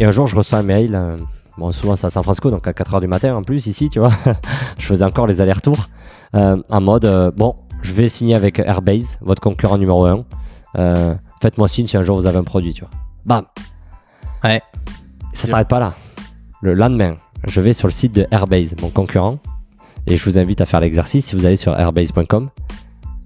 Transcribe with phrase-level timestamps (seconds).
[0.00, 0.94] Et un jour, je reçois un mail.
[0.94, 1.14] euh,
[1.58, 3.98] bon, souvent, c'est à San Francisco, donc à 4h du matin en plus, ici, tu
[3.98, 4.10] vois.
[4.78, 5.88] je faisais encore les allers-retours.
[6.34, 10.24] euh, en mode, euh, bon, je vais signer avec Airbase, votre concurrent numéro 1.
[11.42, 12.90] Faites-moi signe si un jour vous avez un produit, tu vois.
[13.26, 13.44] Bam
[14.42, 14.62] Ouais.
[15.34, 15.92] Ça s'arrête pas là.
[16.62, 17.14] Le lendemain,
[17.46, 19.38] je vais sur le site de Airbase, mon concurrent,
[20.06, 22.48] et je vous invite à faire l'exercice si vous allez sur airbase.com.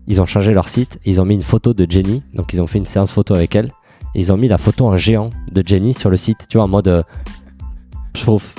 [0.09, 2.67] Ils ont changé leur site, ils ont mis une photo de Jenny, donc ils ont
[2.67, 3.71] fait une séance photo avec elle,
[4.15, 6.65] et ils ont mis la photo en géant de Jenny sur le site, tu vois,
[6.65, 6.89] en mode.
[6.89, 7.03] euh,
[8.17, 8.55] sauf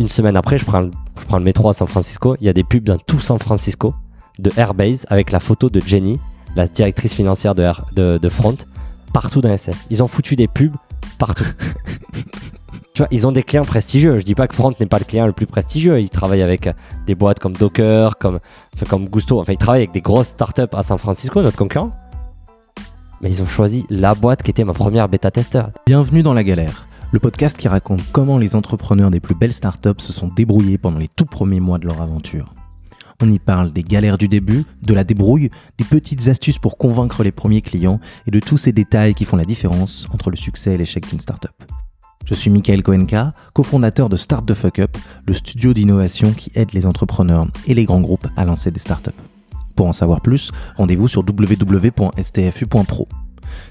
[0.00, 0.90] une semaine après, je prends, le,
[1.20, 3.38] je prends le métro à San Francisco, il y a des pubs dans tout San
[3.38, 3.94] Francisco
[4.38, 6.18] de Airbase avec la photo de Jenny,
[6.56, 8.56] la directrice financière de, Air- de, de Front,
[9.12, 9.76] partout dans SF.
[9.90, 10.74] Ils ont foutu des pubs
[11.18, 11.44] partout.
[12.94, 14.18] tu vois, ils ont des clients prestigieux.
[14.18, 16.00] Je dis pas que Front n'est pas le client le plus prestigieux.
[16.00, 16.72] Ils travaillent avec euh,
[17.06, 18.40] des boîtes comme Docker, comme,
[18.88, 19.40] comme Gusto.
[19.40, 21.92] Enfin, ils travaillent avec des grosses startups à San Francisco, notre concurrent.
[23.20, 25.70] Mais ils ont choisi la boîte qui était ma première bêta-testeur.
[25.86, 29.98] Bienvenue dans La Galère, le podcast qui raconte comment les entrepreneurs des plus belles startups
[30.00, 32.54] se sont débrouillés pendant les tout premiers mois de leur aventure.
[33.22, 37.22] On y parle des galères du début, de la débrouille, des petites astuces pour convaincre
[37.22, 40.74] les premiers clients et de tous ces détails qui font la différence entre le succès
[40.74, 41.52] et l'échec d'une startup.
[42.26, 46.74] Je suis Michael Koenka, cofondateur de Start the Fuck Up, le studio d'innovation qui aide
[46.74, 49.12] les entrepreneurs et les grands groupes à lancer des startups.
[49.76, 53.08] Pour en savoir plus, rendez-vous sur www.stfu.pro.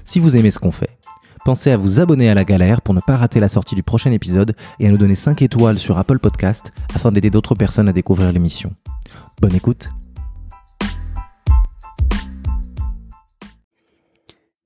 [0.04, 0.98] Si vous aimez ce qu'on fait,
[1.44, 4.12] pensez à vous abonner à la galère pour ne pas rater la sortie du prochain
[4.12, 7.92] épisode et à nous donner 5 étoiles sur Apple Podcast afin d'aider d'autres personnes à
[7.92, 8.72] découvrir l'émission.
[9.40, 9.90] Bonne écoute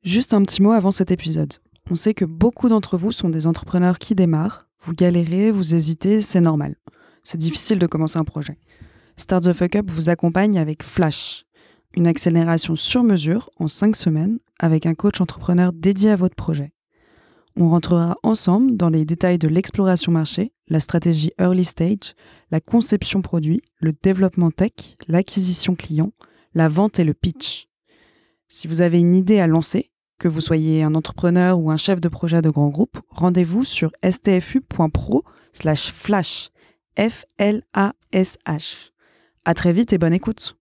[0.02, 1.54] Juste un petit mot avant cet épisode.
[1.90, 4.66] On sait que beaucoup d'entre vous sont des entrepreneurs qui démarrent.
[4.84, 6.76] Vous galérez, vous hésitez, c'est normal.
[7.22, 8.58] C'est difficile de commencer un projet.
[9.20, 11.44] Start the Fuck Up vous accompagne avec Flash,
[11.94, 16.72] une accélération sur mesure en 5 semaines avec un coach entrepreneur dédié à votre projet.
[17.54, 22.14] On rentrera ensemble dans les détails de l'exploration marché, la stratégie early stage,
[22.50, 24.72] la conception produit, le développement tech,
[25.06, 26.12] l'acquisition client,
[26.54, 27.68] la vente et le pitch.
[28.48, 32.00] Si vous avez une idée à lancer, que vous soyez un entrepreneur ou un chef
[32.00, 36.48] de projet de grand groupe, rendez-vous sur stfu.pro slash flash.
[36.96, 38.90] F-L-A-S-H.
[39.44, 40.56] À très vite et bonne écoute.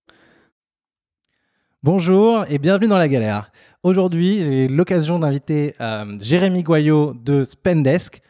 [1.84, 3.51] Bonjour et bienvenue dans la galère.
[3.84, 8.22] Aujourd'hui, j'ai l'occasion d'inviter euh, Jérémy Goyot de Spendesk,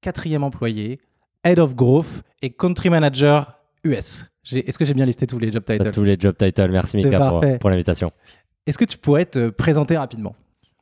[0.00, 1.00] quatrième employé,
[1.44, 4.26] Head of Growth et Country Manager US.
[4.50, 5.90] Est-ce que j'ai bien listé tous les job titles?
[5.90, 6.70] Tous les job titles.
[6.70, 8.10] Merci Mika pour l'invitation.
[8.66, 10.34] Est-ce que tu pourrais te présenter rapidement?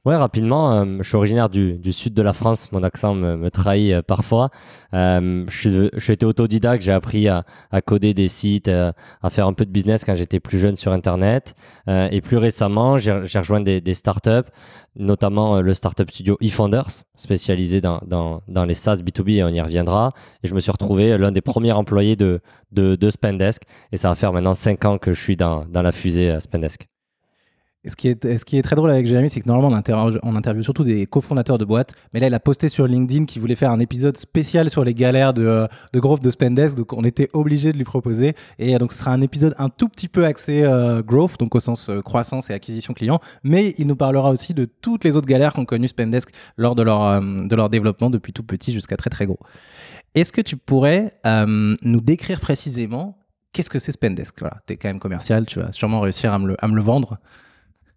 [0.05, 2.71] Ouais, rapidement, euh, je suis originaire du, sud de la France.
[2.73, 4.51] Mon accent me, trahit euh, parfois.
[4.95, 6.83] Euh, je, suis, été autodidacte.
[6.83, 7.45] J'ai appris à,
[7.85, 8.93] coder des sites, euh,
[9.23, 11.55] à faire un peu de business quand j'étais plus jeune sur Internet.
[11.89, 14.49] Et plus récemment, j'ai rejoint des, startups,
[14.97, 20.13] notamment le startup studio eFounders, spécialisé dans, les SaaS B2B et on y reviendra.
[20.43, 22.41] Et je me suis retrouvé l'un des premiers employés de,
[22.73, 23.63] de, de Spendesk.
[23.93, 26.89] Et ça va faire maintenant 5 ans que je suis dans, dans la fusée Spendesk.
[27.89, 29.75] Ce qui, est, très drôle avec Jérémy, c'est que normalement,
[30.23, 31.95] on, interviewe, surtout des cofondateurs de boîtes.
[32.13, 34.95] Mais là, il a posté sur LinkedIn qu'il voulait faire un épisode spécial sur les
[34.95, 36.77] galères de, euh, de growth de Spendesk.
[36.77, 38.35] Donc, on était obligé de lui proposer.
[38.59, 41.55] Et euh, donc, ce sera un épisode un tout petit peu axé euh, growth, donc
[41.55, 43.21] au sens croissance et acquisition client.
[43.43, 46.83] Mais il nous parlera aussi de toutes les autres galères qu'ont connues Spendesk lors de
[46.83, 49.39] leur, développement, depuis tout petit jusqu'à très, très gros.
[50.15, 53.19] Est-ce que tu pourrais nous décrire précisément
[53.53, 56.39] qu'est-ce que c'est Spendesk Voilà, tu es quand même commercial, tu vas sûrement réussir à
[56.39, 57.19] me le vendre.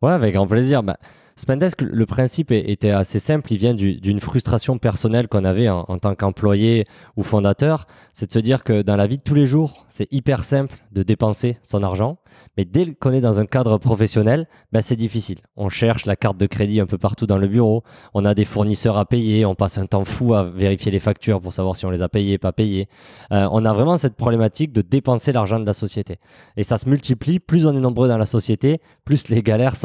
[0.01, 0.83] Ouais, avec grand plaisir.
[0.83, 0.97] Bah,
[1.35, 3.51] Spendesk, le principe était assez simple.
[3.53, 6.85] Il vient du- d'une frustration personnelle qu'on avait en, tant qu'employé
[7.17, 7.85] ou fondateur.
[8.13, 10.75] C'est de se dire que dans la vie de tous les jours, c'est hyper simple
[10.91, 12.17] de dépenser son argent.
[12.57, 15.39] Mais dès qu'on est dans un cadre professionnel, bah, c'est difficile.
[15.57, 17.83] On cherche la carte de crédit un peu partout dans le bureau.
[18.13, 19.45] On a des fournisseurs à payer.
[19.45, 22.09] On passe un temps fou à vérifier les factures pour savoir si on les a
[22.09, 22.87] payées, pas payées.
[23.31, 26.19] Euh, on a vraiment cette problématique de dépenser l'argent de la société.
[26.57, 27.39] Et ça se multiplie.
[27.39, 29.75] Plus on est nombreux dans la société, plus les galères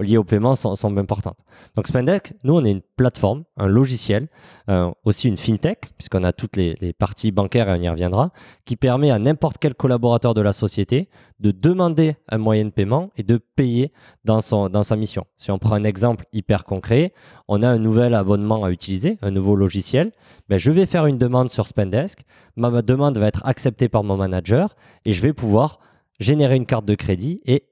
[0.00, 1.38] liées au paiement sont, sont importantes.
[1.74, 4.28] Donc Spendesk, nous, on est une plateforme, un logiciel,
[4.68, 8.32] euh, aussi une fintech, puisqu'on a toutes les, parties bancaires et on y reviendra,
[8.64, 11.08] qui permet à n'importe quel collaborateur de la société
[11.38, 13.92] de demander un moyen de paiement et de payer
[14.24, 15.24] dans, son, dans sa mission.
[15.36, 17.12] Si on prend un exemple hyper concret,
[17.48, 20.12] on a un nouvel abonnement à utiliser, un nouveau logiciel,
[20.48, 22.24] ben, je vais faire une demande sur Spendesk,
[22.56, 24.74] ma demande va être acceptée par mon manager
[25.04, 25.80] et je vais pouvoir
[26.18, 27.64] générer une carte de crédit et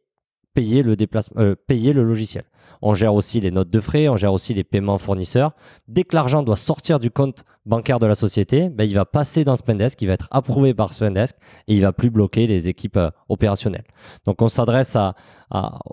[0.54, 2.44] payer le, déplacement, euh, payer le logiciel.
[2.82, 5.52] On gère aussi les notes de frais, on gère aussi les paiements fournisseurs.
[5.88, 9.44] Dès que l'argent doit sortir du compte bancaire de la société, ben, il va passer
[9.44, 11.36] dans Spendesk, il va être approuvé par Spendesk
[11.66, 13.84] et il va plus bloquer les équipes euh, opérationnelles.
[14.24, 14.96] Donc on s'adresse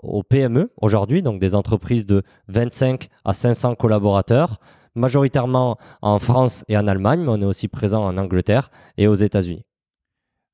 [0.02, 4.58] aux PME aujourd'hui, donc des entreprises de 25 à 500 collaborateurs,
[4.94, 9.14] majoritairement en France et en Allemagne, mais on est aussi présent en Angleterre et aux
[9.14, 9.64] États-Unis.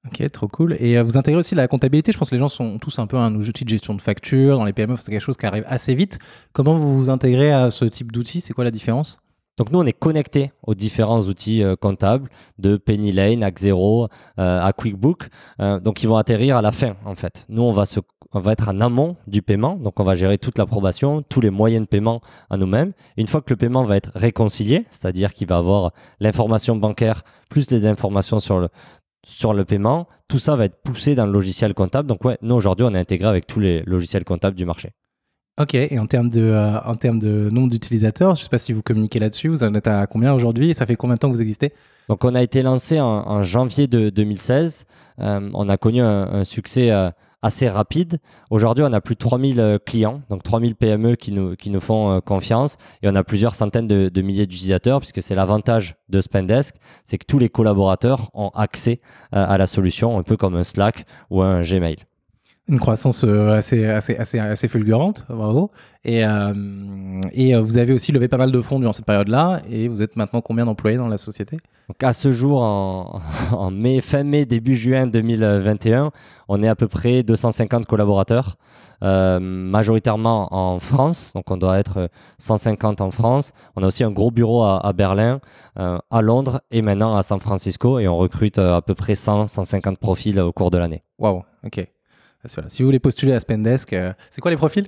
[0.07, 0.77] Ok, trop cool.
[0.81, 2.11] Et euh, vous intégrez aussi la comptabilité.
[2.11, 4.59] Je pense que les gens sont tous un peu un outil de gestion de facture.
[4.59, 6.19] Dans les PME, c'est quelque chose qui arrive assez vite.
[6.53, 9.19] Comment vous vous intégrez à ce type d'outil C'est quoi la différence?
[9.59, 14.09] Donc nous, on est connecté aux différents outils euh, comptables de Penny Lane, Axero,
[14.39, 15.29] euh, à QuickBook.
[15.61, 17.45] Euh, donc ils vont atterrir à la fin en fait.
[17.51, 18.01] Nous, on va, se,
[18.33, 19.77] on va être en amont du paiement.
[19.77, 22.93] Donc on va gérer toute l'approbation, tous les moyens de paiement à nous-mêmes.
[23.19, 27.71] Une fois que le paiement va être réconcilié, c'est-à-dire qu'il va avoir l'information bancaire plus
[27.71, 28.69] les informations sur le,
[29.25, 32.09] sur le paiement, tout ça va être poussé dans le logiciel comptable.
[32.09, 34.91] Donc ouais, nous aujourd'hui, on est intégré avec tous les logiciels comptables du marché.
[35.61, 38.57] Ok, et en termes de, euh, en termes de nombre d'utilisateurs, je ne sais pas
[38.57, 41.19] si vous communiquez là-dessus, vous en êtes à combien aujourd'hui et ça fait combien de
[41.19, 41.75] temps que vous existez?
[42.09, 44.87] Donc on a été lancé en, janvier de 2016,
[45.21, 47.11] euh, on a connu un, succès euh,
[47.43, 48.19] assez rapide.
[48.51, 52.21] Aujourd'hui on a plus de 3000 clients, donc 3000 PME qui nous, qui nous font
[52.21, 56.77] confiance et on a plusieurs centaines de, de milliers d'utilisateurs puisque c'est l'avantage de Spendesk,
[57.05, 59.01] c'est que tous les collaborateurs ont accès
[59.33, 61.97] à la solution, un peu comme un Slack ou un Gmail.
[62.73, 65.71] Une croissance euh, assez, assez, assez, assez fulgurante, bravo.
[66.07, 69.61] Et, euh, et euh, vous avez aussi levé pas mal de fonds durant cette période-là.
[69.71, 71.59] Et vous êtes maintenant combien d'employés dans la société?
[71.89, 73.21] Donc à ce jour, en,
[73.53, 76.13] en, mai, fin mai, début juin 2021,
[76.49, 78.57] on est à peu près 250 collaborateurs,
[79.03, 81.35] majoritairement en France.
[81.35, 82.09] Donc on doit être
[82.39, 83.53] 150 en France.
[83.77, 85.41] On a aussi un gros bureau à, à Berlin,
[85.77, 87.99] à Londres et maintenant à San Francisco.
[87.99, 91.03] Et on recrute à peu près 100, 150 profils au cours de l'année.
[91.19, 91.87] Waouh, ok.
[92.45, 94.87] Si vous voulez postuler à Spendesk, euh, c'est quoi les profils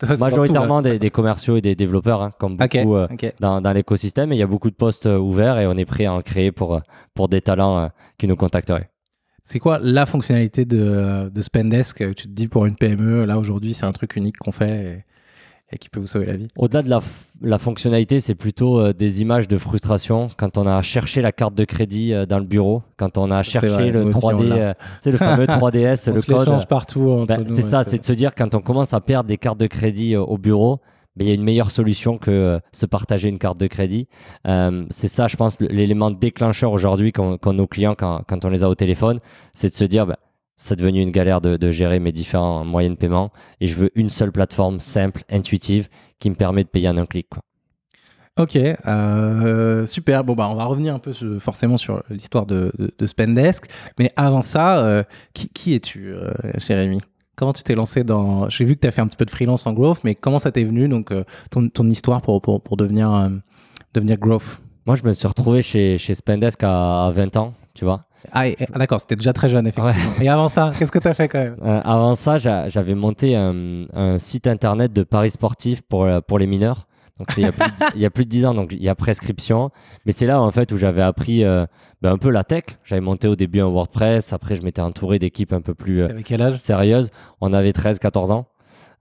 [0.20, 3.08] Majoritairement des, commerciaux et des développeurs, hein, comme beaucoup euh,
[3.40, 4.32] Dans, l'écosystème.
[4.32, 6.52] il y a beaucoup de postes euh, ouverts et on est prêt à en créer
[6.52, 6.80] pour,
[7.14, 8.90] pour des talents qui nous contacteraient.
[9.42, 12.14] C'est quoi la fonctionnalité de, de Spendesk?
[12.14, 15.04] Tu te dis pour une PME, là aujourd'hui, c'est un truc unique qu'on fait
[15.70, 16.48] et qui peut vous sauver la vie.
[16.56, 17.00] Au-delà de
[17.42, 21.54] la, fonctionnalité, c'est plutôt euh, des images de frustration quand on a cherché la carte
[21.54, 25.18] de crédit euh, dans le bureau, quand on a cherché le 3D, c'est euh, le
[25.18, 26.46] fameux 3DS, le code.
[26.46, 27.24] change partout.
[27.28, 29.66] Ben, c'est ça, c'est de se dire quand on commence à perdre des cartes de
[29.66, 30.80] crédit au bureau,
[31.16, 34.08] ben, il y a une meilleure solution que se partager une carte de crédit.
[34.44, 38.68] c'est ça, je pense, l'élément déclencheur aujourd'hui quand, nos clients, quand, quand, on les a
[38.70, 39.20] au téléphone,
[39.52, 40.16] c'est de se dire, ben,
[40.58, 44.10] c'est devenu une galère de, gérer mes différents moyens de paiement et je veux une
[44.10, 45.88] seule plateforme simple, intuitive,
[46.18, 47.28] qui me permet de payer en un clic.
[48.36, 50.22] Ok, euh, super.
[50.24, 52.72] Bon, bah, on va revenir un peu forcément sur l'histoire de,
[53.04, 53.66] Spendesk.
[53.98, 55.02] Mais avant ça, euh,
[55.32, 57.00] qui, es-tu, euh, Jérémy
[57.34, 58.48] Comment tu t'es lancé dans.
[58.48, 60.40] J'ai vu que tu as fait un petit peu de freelance en growth, mais comment
[60.40, 61.12] ça t'est venu, donc,
[61.50, 63.30] ton, histoire pour, pour, devenir,
[63.94, 64.60] devenir growth?
[64.86, 68.07] Moi, je me suis retrouvé chez, chez Spendesk à 20 ans, tu vois.
[68.32, 70.12] Ah, ah, d'accord, c'était déjà très jeune, effectivement.
[70.20, 71.56] Et avant ça, qu'est-ce que tu as fait quand même?
[71.62, 76.46] Euh, Avant ça, j'avais monté un, site internet de paris sportifs pour, euh, pour les
[76.46, 76.86] mineurs.
[77.18, 78.82] Donc, il y, a plus de, il y a plus de 10 ans, donc il
[78.82, 79.70] y a prescription.
[80.06, 81.66] Mais c'est là, en fait, où j'avais appris euh,
[82.00, 82.64] ben, un peu la tech.
[82.84, 84.32] J'avais monté au début un WordPress.
[84.32, 86.04] Après, je m'étais entouré d'équipes un peu plus
[86.56, 87.10] sérieuses.
[87.40, 88.46] On avait 13-14 ans.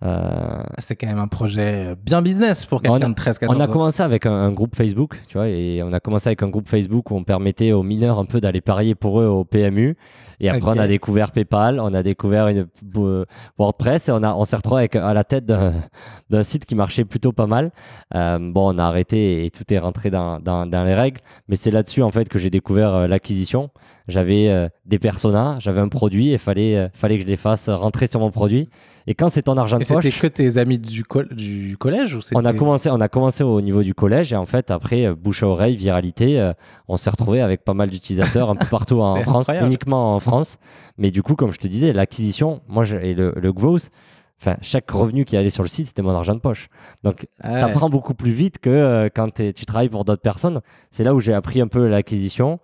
[0.03, 3.67] Euh, c'est quand même un projet bien business pour quelqu'un de 13 14 On a
[3.67, 7.09] commencé avec un, groupe Facebook, tu vois, et on a commencé avec un groupe Facebook
[7.09, 9.97] où on permettait aux mineurs un peu d'aller parier pour eux au PMU.
[10.39, 12.67] Et après, on a découvert PayPal, on a découvert une,
[12.97, 13.25] euh,
[13.57, 15.73] WordPress et on, a, on s'est retrouvé avec, à la tête d'un
[16.44, 17.71] site qui marchait plutôt pas mal.
[18.13, 21.56] Euh, bon, on a arrêté et tout est rentré dans, dans, dans les règles, mais
[21.56, 23.71] c'est là-dessus en fait que j'ai découvert l'acquisition.
[24.07, 28.19] J'avais des personas, j'avais un produit et fallait, fallait que je les fasse rentrer sur
[28.19, 28.69] mon produit.
[29.09, 30.04] Et quand c'est ton argent de poche.
[30.04, 33.61] C'était que tes amis du, du collège ou on a commencé, on a commencé au
[33.61, 36.52] niveau du collège et en fait après euh, bouche à oreille, viralité, euh,
[36.90, 40.57] on s'est retrouvé avec pas mal d'utilisateurs un peu partout en France, uniquement en France.
[40.97, 43.92] Mais du coup, comme je te disais, l'acquisition, moi et le, le growth,
[44.39, 46.69] Enfin, chaque revenu qui allait sur le site, c'était mon argent de poche.
[47.03, 50.61] Donc, ah tu apprends beaucoup plus vite que euh, quand tu travailles pour d'autres personnes.
[50.91, 52.59] C'est là où j'ai appris un peu l'acquisition.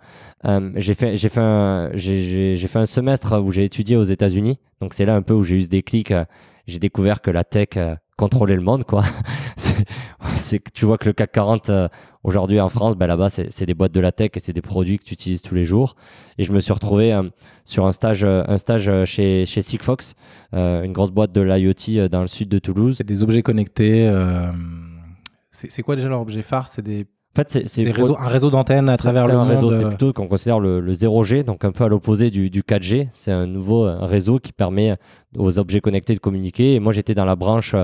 [0.45, 4.59] Euh, j'ai fait, un, j'ai, fait un semestre où j'ai étudié aux États-Unis.
[4.81, 6.11] Donc, c'est là un peu où j'ai eu ce déclic.
[6.11, 6.25] Euh,
[6.67, 7.69] j'ai découvert que la tech
[8.17, 9.03] contrôlait le monde, quoi.
[10.35, 11.71] c'est tu vois que le CAC 40
[12.23, 14.97] aujourd'hui en France, ben là-bas, c'est des boîtes de la tech et c'est des produits
[14.97, 15.95] que tu utilises tous les jours.
[16.37, 17.19] Et je me suis retrouvé
[17.65, 20.15] sur un stage, un stage chez, chez Sigfox,
[20.53, 22.95] une grosse boîte de l'IoT dans le sud de Toulouse.
[22.97, 24.11] C'est des objets connectés.
[25.51, 26.67] c'est quoi déjà leur objet phare?
[26.67, 29.75] C'est des en fait, c'est un réseau d'antennes à travers le monde.
[29.75, 33.07] C'est plutôt qu'on considère le, 0G, donc un peu à l'opposé du, 4G.
[33.11, 34.97] C'est un nouveau euh, réseau qui permet
[35.35, 36.75] aux objets connectés de communiquer.
[36.75, 37.75] Et moi, j'étais dans la branche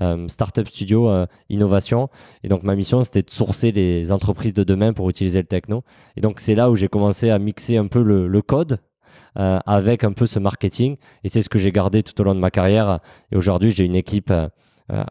[0.00, 2.08] euh, Startup Studio euh, Innovation.
[2.42, 5.84] Et donc, ma mission, c'était de sourcer les entreprises de demain pour utiliser le techno.
[6.16, 8.80] Et donc, c'est là où j'ai commencé à mixer un peu le, code
[9.36, 10.96] avec un peu ce marketing.
[11.22, 12.98] Et c'est ce que j'ai gardé tout au long de ma carrière.
[13.30, 14.48] Et aujourd'hui, j'ai une équipe euh,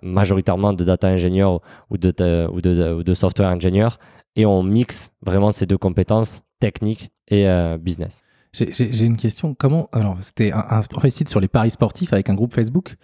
[0.01, 3.98] majoritairement de data ingénieur ou de, de- ou de, ou de software ingénieur,
[4.36, 8.24] et on mixe vraiment ces deux compétences, technique et euh, business.
[8.53, 9.53] J'ai- une question.
[9.53, 12.96] Comment alors c'était un, un site sur les paris sportifs avec un groupe Facebook.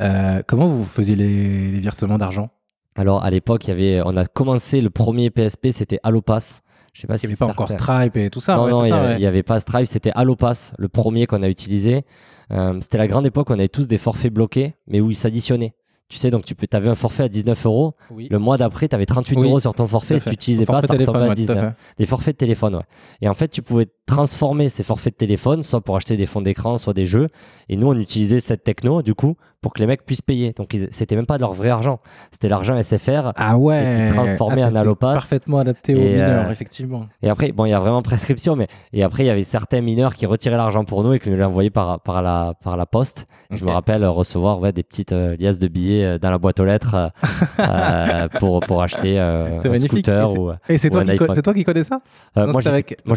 [0.00, 2.48] Euh, comment vous faisiez les, les versements d'argent?
[2.96, 6.62] Alors à l'époque, il y avait, on a commencé le premier PSP, c'était Allopass.
[6.94, 8.56] Je sais pas Il si n'y avait pas encore Stripe et tout ça.
[8.56, 11.26] non, ouais, non, il n'y avait, il y avait pas Stripe, c'était Allopass, le premier
[11.26, 12.04] qu'on a utilisé.
[12.52, 15.16] Euh, c'était la grande époque où on avait tous des forfaits bloqués, mais où ils
[15.16, 15.74] s'additionnaient.
[16.14, 17.94] Tu sais, donc tu avais un forfait à 19 euros.
[18.12, 18.28] Oui.
[18.30, 20.14] Le mois d'après, tu avais 38 Oui, euros sur ton forfait.
[20.14, 21.58] à Si tu n'utilisais pas, ça retombait à ouais, tout à 19.
[21.58, 21.74] fait.
[21.98, 22.82] Les forfaits de téléphone, ouais.
[23.20, 26.42] Et en fait, tu pouvais transformer ces forfaits de téléphone, soit pour acheter des fonds
[26.42, 27.28] d'écran, soit des jeux.
[27.68, 30.52] Et nous, on utilisait cette techno, du coup, pour que les mecs puissent payer.
[30.52, 31.98] Donc, c'était même pas de leur vrai argent.
[32.30, 33.32] C'était l'argent SFR.
[33.36, 34.10] Ah ouais.
[34.12, 35.14] Transformé Ah, en Allopass.
[35.14, 37.06] Parfaitement adapté aux Et, mineurs, euh, effectivement.
[37.22, 39.80] Et après, bon, il y a vraiment prescription, mais et après, il y avait certains
[39.80, 42.84] mineurs qui retiraient l'argent pour nous et qui nous l'envoyaient par, par, la, par la
[42.84, 43.26] poste.
[43.50, 46.60] Je me rappelle recevoir ouais, des petites euh, liasses de billets euh, dans la boîte
[46.60, 47.10] aux lettres
[48.38, 49.88] pour, pour acheter un magnifique.
[49.88, 50.28] scooter.
[50.28, 52.00] Et c'est- Ou, Et c'est ou toi, toi qui connais ça?
[52.36, 52.60] Non, moi,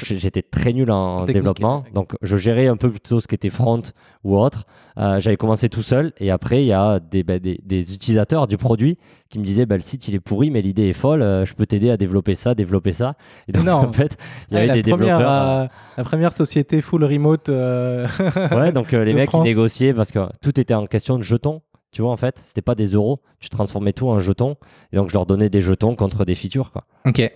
[0.02, 3.82] j'étais très nul en, développement, donc je gérais un peu plutôt ce qui était front
[4.24, 4.66] ou autre.
[4.98, 8.48] Euh, J'avais commencé tout seul et après, il y a des, bah, des, des utilisateurs
[8.48, 8.98] du produit
[9.30, 11.54] qui me disaient bah, le site il est pourri, mais l'idée est folle, euh, je
[11.54, 13.16] peux t'aider à développer ça, développer ça.
[13.48, 13.86] Et donc, Énorme.
[13.90, 14.18] en fait,
[14.50, 15.42] il y avait des première, développeurs.
[15.62, 15.66] euh,
[15.98, 17.50] la première société full remote.
[17.50, 19.46] Ouais, donc les mecs France.
[19.46, 21.62] ils négociaient parce que tout était en question de jetons.
[21.92, 24.58] Tu vois, en fait, c'était pas des euros, tu transformais tout en jetons.
[24.92, 26.84] Et donc, je leur donnais des jetons contre des features, quoi.
[27.06, 27.32] Ok.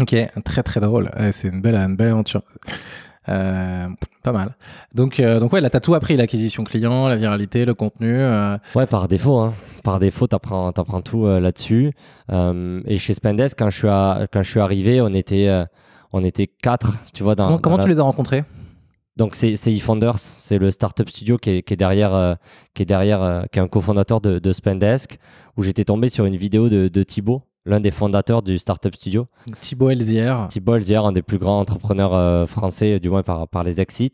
[0.00, 1.10] Ok, très très drôle.
[1.18, 2.42] Ouais, c'est une belle, une belle aventure.
[3.28, 3.88] Euh,
[4.22, 4.54] pas mal.
[4.94, 8.14] Donc, euh, donc ouais, là, t'as tout appris l'acquisition client, la viralité, le contenu.
[8.14, 9.54] euh, Ouais, par défaut, hein.
[9.82, 10.72] Par défaut, t'apprends,
[11.04, 11.92] tout là-dessus.
[12.32, 15.64] Et chez Spendesk, quand je suis, à- quand je suis arrivé, on était,
[16.12, 17.44] on était quatre, tu vois, dans.
[17.46, 18.44] comment dans comment la- tu les as rencontrés?
[19.16, 22.36] Donc, c'est, c'est eFounders, c'est le startup studio qui est, qui est derrière,
[22.74, 25.18] qui est derrière, qui est un cofondateur de, de Spendesk,
[25.56, 29.26] où j'étais tombé sur une vidéo de, de Thibaut, l'un des fondateurs du startup studio.
[29.60, 30.46] Thibaut Elzière.
[30.48, 34.12] Thibault Elzière, un des plus grands entrepreneurs euh, français, du moins par, par les exits.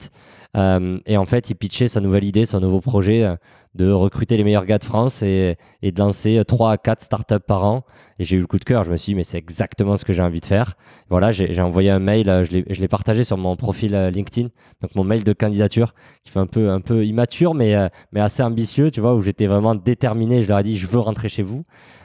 [0.56, 3.36] Euh, et en fait, il pitchait sa nouvelle idée, son nouveau projet euh,
[3.74, 7.64] de recruter les meilleurs gars de France et, de lancer 3 à 4 startups par
[7.64, 7.84] an.
[8.18, 8.84] Et j'ai eu le coup de cœur.
[8.84, 10.74] Je me suis dit, mais c'est exactement ce que j'ai envie de faire.
[11.08, 14.48] Voilà, j'ai envoyé un mail, euh, je l'ai- partagé sur mon profil euh, LinkedIn,
[14.82, 19.00] donc mon mail de candidature, qui fait un peu, immature, mais, euh, assez ambitieux, tu
[19.00, 20.42] vois, où j'étais vraiment déterminé.
[20.42, 21.64] Je leur ai dit, je veux rentrer chez vous.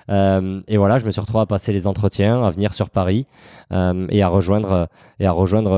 [0.10, 3.26] Euh, et voilà, je me suis retrouvé à passer les entretiens, à venir sur Paris
[3.74, 4.88] euh, et à rejoindre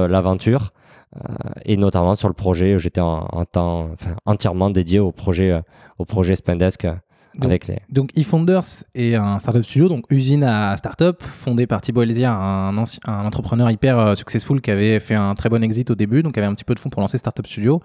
[0.07, 0.71] l'aventure.
[1.15, 1.33] Euh,
[1.65, 5.61] et notamment sur le projet, j'étais en, en temps, enfin, entièrement dédié au projet, euh,
[5.97, 6.93] au projet Spendesk euh,
[7.35, 7.79] Donc- avec les.
[7.89, 8.61] Donc, eFounders
[8.93, 13.25] est un startup studio, donc usine à startup, fondé par Thibaut Elzière, un, ancien- un
[13.25, 16.53] entrepreneur hyper successful qui avait fait un très bon exit au début, donc avait un
[16.53, 17.81] petit peu de fonds pour lancer Startup Studio,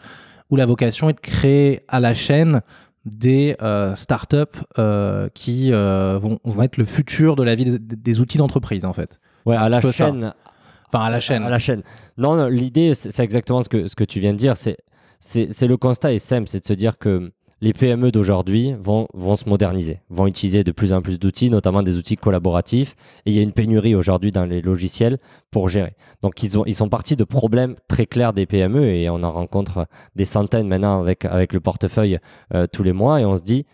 [0.50, 2.60] où la vocation est de créer à la chaîne
[3.06, 4.36] des euh, startups
[4.78, 8.84] euh, qui euh, vont, vont être le futur de la vie des, des outils d'entreprise,
[8.84, 9.18] en fait.
[9.46, 10.34] Ouais, un à la ça.
[10.94, 11.42] Enfin, à la chaîne.
[11.42, 11.82] À la chaîne.
[12.18, 14.56] Non, non, l'idée, c'est exactement ce que, ce que tu viens de dire.
[14.56, 14.76] C'est,
[15.18, 19.08] c'est, c'est le constat est simple, c'est de se dire que les PME d'aujourd'hui vont,
[19.14, 22.94] vont se moderniser, vont utiliser de plus en plus d'outils, notamment des outils collaboratifs.
[23.26, 25.18] Et il y a une pénurie aujourd'hui dans les logiciels
[25.50, 25.94] pour gérer.
[26.22, 29.32] Donc, ils, ont, ils sont partis de problèmes très clairs des PME et on en
[29.32, 32.18] rencontre des centaines maintenant avec, avec le portefeuille
[32.54, 33.66] euh, tous les mois et on se dit,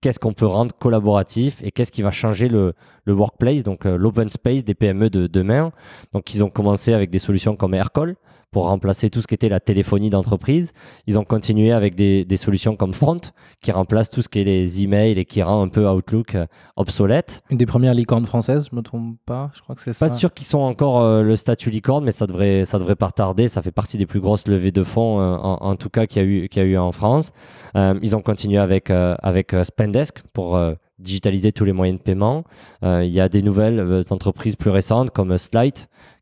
[0.00, 2.74] qu'est-ce qu'on peut rendre collaboratif et qu'est-ce qui va changer le,
[3.06, 5.72] workplace, donc euh, l'open space des PME de demain.
[6.12, 8.16] Donc ils ont commencé avec des solutions comme Aircall
[8.50, 10.72] pour remplacer tout ce qui était la téléphonie d'entreprise.
[11.06, 13.20] Ils ont continué avec des, des solutions comme Front
[13.60, 16.46] qui remplacent tout ce qui est les emails et qui rend un peu Outlook euh,
[16.76, 17.42] obsolète.
[17.50, 20.08] Une des premières licornes françaises, je me trompe pas, je crois que c'est ça.
[20.08, 23.10] Pas sûr qu'ils sont encore euh, le statut licorne, mais ça devrait, ça devrait pas
[23.10, 23.48] tarder.
[23.48, 26.20] Ça fait partie des plus grosses levées de fonds, euh, en, en tout cas, qu'il
[26.22, 27.32] y, a eu- y a eu en France.
[27.76, 30.58] Euh, ils ont continué avec, avec Spendesk pour
[30.98, 32.44] digitaliser tous les moyens de paiement.
[32.82, 35.78] Il y a des nouvelles entreprises plus récentes comme Slide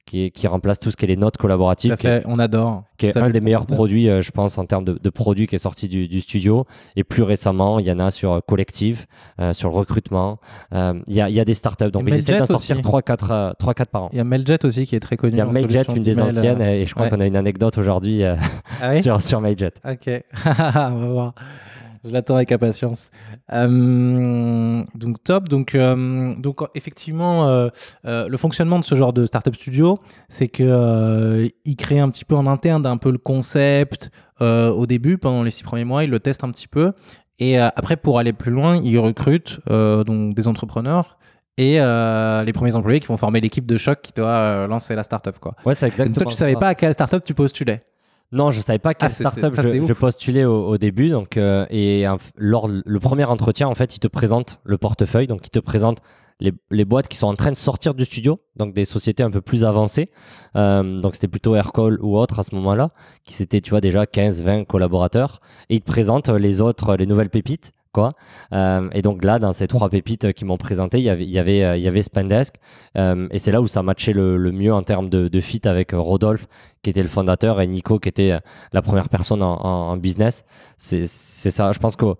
[0.09, 2.85] qui, remplace tout ce qui est les notes collaboratives, qui est- on adore.
[2.97, 5.11] qui est Ça un des le meilleurs produits, euh, je pense, en termes de, de
[5.11, 6.67] produits qui est sorti du, du studio.
[6.97, 9.07] Et plus récemment, il y en a sur euh, Collective,
[9.41, 10.39] euh, sur le recrutement.
[10.73, 11.91] Euh, il, y a, il y a des startups.
[11.91, 12.83] Donc, ils essaient d'en sortir aussi.
[12.85, 14.09] 3-4 euh, 3-4 par an.
[14.13, 15.35] Il y a Mailjet aussi qui est très connu.
[15.35, 17.11] Il y a Mailjet, une des anciennes, et je crois ouais.
[17.11, 18.37] qu'on a une anecdote aujourd'hui Ah
[18.93, 19.73] oui sur, sur Mailjet.
[19.89, 20.09] Ok,
[20.47, 21.35] on va voir.
[22.09, 23.11] Je l'attends avec impatience.
[23.53, 25.49] Euh, donc top.
[25.49, 27.69] Donc, euh, donc effectivement, euh,
[28.05, 29.99] le fonctionnement de ce genre de startup studio,
[30.29, 34.11] c'est que il crée un petit peu en interne un peu le concept
[34.41, 36.93] au début, pendant les six premiers mois, il le teste un petit peu,
[37.39, 41.19] et après pour aller plus loin, il recrute donc des entrepreneurs
[41.59, 44.95] et euh, les premiers employés qui vont former l'équipe de choc qui doit euh, lancer
[44.95, 45.57] la startup quoi.
[45.67, 46.15] Ouais, c'est Donc exactement.
[46.15, 46.61] toi, tu savais ça.
[46.61, 47.83] pas à quelle startup tu postulais.
[48.31, 51.09] Non, je savais pas quelle Ah, startup ça, je, postulais au, au début.
[51.09, 52.05] Donc, euh, et
[52.37, 55.27] lors le premier entretien, en fait, il te présente le portefeuille.
[55.27, 55.99] Donc, il te présente
[56.41, 59.31] les, les boîtes qui sont en train de sortir du studio, donc des sociétés un
[59.31, 60.11] peu plus avancées.
[60.57, 62.91] Euh, donc, c'était plutôt Aircall ou autre à ce moment-là,
[63.25, 65.41] qui c'était, tu vois, déjà 15, 20 collaborateurs.
[65.71, 67.73] Et il te présente les autres, les nouvelles pépites.
[67.93, 68.13] Quoi.
[68.53, 71.31] Euh, et donc là, dans ces trois pépites qui m'ont présenté, il y avait, il
[71.31, 72.57] y avait, euh, il y avait Spendesk.
[72.97, 76.47] Euh, et c'est là où ça matchait le, mieux en termes de, fit avec Rodolphe,
[76.83, 78.39] qui était le fondateur, et Nico, qui était
[78.73, 80.45] la première personne en, business.
[80.77, 81.73] C'est c'est ça.
[81.73, 82.15] Je pense que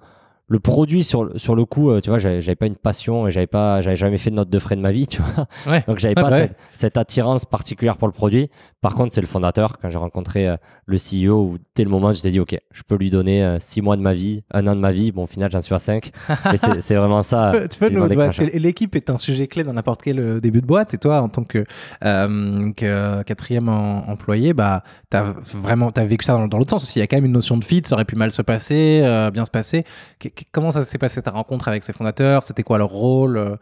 [0.51, 3.31] le produit, sur, le- sur le coup, euh, tu vois, j'avais pas une passion et
[3.31, 5.47] j'avais pas, j'avais jamais fait de note de frais de ma vie, tu vois.
[5.67, 5.85] Ouais.
[5.87, 6.41] Donc j'avais Ouais, pas ouais.
[6.41, 8.49] cette, cette attirance particulière pour le produit.
[8.81, 9.77] Par contre, c'est le fondateur.
[9.83, 12.83] Quand j'ai rencontré euh, le CEO, où dès le moment, je t'ai dit, OK, je
[12.83, 15.13] peux lui donner euh, six mois de ma vie, un an de ma vie.
[15.13, 16.13] Bon, au final, j'en suis à cinq.
[16.81, 17.53] C'est- vraiment ça.
[17.55, 20.95] euh, tu peux nous l'équipe est un sujet clé dans n'importe quel début de boîte
[20.95, 21.65] et toi en tant que,
[22.03, 25.23] que quatrième en- employé bah t'as
[25.55, 27.33] vraiment t'as vécu ça dans, dans l'autre sens aussi il y a quand même une
[27.33, 29.01] notion de fit ça aurait pu mal se passer
[29.33, 29.85] bien se passer
[30.19, 32.43] qu- comment ça s'est passé ta rencontre avec ces fondateurs?
[32.43, 33.57] C'était quoi leur rôle euh?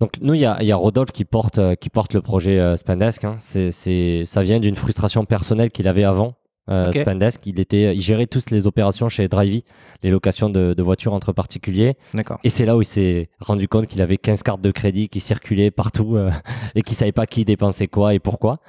[0.00, 3.24] Donc nous, il y a, Rodolphe qui porte, euh, qui porte le projet euh, Spendesk.
[3.24, 3.36] hein.
[3.38, 6.34] C'est, ça vient d'une frustration personnelle qu'il avait avant
[6.70, 6.92] euh.
[6.92, 7.46] Spendesk.
[7.46, 9.64] Il, était, il gérait toutes les opérations chez Drivey,
[10.02, 11.96] les locations de, de voitures entre particuliers.
[12.42, 15.20] Et c'est là où il s'est rendu compte qu'il avait 15 cartes de crédit qui
[15.20, 16.30] circulaient partout euh,
[16.74, 18.60] et qu'il savait pas qui dépensait quoi et pourquoi.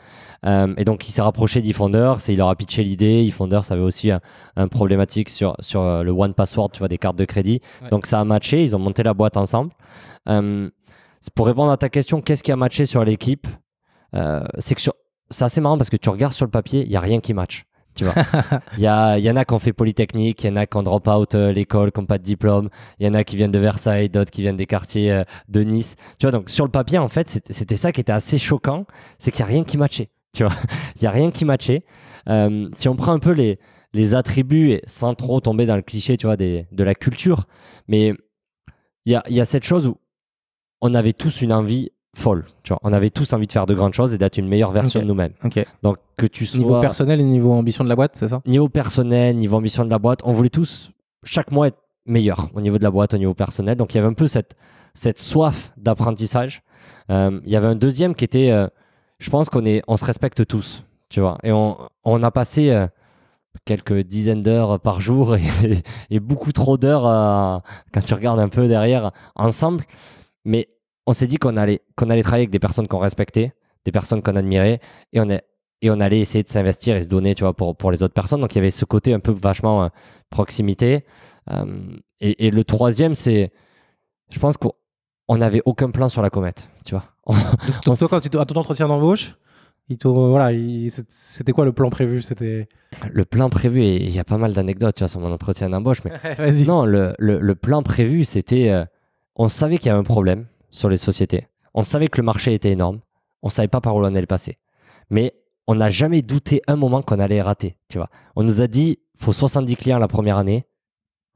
[0.45, 3.23] Euh, et donc il s'est rapproché d'eFounders et il leur a pitché l'idée.
[3.25, 4.19] eFounders avait aussi un,
[4.57, 7.61] un problématique sur, sur euh, le One Password, tu vois, des cartes de crédit.
[7.81, 7.89] Ouais.
[7.89, 9.71] Donc ça a matché, ils ont monté la boîte ensemble.
[11.33, 13.47] Pour répondre à ta question, qu'est-ce qui a matché sur l'équipe?
[14.13, 14.93] C'est que sur-
[15.31, 17.33] c'est assez marrant parce que tu regardes sur le papier, il y a rien qui
[17.33, 17.65] match.
[17.95, 18.13] Tu vois,
[18.77, 20.83] il y, y en a qui ont fait Polytechnique, il y en a qui ont
[20.83, 23.51] drop out euh, l'école, qui n'ont pas de diplôme, il y en a qui viennent
[23.51, 25.95] de Versailles, d'autres qui viennent des quartiers euh, de Nice.
[26.19, 28.85] Tu vois, donc sur le papier, en fait, c'était ça qui était assez choquant,
[29.17, 30.09] c'est qu'il n'y a rien qui matchait.
[30.35, 30.53] Tu vois,
[30.97, 31.85] il n'y a rien qui matchait.
[32.27, 33.57] Euh, si on prend un peu les,
[33.93, 37.45] les attributs, sans trop tomber dans le cliché, tu vois, de la culture,
[37.87, 38.13] mais
[39.05, 39.97] il y a, y a cette chose où
[40.81, 42.45] on avait tous une envie folle.
[42.63, 44.71] Tu vois, on avait tous envie de faire de grandes choses et d'être une meilleure
[44.71, 45.33] version de nous-mêmes.
[45.83, 48.41] Donc que tu sois niveau personnel et niveau ambition de la boîte c'est ça?
[48.45, 50.91] Niveau personnel, niveau ambition de la boîte, on voulait tous
[51.23, 53.75] chaque mois être meilleur au niveau de la boîte, au niveau personnel.
[53.75, 54.55] Donc il y avait un peu cette,
[54.93, 56.61] cette soif d'apprentissage.
[57.09, 58.67] Euh, il y avait un deuxième qui était, euh,
[59.19, 61.37] je pense qu'on est, on se respecte tous, tu vois.
[61.43, 62.87] Et on, on a passé euh,
[63.65, 65.43] quelques dizaines d'heures par jour et,
[66.09, 67.61] et beaucoup trop d'heures
[67.93, 69.83] quand tu regardes un peu derrière ensemble.
[70.45, 70.69] Mais
[71.07, 73.53] on s'est dit qu'on allait, qu'on allait travailler avec des personnes qu'on respectait,
[73.85, 74.79] des personnes qu'on admirait,
[75.13, 75.43] et on, est,
[75.81, 78.13] et on allait essayer de s'investir et se donner, tu vois, pour, pour les autres
[78.13, 78.41] personnes.
[78.41, 79.87] Donc il y avait ce côté un peu vachement euh,
[80.29, 81.05] proximité.
[81.51, 81.65] Euh,
[82.19, 83.51] et, et le troisième, c'est,
[84.31, 87.03] je pense qu'on n'avait aucun plan sur la comète, tu vois.
[87.85, 89.35] donc toi quand tu à ton entretien d'embauche
[89.89, 92.21] il te- voilà il- c'était quoi le plan prévu?
[92.23, 92.67] C'était
[93.11, 95.69] le plan prévu, et il y a pas mal d'anecdotes, tu vois, sur mon entretien
[95.69, 96.11] d'embauche, mais
[96.65, 98.69] Non, le, le- le plan prévu, c'était.
[98.71, 98.85] euh,
[99.35, 101.47] on savait qu'il y avait un problème sur les sociétés.
[101.73, 102.99] On savait que le marché était énorme.
[103.41, 104.57] On savait pas par où on allait passer.
[105.09, 105.33] Mais
[105.67, 107.77] on n'a jamais douté un moment qu'on allait rater.
[107.89, 108.09] Tu vois.
[108.35, 110.67] On nous a dit faut 70 clients la première année.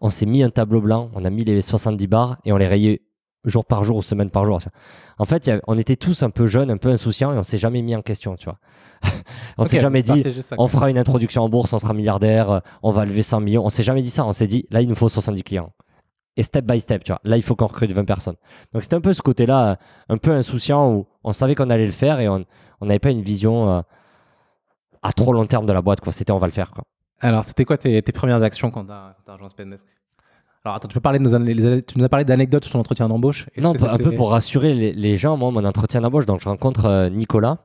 [0.02, 1.10] On s'est mis un tableau blanc.
[1.14, 3.02] On a mis les 70 barres et on les rayait
[3.46, 4.60] jour par jour ou semaine par jour.
[4.60, 4.74] tu vois.
[5.18, 7.58] En fait, y on était tous un peu jeunes, un peu insouciants et on s'est
[7.58, 8.36] jamais mis en question.
[8.36, 8.60] Tu vois.
[9.58, 10.24] on Ok, s'est jamais dit
[10.58, 13.66] on fera une introduction en bourse, on sera milliardaire, on va lever 100 millions.
[13.66, 14.26] On s'est jamais dit ça.
[14.26, 15.72] On s'est dit, là, il nous faut 70 clients.
[16.38, 17.20] Et step by step, tu vois.
[17.26, 18.36] Là, il faut qu'on recrute 20 personnes.
[18.74, 19.76] Donc, c'était un peu ce côté-là, euh,
[20.10, 22.46] un peu insouciant où on savait qu'on allait le faire et on
[22.82, 23.82] on n'avait pas une vision euh,
[25.04, 26.00] à trop long terme de la boîte.
[26.02, 26.14] quoi.
[26.14, 26.72] C'était, on va le faire.
[26.72, 26.84] Quoi.
[27.20, 29.84] Alors, c'était quoi tes, tes premières actions quand tu as, rejoint Spendesk
[30.64, 32.80] Alors, attends, tu peux parler de nos, les- tu nous as parlé d'anecdotes sur ton
[32.80, 35.36] entretien d'embauche Non, un peu pour rassurer les, les gens.
[35.36, 37.58] Moi, mon entretien d'embauche, donc je rencontre euh, Nicolas,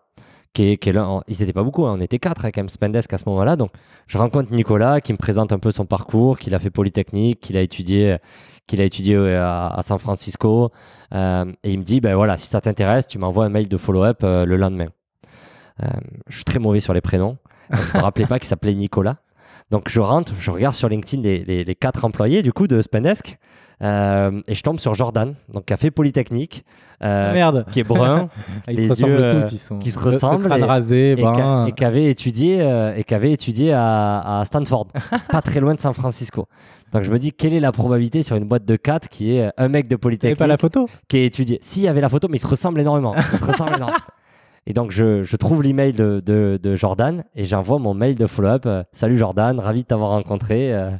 [0.53, 1.21] qui est, qui est là.
[1.29, 3.55] Ils n'étaient pas beaucoup, hein, on était quatre avec M Spendesk à ce moment-là.
[3.55, 3.71] Donc,
[4.09, 7.57] je rencontre Nicolas qui me présente un peu son parcours, qu'il a fait Polytechnique, qu'il
[7.57, 8.17] a étudié,
[8.67, 10.71] qu'il a étudié euh, à, San Francisco.
[11.15, 13.77] Euh, et il me dit, ben voilà, si ça t'intéresse, tu m'envoies un mail de
[13.77, 14.89] follow-up euh, le lendemain.
[16.29, 17.37] Je suis très mauvais sur les prénoms.
[17.71, 19.17] Je me rappelais pas qu'il s'appelait Nicolas.
[19.71, 22.81] Donc je rentre, je regarde sur LinkedIn les, les- les quatre employés du coup de
[22.83, 23.39] Spendesk
[23.83, 26.65] euh, et je tombe sur Jordan, donc fait Polytechnique,
[27.03, 28.29] euh, Ah, Merde qui est brun
[28.69, 30.65] Ils les se yeux, tous, euh, ils sont qui se le- le ressemblent crâne et-
[30.65, 32.61] rasé, et, et qui avait étudié
[32.97, 34.89] et qui avait étudié à, à Stanford,
[35.33, 36.47] pas très loin de San Francisco.
[36.93, 39.51] Donc je me dis quelle est la probabilité sur une boîte de 4 qui est
[39.57, 40.89] un mec de Polytechnique pas la photo?
[41.09, 41.59] qui est étudié?
[41.63, 43.15] Si, il y avait la photo, mais ils se ressemblent énormément.
[43.17, 43.99] Ils se ressemblent énormément.
[44.67, 48.27] Et donc, je, je trouve l'email de, de, de Jordan et j'envoie mon mail de
[48.27, 48.65] follow-up.
[48.67, 50.73] euh, Salut Jordan, ravi de t'avoir rencontré.
[50.75, 50.91] euh,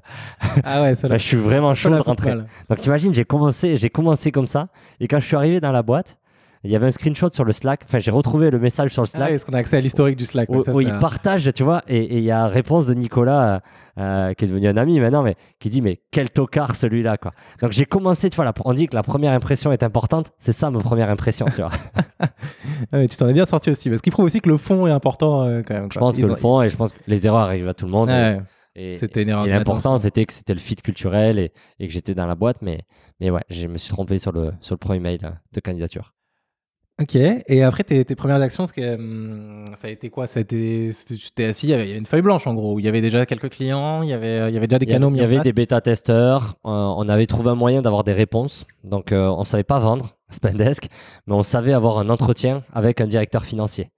[0.65, 2.35] Ah ouais, ça bah, je suis vraiment chaud de rentrer.
[2.69, 4.69] Donc, t'imagines, j'ai commencé, j'ai commencé comme ça.
[5.01, 6.19] Et quand je suis arrivé dans la boîte,
[6.65, 7.83] il y avait un screenshot sur le Slack.
[7.87, 9.31] Enfin, j'ai retrouvé le message sur le Ah, Slack.
[9.33, 11.53] est-ce qu'on a accès à l'historique du Slack où, ouais, ça, où il un- partage,
[11.55, 13.61] tu vois, et il y a réponse de Nicolas, euh,
[14.01, 17.33] euh, qui est devenu un ami maintenant, mais qui dit mais quel tocard celui-là, quoi.
[17.61, 20.53] Donc j'ai commencé, tu vois, la- on dit que la première impression est importante, c'est
[20.53, 21.71] ça ma première impression, tu vois.
[22.93, 23.89] Ah, mais tu t'en es bien sorti aussi.
[23.89, 25.89] Parce qu'il prouve aussi que le fond est important euh, quand même.
[25.93, 27.93] Je pense que le fond, et je pense que les erreurs arrivent à tout le
[27.93, 28.09] monde.
[28.11, 28.39] et-
[28.77, 31.93] et, C'était une erreur et l'important, c'était que c'était le fit culturel et, et que
[31.93, 32.81] j'étais dans la boîte, mais,
[33.21, 35.19] mais ouais, je me suis trompé sur le, sur le premier mail
[35.53, 36.13] de candidature.
[37.03, 37.17] Ok.
[37.17, 40.29] Et après, tes, tes premières actions, que, hum, ça a été quoi?
[40.29, 42.55] Ça a été, c'était- Tu t'es assis, il y avait y une feuille blanche en
[42.55, 42.75] gros.
[42.75, 44.87] où Il y avait déjà quelques clients, il y avait, il y avait déjà des
[44.87, 47.57] Il y avait, canaux il y en avait des bêta-testeurs, euh, on avait trouvé un
[47.57, 48.65] moyen d'avoir des réponses.
[48.85, 50.87] Donc, euh, on savait pas vendre Spendesk,
[51.27, 53.91] mais on savait avoir un entretien avec un directeur financier.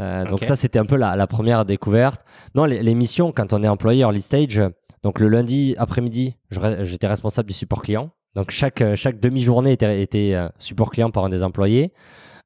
[0.00, 2.20] Euh, Donc ça, c'était un peu la, la première découverte.
[2.54, 4.68] Non, les, les missions, quand on est employé early stage, euh,
[5.02, 6.36] donc le lundi après-midi,
[6.82, 8.10] j'étais responsable du support client.
[8.34, 11.92] Donc chaque, euh, chaque demi-journée était, était euh, support client par un des employés.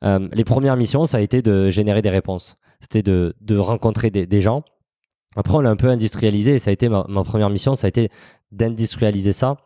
[0.05, 2.57] Euh, les premières missions, ça a été de générer des réponses.
[2.81, 4.63] C'était de, rencontrer des, gens.
[5.37, 7.89] Après, on l'a un peu industrialisé et ça a été ma, première mission, ça a
[7.89, 8.11] été
[8.53, 9.57] d'industrialiser ça.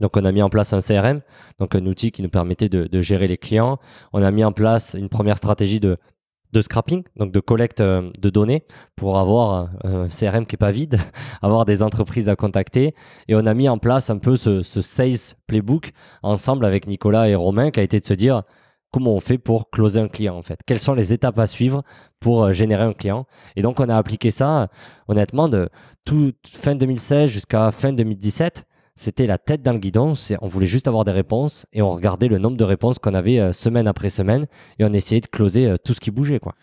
[0.00, 1.20] Donc, on a mis en place un CRM,
[1.60, 3.78] donc un outil qui nous permettait de, gérer les clients.
[4.12, 5.96] On a mis en place une première stratégie de,
[6.52, 8.64] de scrapping, donc de collecte euh, de données
[8.96, 10.98] pour avoir un CRM qui n'est pas vide,
[11.42, 12.96] avoir des entreprises à contacter.
[13.28, 15.92] Et on a mis en place un peu ce, ce sales playbook
[16.24, 18.42] ensemble avec Nicolas et Romain qui a été de se dire
[18.94, 20.60] comment on fait pour closer un client en fait.
[20.64, 21.82] Quelles sont les étapes à suivre
[22.20, 23.26] pour euh, générer un client?
[23.56, 24.66] Et donc on a appliqué ça euh,
[25.08, 25.68] honnêtement de
[26.04, 28.64] tout fin 2016 jusqu'à fin 2017.
[28.94, 32.28] C'était la tête dans le guidon, on voulait juste avoir des réponses et on regardait
[32.28, 34.46] le nombre de réponses qu'on avait euh, semaine après semaine
[34.78, 36.54] et on essayait de closer tout ce qui bougeait quoi.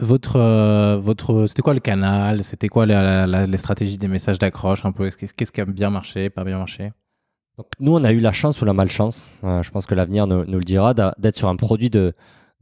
[0.00, 2.42] Votre, votre, c'était quoi le canal?
[2.42, 5.08] C'était quoi la, les stratégies des messages d'accroche un peu?
[5.10, 6.90] Qu'est-ce qui a bien marché, pas bien marché?
[7.78, 10.42] Nous, on a eu la chance ou la malchance, euh, je pense que l'avenir nous,
[10.42, 12.12] le dira, d'être sur un produit de.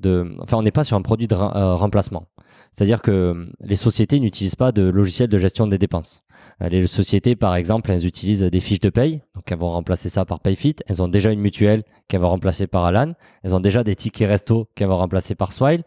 [0.01, 2.27] de enfin, on n'est pas sur un produit de euh, remplacement.
[2.73, 6.25] C'est-à-dire que euh, les sociétés n'utilisent pas de logiciel de gestion des dépenses.
[6.61, 10.25] Les sociétés, par exemple, elles utilisent des fiches de paye, donc elles vont remplacer ça
[10.25, 10.77] par PayFit.
[10.87, 13.15] Elles ont déjà une mutuelle qu'elles vont remplacer par Alan.
[13.43, 15.85] Elles ont déjà des tickets resto qu'elles vont remplacer par Swile.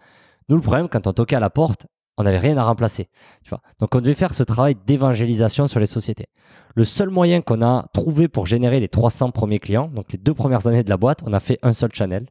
[0.49, 3.09] Nous, le problème, quand on toquait à la porte, on n'avait rien à remplacer.
[3.43, 6.27] Tu vois Donc, on devait faire ce travail d'évangélisation sur les sociétés.
[6.75, 10.33] Le seul moyen qu'on a trouvé pour générer les 300 premiers clients, donc les deux
[10.33, 12.27] premières années de la boîte, on a fait un seul channel.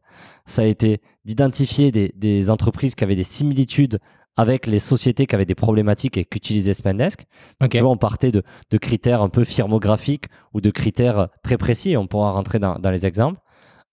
[0.47, 3.99] Ça a été d'identifier des, des entreprises qui avaient des similitudes
[4.37, 7.27] avec les sociétés qui avaient des problématiques et qui utilisaient Spendesk.
[7.63, 7.71] Ok.
[7.71, 11.93] Tu vois, on partait de, de critères un peu firmographiques ou de critères très précis,
[11.93, 13.41] et on pourra rentrer dans, dans les exemples.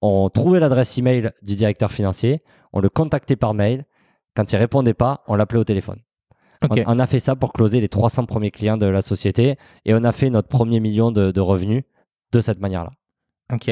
[0.02, 2.42] On trouvait l'adresse email du directeur financier,
[2.74, 3.86] on le contactait par mail.
[4.36, 6.00] Quand il répondait pas, on l'appelait au téléphone.
[6.64, 9.94] On, on a fait ça pour closer les 300 premiers clients de la société et
[9.94, 11.84] on a fait notre premier million de, de revenus
[12.32, 12.92] de cette manière-là.
[13.52, 13.72] Ok.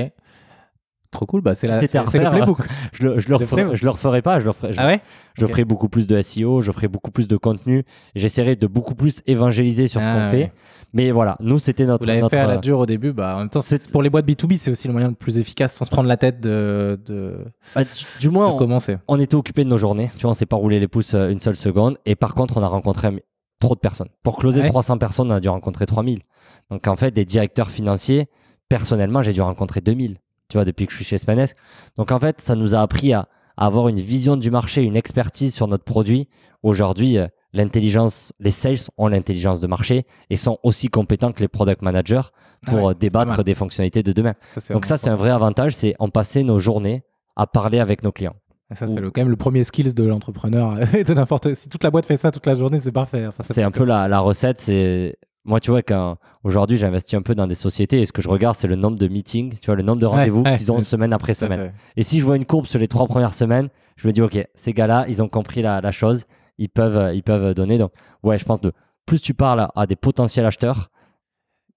[1.12, 1.42] Trop cool.
[1.42, 2.60] Bah, c'est Si la, c'est le playbook.
[2.94, 3.76] Je le, je referai, playbook.
[3.76, 5.02] je le referai pas, je le referai, je, ah ouais?
[5.34, 5.52] je Ok.
[5.52, 7.84] ferai beaucoup plus de SEO, je ferai beaucoup plus de contenu,
[8.16, 10.30] j'essaierai de beaucoup plus évangéliser sur ce Ah qu'on ouais.
[10.46, 10.52] fait.
[10.94, 12.04] Mais voilà, nous c'était notre.
[12.04, 13.12] Vous l'avez notre- fait à la dure au début.
[13.14, 15.38] Bah, en même temps, c'est pour les boîtes B2B, c'est aussi le moyen le plus
[15.40, 17.38] efficace sans se prendre la tête de, de,
[17.76, 18.98] Ah, du, du moins, de on, commencer.
[19.08, 20.12] on était occupé de nos journées.
[20.18, 21.98] Tu vois, on s'est pas roulé les pouces euh, une seule seconde.
[22.06, 23.10] Et par contre, on a rencontré
[23.60, 24.10] trop de personnes.
[24.24, 24.70] Pour closer Ah ouais?
[24.70, 26.22] 300 personnes, on a dû rencontrer 3000.
[26.72, 28.28] Donc en fait, des directeurs financiers,
[28.68, 30.18] personnellement, j'ai dû rencontrer 2000.
[30.50, 31.56] Tu vois, depuis que je suis chez Spanesk.
[31.98, 34.96] Donc en fait, ça nous a appris à, à avoir une vision du marché, une
[34.96, 36.28] expertise sur notre produit.
[36.64, 41.48] Aujourd'hui, euh, l'intelligence, les sales ont l'intelligence de marché et sont aussi compétents que les
[41.48, 42.22] product managers
[42.66, 44.34] Ah pour ouais, euh, débattre des fonctionnalités de demain.
[44.58, 47.04] Ça, Donc ça, c'est un vrai avantage, c'est on passait nos journées
[47.36, 48.36] à parler avec nos clients.
[48.72, 50.76] Et Ça, c'est quand même le premier skills de l'entrepreneur.
[50.80, 51.54] de n'importe.
[51.54, 53.28] Si toute la boîte fait ça toute la journée, c'est parfait.
[53.28, 54.60] Enfin, C'est un peu la, la recette.
[54.60, 55.82] C'est moi, tu vois,
[56.44, 58.98] aujourd'hui j'investis un peu dans des sociétés et ce que je regarde, c'est le nombre
[58.98, 61.74] de meetings, tu vois, le nombre de rendez-vous ouais, qu'ils ont semaine après semaine.
[61.96, 64.38] Et si je vois une courbe sur les trois premières semaines, je me dis, ok,
[64.54, 66.26] ces gars-là, ils ont compris la, la chose,
[66.58, 67.78] ils peuvent, ils peuvent donner.
[67.78, 67.92] Donc,
[68.24, 68.72] ouais, je pense que
[69.06, 70.90] plus tu parles à, à des potentiels acheteurs,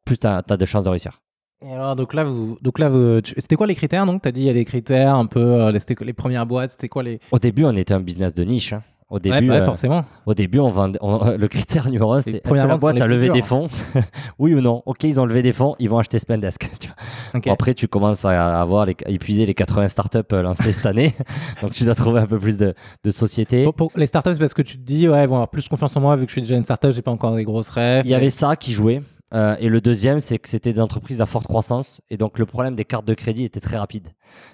[0.04, 1.20] plus tu as, de chances de réussir.
[1.64, 2.90] Et alors, donc là, vous, donc là,
[3.38, 5.40] c'était quoi les critères Donc, tu as dit il y a des critères un peu.
[5.40, 7.20] euh, C'était quoi les premières boîtes C'était quoi les.
[7.30, 8.72] Au début, on était un business de niche.
[8.72, 8.82] hein.
[9.12, 10.02] Au début, ouais, ouais, euh.
[10.24, 10.72] Au début, on
[11.02, 13.68] on- euh, le critère numéro un, c'était est-ce que la boîte a levé des fonds
[14.38, 14.82] Oui ou non?
[14.86, 16.70] Ok, ils ont levé des fonds, ils vont acheter Spendesk.
[16.80, 16.96] tu vois.
[17.34, 17.44] Ok.
[17.44, 20.86] Bon, après, tu commences à avoir les, à épuiser les 80 startups euh, lancées cette
[20.86, 21.14] année.
[21.60, 23.64] Donc, tu dois trouver un peu plus de, de sociétés.
[23.64, 25.68] Pour, pour les startups, c'est parce que tu te dis, ouais, ils vont avoir plus
[25.68, 27.68] confiance en moi vu que je suis déjà une startup, j'ai pas encore des grosses
[27.68, 28.06] rêves.
[28.06, 29.02] Il y avait ça qui jouait.
[29.34, 32.00] Euh, et le deuxième, c'est que c'était des entreprises à forte croissance.
[32.10, 34.08] Et donc, le problème des cartes de crédit était très rapide.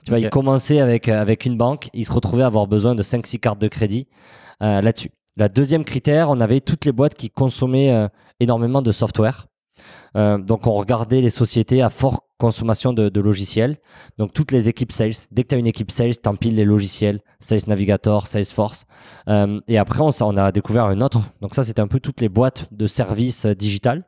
[0.05, 3.03] Tu vois, ils commençaient avec, avec une banque, ils se retrouvaient à avoir besoin de
[3.03, 4.07] 5-6 cartes de crédit
[4.63, 5.11] euh, là-dessus.
[5.37, 8.09] La deuxième critère, on avait toutes les boîtes qui consommaient euh,
[8.41, 9.47] énormément de software.
[10.17, 13.79] Euh, donc, on regardait les sociétés à forte consommation de, logiciels.
[14.17, 15.13] Donc, toutes les équipes sales.
[15.33, 18.87] Dès que tu as une équipe sales, tu empiles les logiciels, Sales Navigator, Salesforce.
[19.29, 21.21] Euh, et après, on a découvert une autre.
[21.41, 24.05] Donc, ça, c'était un peu toutes les boîtes de services euh, digital.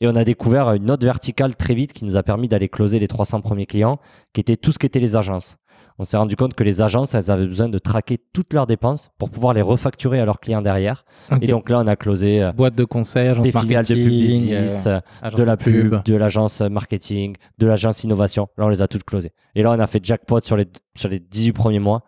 [0.00, 2.98] Et on a découvert une autre verticale très vite qui nous a permis d'aller closer
[2.98, 3.98] les 300 premiers clients,
[4.32, 5.58] qui était tout ce qui était les agences.
[5.98, 9.10] On s'est rendu compte que les agences, elles avaient besoin de traquer toutes leurs dépenses
[9.18, 11.04] pour pouvoir les refacturer à leurs clients derrière.
[11.40, 14.54] Et donc là, on a closé euh, boîte de conseil, agence des filiales de Publicis,
[14.54, 18.48] euh, euh, de la pub, de l'agence marketing, de l'agence innovation.
[18.56, 19.32] Là, on les a toutes closées.
[19.54, 22.02] Et là, on a fait jackpot sur les, sur les 18 premiers mois,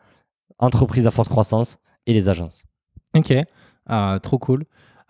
[0.59, 2.65] entreprises à forte croissance et les agences.
[3.17, 3.33] Ok,
[3.87, 4.65] Ah, trop cool.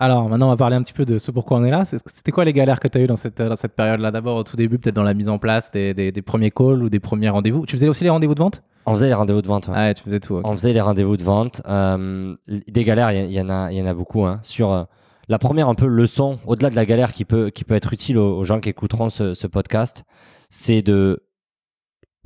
[0.04, 1.86] Alors maintenant, on va parler un petit peu de ce pourquoi on est là.
[1.86, 4.10] C'était quoi les galères que tu as eues dans cette, dans cette période-là?
[4.10, 6.82] D'abord, au tout début, peut-être dans la mise en place des, des- des premiers calls
[6.82, 7.64] ou des premiers rendez-vous.
[7.64, 8.62] Tu faisais aussi les rendez-vous de vente?
[8.84, 9.68] On faisait les rendez-vous de vente.
[9.68, 9.74] ouais.
[9.74, 10.42] Ah tu faisais tout.
[10.44, 11.62] On faisait les rendez-vous de vente.
[11.66, 14.26] Euh, des galères, il y, y en a, il y en a beaucoup.
[14.26, 14.40] hein.
[14.42, 14.84] Sur euh,
[15.28, 18.18] la première un peu leçon, au-delà de la galère qui peut, qui peut être utile
[18.18, 20.04] aux, aux gens qui écouteront ce, ce podcast,
[20.50, 21.22] c'est de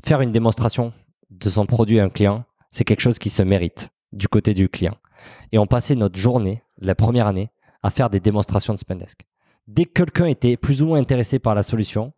[0.04, 0.92] faire une démonstration
[1.30, 2.42] de son produit à un client.
[2.72, 4.96] C'est quelque chose qui se mérite du côté du client.
[5.52, 7.50] Et on passait notre journée, la première année,
[7.82, 9.20] à faire des démonstrations de Spendesk.
[9.66, 12.12] Dès que quelqu'un était plus ou moins intéressé par la solution,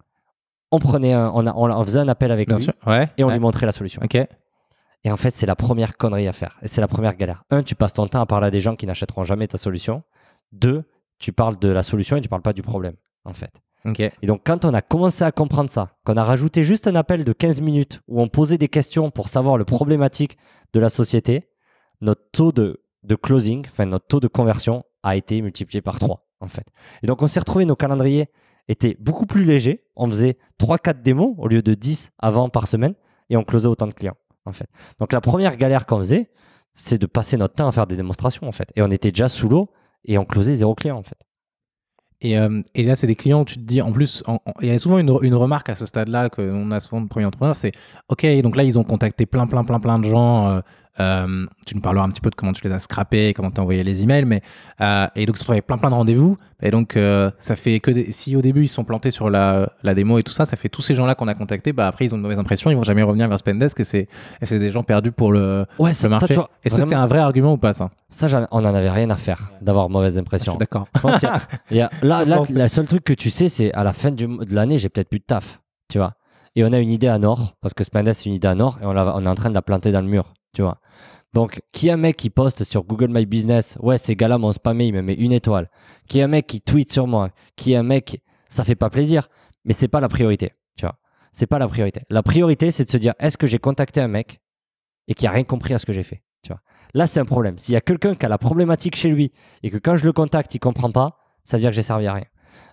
[0.70, 2.72] on prenait, un- on, a- on, on faisait un appel avec Bien lui sûr.
[2.86, 3.08] Ouais.
[3.16, 3.34] et on ouais.
[3.34, 4.00] lui montrait la solution.
[4.04, 4.16] Ok.
[5.02, 6.58] Et en fait, c'est la première connerie à faire.
[6.62, 7.42] Et c'est la première galère.
[7.50, 10.02] Un, tu passes ton temps à parler à des gens qui n'achèteront jamais ta solution.
[10.52, 10.84] Deux,
[11.18, 12.94] tu parles de la solution et tu parles pas du problème,
[13.24, 13.50] en fait.
[13.86, 13.98] Ok.
[14.00, 17.24] Et donc, quand on a commencé à comprendre ça, qu'on a rajouté juste un appel
[17.24, 20.36] de 15 minutes où on posait des questions pour savoir le problématique
[20.74, 21.48] de la société,
[22.02, 26.26] notre taux de, de closing, enfin notre taux de conversion a été multiplié par 3,
[26.40, 26.66] en fait.
[27.02, 28.28] Et donc, on s'est retrouvé, nos calendriers
[28.68, 29.84] étaient beaucoup plus légers.
[29.96, 32.94] On faisait 3-4 démos au lieu de 10 avant par semaine
[33.28, 34.68] et on closait autant de clients, en fait.
[34.98, 36.30] Donc, la première galère qu'on faisait,
[36.74, 38.70] c'est de passer notre temps à faire des démonstrations, en fait.
[38.76, 39.70] Et on était déjà sous l'eau
[40.04, 41.18] et on closait zéro client, en fait.
[42.22, 44.22] Et, euh, et là, c'est des clients où tu te dis, en plus,
[44.60, 47.24] il y a souvent une, une remarque à ce stade-là qu'on a souvent de premiers
[47.24, 47.72] entrepreneurs, c'est
[48.08, 50.48] OK, donc là, ils ont contacté plein, plein, plein, plein de gens.
[50.48, 50.60] euh,
[51.00, 53.58] euh, tu nous parleras un petit peu de comment tu les as scrappés, comment tu
[53.58, 54.42] as envoyé les emails, mais
[54.80, 56.36] euh, et donc, ça fait plein, plein de rendez-vous.
[56.62, 59.30] Et donc, euh, ça fait que des- si au début, ils se sont plantés sur
[59.30, 61.86] la, la démo et tout ça, ça fait tous ces gens-là qu'on a contactés, bah
[61.86, 64.08] après, ils ont une mauvaise impression, ils vont jamais revenir vers Spendesk et c'est
[64.50, 66.34] des gens perdus pour le, Ouais, le marché.
[66.64, 67.90] Est-ce que c'est un vrai argument ou pas, ça?
[68.10, 70.56] Ça, on en avait rien à faire d'avoir mauvaise impression.
[70.56, 70.86] d'accord.
[72.02, 72.50] Là, là, pense.
[72.50, 75.08] la seule truc que tu sais, c'est à la fin du- de l'année, j'ai peut-être
[75.08, 76.12] plus de taf, tu vois.
[76.56, 78.78] Et on a une idée à Nord, parce que Spendesk, c'est une idée à Nord,
[78.82, 80.78] et on est en train de la planter dans le mur, tu vois.
[81.32, 84.52] Donc, qui est un mec qui poste sur Google My Business, ouais, ces gars-là m'ont
[84.52, 85.70] spammé, il me met une étoile.
[86.08, 88.90] Qui est un mec qui tweet sur moi, qui est un mec, ça fait pas
[88.90, 89.28] plaisir,
[89.64, 90.96] mais c'est pas la priorité, tu vois.
[91.32, 92.02] C'est pas la priorité.
[92.10, 94.40] La priorité, c'est de se dire, est-ce que j'ai contacté un mec
[95.06, 96.60] et qui a rien compris à ce que j'ai fait, tu vois.
[96.94, 97.58] Là, c'est un problème.
[97.58, 100.12] S'il y a quelqu'un qui a la problématique chez lui et que quand je le
[100.12, 102.26] contacte, il comprend pas, ça veut dire que j'ai servi à rien.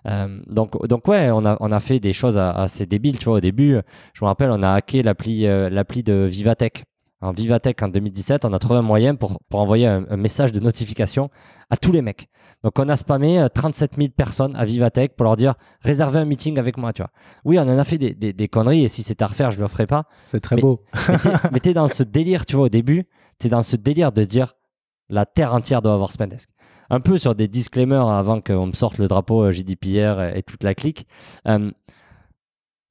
[0.06, 3.34] Euh, donc, donc ouais, on a, on a fait des choses assez débiles, tu vois.
[3.34, 3.78] Au début,
[4.14, 6.84] je me rappelle, on a hacké l'appli, euh, l'appli de Vivatech.
[7.20, 10.52] En Vivatech en 2017, on a trouvé un moyen pour, pour envoyer un, un message
[10.52, 11.30] de notification
[11.68, 12.28] à tous les mecs.
[12.62, 16.24] Donc, on a spammé euh, 37 000 personnes à Vivatech pour leur dire réservez un
[16.24, 17.10] meeting avec moi, tu vois.
[17.44, 19.60] Oui, on en a fait des, des, des conneries et si c'était à refaire, je
[19.60, 20.04] le ferais pas.
[20.22, 20.84] C'est très Mais- beau.
[21.52, 23.04] Mais t'es- dans ce délire, tu vois, au début,
[23.40, 24.54] t'es dans ce délire de dire
[25.08, 26.48] la terre entière doit avoir Spendesk.
[26.88, 30.42] Un peu sur des disclaimers avant qu'on me sorte le drapeau euh, GDPR et, et
[30.44, 31.06] toute la clique.
[31.48, 31.70] Euh,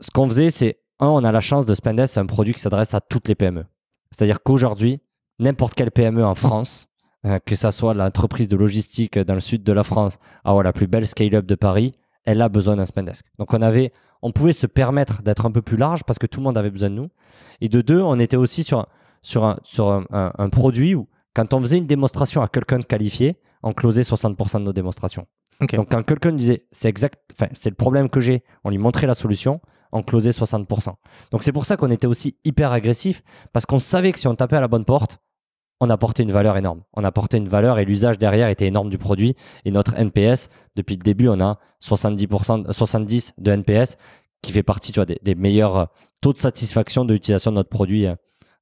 [0.01, 2.59] ce qu'on faisait, c'est un, on a la chance de Spendesk, c'est un produit qui
[2.59, 3.63] s'adresse à toutes les PME.
[4.11, 4.99] C'est-à-dire qu'aujourd'hui,
[5.39, 6.87] n'importe quelle PME en France,
[7.25, 10.63] euh, que ça soit l'entreprise de logistique dans le sud de la France, ah ouais,
[10.63, 11.91] la plus belle scale-up de Paris,
[12.25, 13.25] elle a besoin d'un Spendesk.
[13.39, 13.91] Donc on avait,
[14.21, 16.69] on pouvait se permettre d'être un peu plus large parce que tout le monde avait
[16.71, 17.09] besoin de nous.
[17.61, 18.87] Et de deux, on était aussi sur, un-
[19.21, 22.79] sur, un, sur un, un- un produit où, quand on faisait une démonstration à quelqu'un
[22.79, 25.25] de qualifié, on closait 60% de nos démonstrations.
[25.77, 29.07] Donc, quand quelqu'un disait c'est exact, enfin, c'est le problème que j'ai, on lui montrait
[29.07, 29.59] la solution,
[30.04, 30.93] closait 60%.
[31.32, 33.23] Donc, c'est pour ça qu'on était aussi hyper agressif
[33.54, 35.19] parce qu'on savait que si on tapait à la bonne porte,
[35.80, 36.82] on apportait une valeur énorme.
[36.93, 39.36] On apportait une valeur et l'usage derrière était énorme du produit.
[39.65, 43.97] Et notre NPS, depuis le début, on a 70%, 70 de NPS
[44.41, 45.86] qui fait partie des, des meilleurs euh,
[46.21, 48.08] taux de satisfaction de l'utilisation de notre produit.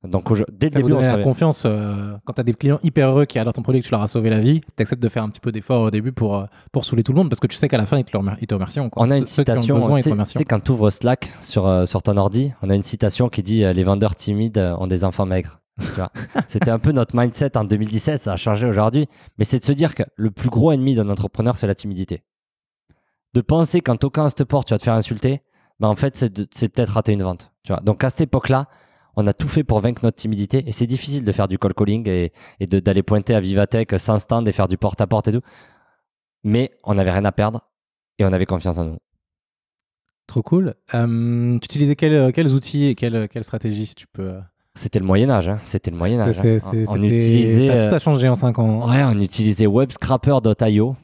[0.07, 1.23] Donc, dès le Ça vous début, on la savait.
[1.23, 3.87] confiance euh, quand tu as des clients hyper heureux qui adorent ton produit et que
[3.87, 5.91] tu leur as sauvé la vie, tu acceptes de faire un petit peu d'effort au
[5.91, 7.97] début pour, euh, pour saouler tout le monde parce que tu sais qu'à la fin,
[7.97, 8.89] ils te, le remer- ils te remercient.
[8.89, 9.03] quoi.
[9.05, 12.17] On a une Ceux citation, tu sais- quand tu ouvres Slack sur, euh, sur ton
[12.17, 15.59] ordi, on a une citation qui dit Les vendeurs timides ont des enfants maigres.
[16.47, 19.07] C'était un peu notre mindset en 2017, ça a changé aujourd'hui.
[19.37, 22.23] Mais c'est de se dire que le plus gros ennemi d'un entrepreneur, c'est la timidité.
[23.33, 25.41] De penser qu'en toquant à cette porte, tu vas te faire insulter,
[25.81, 27.51] ben en fait, c'est peut-être rater une vente.
[27.63, 27.81] Tu vois?
[27.81, 28.67] Donc à cette époque-là,
[29.15, 30.63] on a tout fait pour vaincre notre timidité.
[30.67, 32.31] Et c'est difficile de faire du call calling et,
[32.67, 35.41] d'aller pointer à Vivatech sans stand et faire du porte-à-porte et tout.
[36.43, 37.69] Mais on n'avait rien à perdre
[38.19, 38.97] et on avait confiance en nous.
[40.27, 40.75] Trop cool.
[40.93, 44.39] Euh, tu utilisais quels, quels outils et quelles, stratégies, si tu peux euh,
[44.73, 45.59] C'était le Moyen Âge, hein.
[45.61, 46.39] c'était le Moyen Âge.
[46.39, 46.59] hein.
[46.87, 48.89] On utilisait, ça a euh, tout a changé en 5 ans.
[48.89, 50.95] ouais, on utilisait webscraper.io.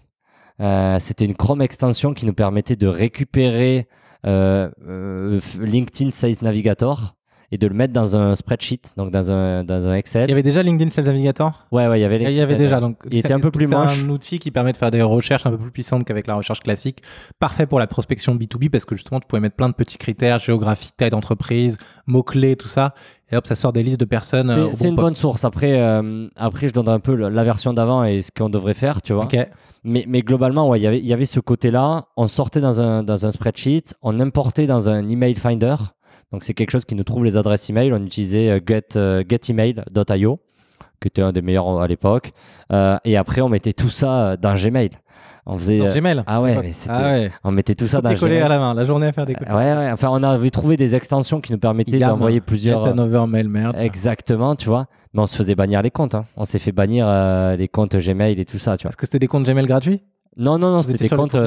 [0.61, 3.87] Euh, c'était une Chrome extension qui nous permettait de récupérer
[4.27, 7.15] euh, euh, LinkedIn Sales Navigator
[7.51, 10.31] et de le mettre dans un spreadsheet, donc dans un, dans un Il y Excel.
[10.31, 11.65] avait déjà LinkedIn Sales Navigator?
[11.71, 12.79] Ouais, ouais, il y avait Il y avait déjà.
[12.79, 14.03] Donc, Il était un peu plus c'est moche.
[14.05, 16.61] un outil qui permet de faire des recherches un peu plus puissantes qu'avec la recherche
[16.61, 17.01] classique.
[17.39, 20.39] Parfait pour la prospection B2B parce que justement, tu pouvais mettre plein de petits critères
[20.39, 22.93] géographiques, taille d'entreprise, mots-clés, tout ça.
[23.33, 24.49] Et hop, ça sort des listes de personnes.
[24.49, 25.05] euh, C'est c'est bon une poste.
[25.07, 25.45] bonne source.
[25.45, 29.01] Après, euh, après, je donnerai un peu la version d'avant et ce qu'on devrait faire,
[29.01, 29.23] tu vois.
[29.25, 29.37] Ok.
[29.83, 32.05] Mais, mais globalement, ouais, il y avait- il y avait ce côté-là.
[32.17, 35.75] On sortait dans un, dans un spreadsheet, on importait dans un email finder.
[36.31, 37.91] Donc, c'est quelque chose qui nous trouve les adresses email.
[37.93, 40.39] On utilisait euh, get, euh, getemail.io,
[41.01, 42.31] qui était un des meilleurs à l'époque.
[42.71, 44.89] Euh, et après, on mettait tout ça euh, dans Gmail.
[45.47, 46.23] On faisait, Dans euh, Gmail.
[46.27, 47.31] ah ouais, mais c'était- Ah ouais.
[47.43, 48.37] on mettait tout ça dans Gmail.
[48.41, 49.49] à la main, la journée à faire décoller.
[49.49, 49.91] Ouais, ouais.
[49.91, 52.85] Enfin, on avait trouvé des extensions qui nous permettaient d'envoyer plusieurs.
[52.85, 53.75] Get mail, merde.
[53.79, 54.85] Exactement, tu vois.
[55.13, 56.13] Mais on se faisait bannir les comptes.
[56.15, 56.25] hein.
[56.37, 58.89] On s'est fait bannir euh, les comptes Gmail et tout ça, tu vois.
[58.89, 60.01] Parce que c'était des comptes Gmail gratuits?
[60.37, 61.45] Non, non, non, c'était comptes- euh.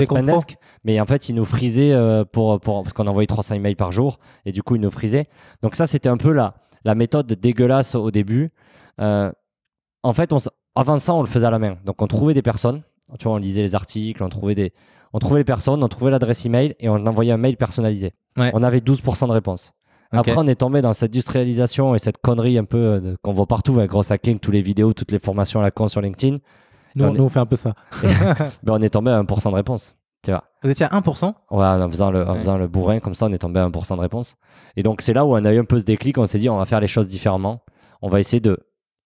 [0.85, 3.93] Mais en fait, ils nous frisaient euh, pour, pour, parce qu'on envoyait 300 emails par
[3.93, 4.19] jour.
[4.45, 5.27] Et du coup, ils nous frisaient.
[5.63, 8.53] Donc, ça, c'était un peu la, la méthode dégueulasse au début.
[9.01, 9.33] Euh,
[10.03, 10.39] en fait, on,
[10.75, 11.77] avant ça, on le faisait à la main.
[11.87, 12.83] Donc, on trouvait des personnes.
[13.19, 14.73] Tu vois, on lisait les articles, on trouvait, des,
[15.13, 18.13] on trouvait les personnes, on trouvait l'adresse email et on envoyait un mail personnalisé.
[18.37, 18.51] Ouais.
[18.55, 19.73] On avait 12% de réponses.
[20.19, 23.47] Après, on est tombé dans cette industrialisation et cette connerie un peu euh, qu'on voit
[23.47, 26.39] partout avec Gross Hacking, toutes les vidéos, toutes les formations à la con sur LinkedIn.
[26.97, 27.75] Nous, on nous, on fait un peu ça.
[28.63, 29.97] Ben, on est tombé à 1% de réponse.
[30.23, 30.45] Tu vois.
[30.63, 32.39] Vous étiez à 1% Ouais, en faisant, le, en Ouais.
[32.39, 34.37] faisant le bourrin, comme ça, on est tombé à 1% de réponse.
[34.77, 36.17] Et donc, c'est là où on a eu un peu ce déclic.
[36.19, 37.63] On s'est dit, on va faire les choses différemment.
[38.01, 38.59] On va essayer de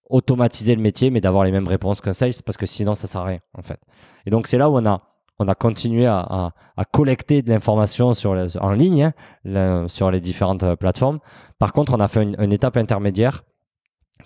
[0.09, 3.21] automatiser le métier, mais d'avoir les mêmes réponses qu'un sales, parce que sinon, ça sert
[3.21, 3.79] à rien, en fait.
[4.25, 5.01] Et donc, c'est là où on a,
[5.39, 9.87] on a continué à, à- à collecter de l'information sur les- en ligne, hein, le-
[9.87, 11.19] sur les différentes euh, plateformes.
[11.59, 13.43] Par contre, on a fait une, une étape intermédiaire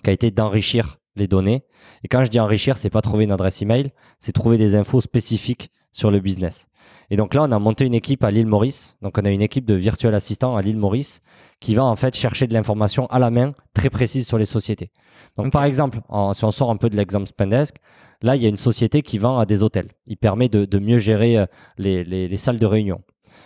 [0.04, 1.63] qui a été d'enrichir les données.
[2.04, 5.02] Et quand je dis enrichir, c'est pas trouver une adresse email, c'est trouver des infos
[5.02, 6.67] spécifiques sur le business.
[7.12, 8.97] Et donc là, on a monté une équipe à l'île Maurice.
[9.04, 11.21] Donc on a une équipe de virtual assistants à l'île Maurice
[11.60, 14.91] qui va en fait chercher de l'information à la main très précise sur les sociétés.
[15.38, 17.76] Donc par exemple, en- si on sort un peu de l'exemple Spendesk,
[18.23, 19.89] là, il y a une société qui vend à des hôtels.
[20.08, 21.45] Il permet de, de mieux gérer euh,
[21.78, 23.02] les, les- les salles de réunion.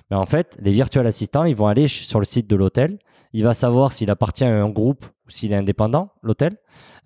[0.10, 2.97] Mais en fait, les virtual assistants, ils vont aller sur le site de l'hôtel.
[3.34, 6.58] Il va savoir s'il appartient à un groupe ou s'il est indépendant, l'hôtel.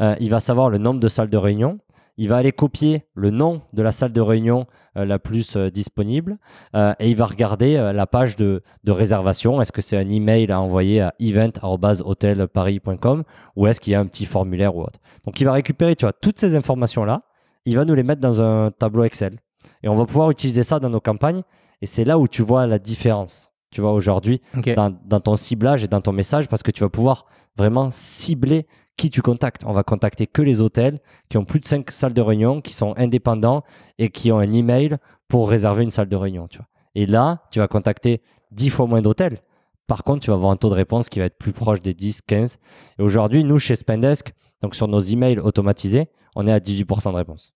[0.01, 1.79] Euh, il va savoir le nombre de salles de réunion.
[2.17, 5.71] Il va aller copier le nom de la salle de réunion euh, la plus euh,
[5.71, 6.37] disponible
[6.73, 9.61] et il va regarder la page de, de réservation.
[9.61, 13.23] Est-ce que c'est un email à envoyer à event.hotelparis.com
[13.55, 14.99] ou est-ce qu'il y a un petit formulaire ou autre?
[15.25, 17.23] Donc il va récupérer tu vois, toutes ces informations-là,
[17.65, 19.39] il va nous les mettre dans un tableau Excel
[19.83, 21.41] et on va pouvoir utiliser ça dans nos campagnes
[21.81, 23.50] et c'est là où tu vois la différence.
[23.71, 24.41] Tu vois aujourd'hui
[24.75, 27.25] dans, dans ton ciblage et dans ton message parce que tu vas pouvoir
[27.57, 29.63] vraiment cibler qui tu contactes.
[29.65, 32.73] On va contacter que les hôtels qui ont plus de 5 salles de réunion, qui
[32.73, 33.63] sont indépendants
[33.97, 36.47] et qui ont un email pour réserver une salle de réunion.
[36.47, 36.67] Tu vois.
[36.95, 39.39] Et là, tu vas contacter 10 fois moins d'hôtels.
[39.87, 41.93] Par contre, tu vas avoir un taux de réponse qui va être plus proche des
[41.93, 42.57] 10, 15.
[42.99, 47.15] Et aujourd'hui, nous, chez Spendesk, donc sur nos emails automatisés, on est à 18% de
[47.15, 47.53] réponse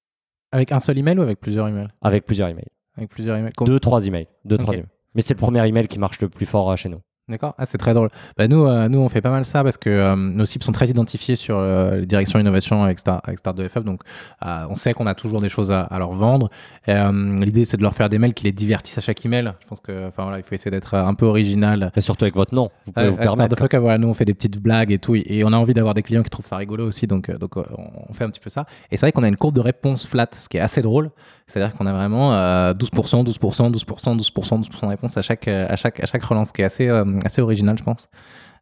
[0.51, 1.87] Avec un seul email ou avec plusieurs emails?
[2.01, 2.67] Avec plusieurs emails.
[2.97, 3.53] Avec plusieurs emails.
[3.61, 4.27] Deux, trois emails.
[4.45, 4.87] Deux, trois emails.
[5.15, 7.01] Mais c'est le premier email qui marche le plus fort euh, chez nous.
[7.27, 8.09] D'accord, ah, c'est très drôle.
[8.37, 10.71] Bah, nous, euh, nous, on fait pas mal ça parce que euh, nos cibles sont
[10.71, 13.83] très identifiées sur euh, les directions innovation avec, Star, avec Start de FF.
[13.83, 14.01] Donc,
[14.43, 16.51] on sait qu'on a toujours des choses à, à leur vendre.
[16.87, 19.53] L'idée, c'est de leur faire des mails qui les divertissent à chaque email.
[19.59, 21.91] Je pense que, enfin voilà, il faut essayer d'être un peu original.
[21.95, 23.79] Et surtout avec votre nom, vous pouvez vous permettre.
[23.79, 25.15] voilà, nous, on fait des petites blagues et tout.
[25.15, 27.07] Et on a envie d'avoir des clients qui trouvent ça rigolo aussi.
[27.07, 28.67] Donc, donc on fait un petit peu ça.
[28.91, 31.09] Et c'est vrai qu'on a une courbe de réponse flat, ce qui est assez drôle.
[31.47, 35.75] C'est-à-dire qu'on a vraiment euh, 12%, 12%, 12%, 12%, 12% de réponse à chaque, à
[35.75, 36.89] chaque, à chaque relance, ce qui est assez,
[37.25, 38.09] assez original, je pense.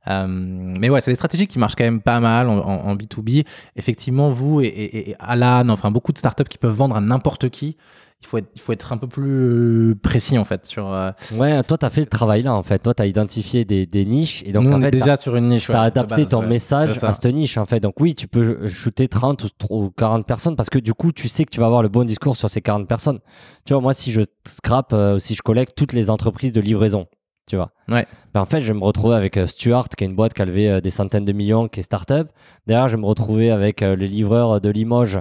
[0.10, 2.96] Euh, mais ouais, c'est des stratégies qui marchent quand même pas mal en, en- en
[2.96, 3.46] B2B.
[3.78, 7.50] Effectivement, vous et, et, et Alan, enfin beaucoup de startups qui peuvent vendre à n'importe
[7.50, 7.78] qui,
[8.22, 10.66] il faut, être, il faut être un peu plus euh, précis en fait.
[10.66, 12.80] Sur, euh, Ouais, toi, tu as fait le travail là, en fait.
[12.80, 14.44] Toi, tu as identifié des, des niches.
[14.46, 15.66] Et donc, nous, en on fait, est déjà sur une niche.
[15.68, 16.48] Tu as adapté base, ton ouais.
[16.48, 17.80] message à cette niche en fait.
[17.80, 21.13] Donc oui, tu peux shooter 30 ou tr- ou 40 personnes parce que du coup,
[21.13, 23.20] tu sais que tu vas avoir le bon discours sur ces 40 personnes.
[23.65, 27.08] Tu vois, moi, si je scrape, euh, si je collecte toutes les entreprises de livraison,
[27.46, 27.71] tu vois.
[27.89, 28.06] Ouais.
[28.33, 30.41] Ben, en fait, je vais me retrouver avec euh, Stuart, qui est une boîte qui
[30.41, 32.29] a levé euh, des centaines de millions, qui est startup.
[32.67, 35.19] Derrière, je vais me retrouver avec euh, le livreur de Limoges,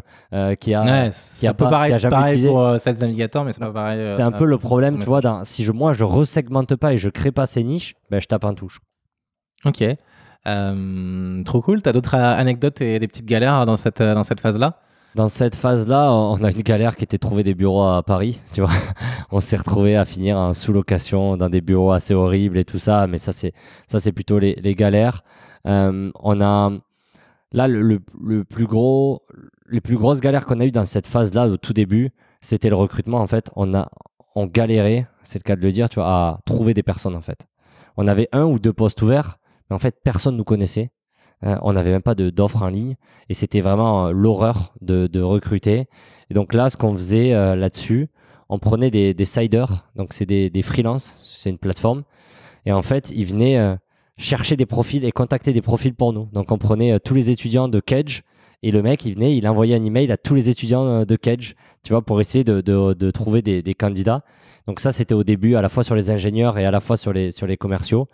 [0.60, 0.82] qui a...
[0.82, 2.48] Ouais, c'est a un peu pas- pareil, qui a jamais pareil utilisé.
[2.48, 4.14] pour Sales Navigator, mais c'est pas pareil.
[4.16, 6.98] C'est un peu le problème, tu vois, dans, si je, moi, je resegmente pas et
[6.98, 8.80] je crée pas ces niches, ben, je tape en touche.
[9.64, 9.84] Ok.
[10.44, 11.82] Trop cool.
[11.82, 14.78] T'as d'autres euh, anecdotes et des petites galères dans cette, dans cette phase-là?
[15.14, 18.62] Dans cette phase-là, on a une galère qui était trouver des bureaux à Paris, tu
[18.62, 18.70] vois.
[19.30, 23.06] on s'est retrouvé à finir en sous-location dans des bureaux assez horribles et tout ça,
[23.06, 23.52] mais ça, c'est,
[23.88, 25.22] ça, c'est plutôt les, galères.
[25.66, 26.72] Euh, on a,
[27.52, 28.00] là, le,
[28.44, 29.22] plus gros,
[29.68, 32.10] les plus grosses galères qu'on a eues dans cette phase-là, au tout début,
[32.40, 33.50] c'était le recrutement, en fait.
[33.54, 33.90] On a,
[34.34, 37.20] on galérait, c'est le cas de le dire, tu vois, à trouver des personnes, en
[37.20, 37.46] fait.
[37.98, 39.38] On avait un ou deux postes ouverts,
[39.68, 40.90] mais en fait, personne nous connaissait.
[41.44, 42.96] Euh, on n'avait même pas d'offres en ligne
[43.28, 45.86] et c'était vraiment euh, l'horreur de, de, recruter.
[46.30, 48.08] Et donc là, ce qu'on faisait euh, là-dessus,
[48.48, 52.02] on prenait des, des siders, donc c'est des, des freelances, c'est une plateforme.
[52.66, 53.76] Et en fait, ils venaient
[54.18, 56.28] chercher des profils et contacter des profils pour nous.
[56.32, 58.22] Donc on prenait tous les étudiants de Cage
[58.62, 61.56] et le mec, il venait, il envoyait un email à tous les étudiants de Cage,
[61.82, 64.22] tu vois, pour essayer de, de, de trouver des, des, candidats.
[64.68, 66.96] Donc ça, c'était au début, à la fois sur les ingénieurs et à la fois
[66.96, 68.06] sur les, sur les commerciaux.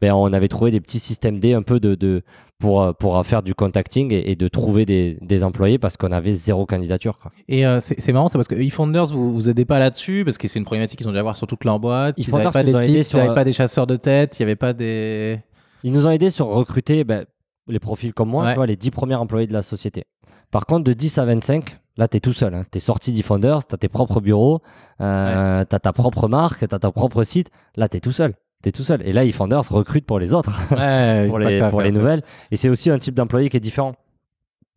[0.00, 2.22] Ben, on avait trouvé des petits systèmes D un peu de, de
[2.58, 6.32] pour, euh, pour faire du contacting et, de trouver des, des employés parce qu'on avait
[6.32, 7.18] zéro candidature.
[7.18, 7.32] Quoi.
[7.48, 10.48] Et euh, c'est marrant, c'est parce que eFounders, vous vous aidez pas là-dessus parce que
[10.48, 12.14] c'est une problématique qu'ils ont dû avoir sur toute leur boîte.
[12.18, 15.38] Ils n'avaient pas des ils pas des chasseurs de tête, il n'y avait pas des.
[15.82, 17.26] Ils nous ont aidés sur recruter ben,
[17.68, 20.04] les profils comme moi, tu vois, les 10 premiers employés de la société.
[20.50, 22.54] Par contre, de 10 à 25, là, tu es tout seul.
[22.54, 22.62] Hein.
[22.70, 24.60] Tu es sorti d'eFounders, tu as tes propres bureaux,
[25.00, 27.50] euh, tu as ta propre marque, tu as ta propre site.
[27.76, 29.06] Là, tu es tout seul t'es tout seul.
[29.06, 32.22] Et là, eFounders recrute pour les autres, pour, les, pour les, nouvelles.
[32.50, 33.94] Et c'est aussi un type d'employé qui est différent.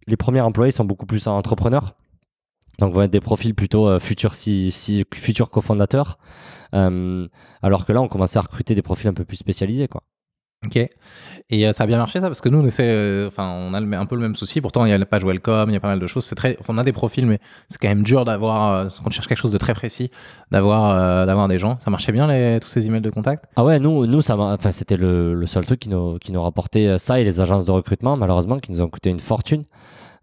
[0.08, 1.96] Les premiers employés sont beaucoup plus entrepreneurs.
[2.80, 6.18] Donc, vont être des profils plutôt euh, futurs, si, si, futurs cofondateurs.
[6.74, 7.28] Euh,
[7.62, 9.88] alors que là, on commençait à recruter des profils un peu plus spécialisés.
[9.88, 10.02] Quoi.
[10.66, 10.88] Ok.
[11.50, 12.28] Et euh, ça a bien marché ça?
[12.28, 14.62] Parce que nous on essaie, euh, enfin on a un peu le même souci.
[14.62, 16.26] Pourtant il y a la page welcome, il y a pas mal de choses.
[16.26, 19.12] C'est très, on a des profils, mais c'est quand même dur d'avoir, euh, quand on
[19.12, 20.10] cherche quelque chose de très précis,
[20.52, 21.78] d'avoir, d'avoir des gens.
[21.80, 22.28] Ça marchait bien
[22.60, 23.46] tous ces emails de contact?
[23.56, 26.42] Ah ouais, nous, nous ça, enfin c'était le, le, seul truc qui nous, qui nous
[26.42, 29.64] rapportait ça et les agences de recrutement malheureusement qui nous ont coûté une fortune.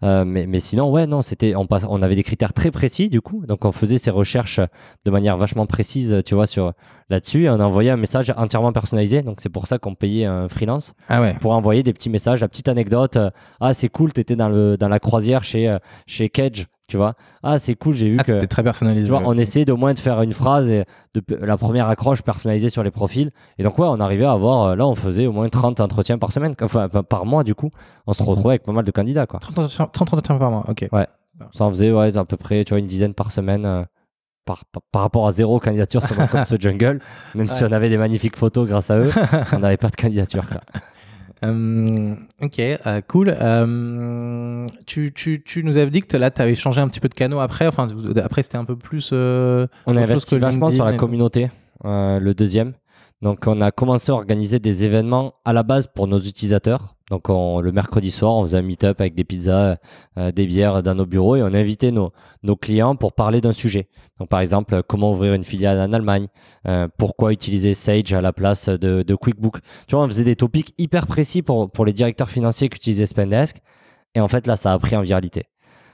[0.02, 3.10] Euh, mais, mais, sinon, ouais, non, c'était, on, passe, on avait des critères très précis
[3.10, 3.44] du coup.
[3.46, 4.60] Donc, on faisait ces recherches
[5.04, 6.72] de manière vachement précise, tu vois, sur
[7.08, 7.44] là-dessus.
[7.44, 9.22] Et on envoyait un message entièrement personnalisé.
[9.22, 11.36] Donc, c'est pour ça qu'on payait un freelance ah ouais.
[11.40, 13.18] pour envoyer des petits messages, la petite anecdote.
[13.60, 17.14] ah, c'est cool, t'étais dans le dans la croisière chez euh, chez Kedge tu vois.
[17.42, 18.32] Ah, c'est cool, j'ai vu ah, que.
[18.32, 19.06] C'était très personnalisé.
[19.06, 20.84] Tu vois, on essayait d'au moins de faire une phrase et
[21.14, 23.30] de la première accroche personnalisée sur les profils.
[23.58, 26.18] Et donc, ouais, on arrivait à avoir, euh, là, on faisait au moins 30 entretiens
[26.18, 27.70] par semaine, enfin, par mois, du coup.
[28.06, 29.38] On se retrouvait avec pas mal de candidats, quoi.
[29.38, 30.88] 30, entretiens par mois, ok.
[30.92, 31.06] Ouais.
[31.52, 33.64] Ça en faisait, ouais, à peu près, tu vois, une dizaine par semaine.
[33.64, 33.84] Euh,
[34.44, 36.16] par, par, rapport à zéro candidature sur
[36.46, 37.00] ce jungle,
[37.36, 39.10] même si on avait des magnifiques photos grâce à eux,
[39.52, 40.44] on n'avait pas de candidature.
[40.48, 40.60] Quoi.
[41.42, 43.34] Euh, ok, euh, cool.
[43.40, 47.08] Euh, tu, tu, tu, nous avais dit que là, tu avais changé un petit peu
[47.08, 47.66] de canot après.
[47.66, 47.88] Enfin,
[48.22, 49.12] après, c'était un peu plus.
[49.12, 49.66] on
[49.96, 51.50] a investi vachement sur la communauté,
[51.84, 52.74] le deuxième.
[53.22, 56.94] Donc, on a commencé à organiser des événements à la base pour nos utilisateurs.
[57.10, 59.76] Donc, le mercredi soir, on faisait un meet-up avec des pizzas,
[60.16, 62.12] euh, des bières dans nos bureaux et on invitait nos,
[62.60, 63.88] clients pour parler d'un sujet.
[64.20, 66.28] Donc, par exemple, comment ouvrir une filiale en Allemagne,
[66.68, 69.58] euh, pourquoi utiliser Sage à la place de, de, QuickBook.
[69.88, 73.06] Tu vois, on faisait des topics hyper précis pour, pour les directeurs financiers qui utilisaient
[73.06, 73.60] Spendesk.
[74.14, 75.46] Et en fait, là, ça a pris en viralité.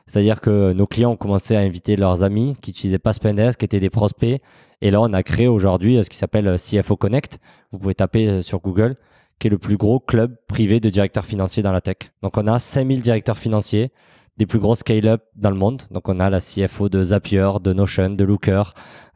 [0.07, 3.65] C'est-à-dire que nos clients ont commencé à inviter leurs amis qui n'utilisaient pas Spendesk, qui
[3.65, 4.41] étaient des prospects.
[4.83, 7.39] Et là, on a créé aujourd'hui ce qui s'appelle CFO Connect.
[7.73, 8.97] Vous pouvez taper sur Google,
[9.39, 11.97] qui est le plus gros club privé de directeurs financiers dans la tech.
[12.23, 13.93] Donc, on a 5000 directeurs financiers,
[14.37, 15.83] des plus gros scale-up dans le monde.
[15.91, 18.63] Donc, on a la CFO de Zapier, de Notion, de Looker,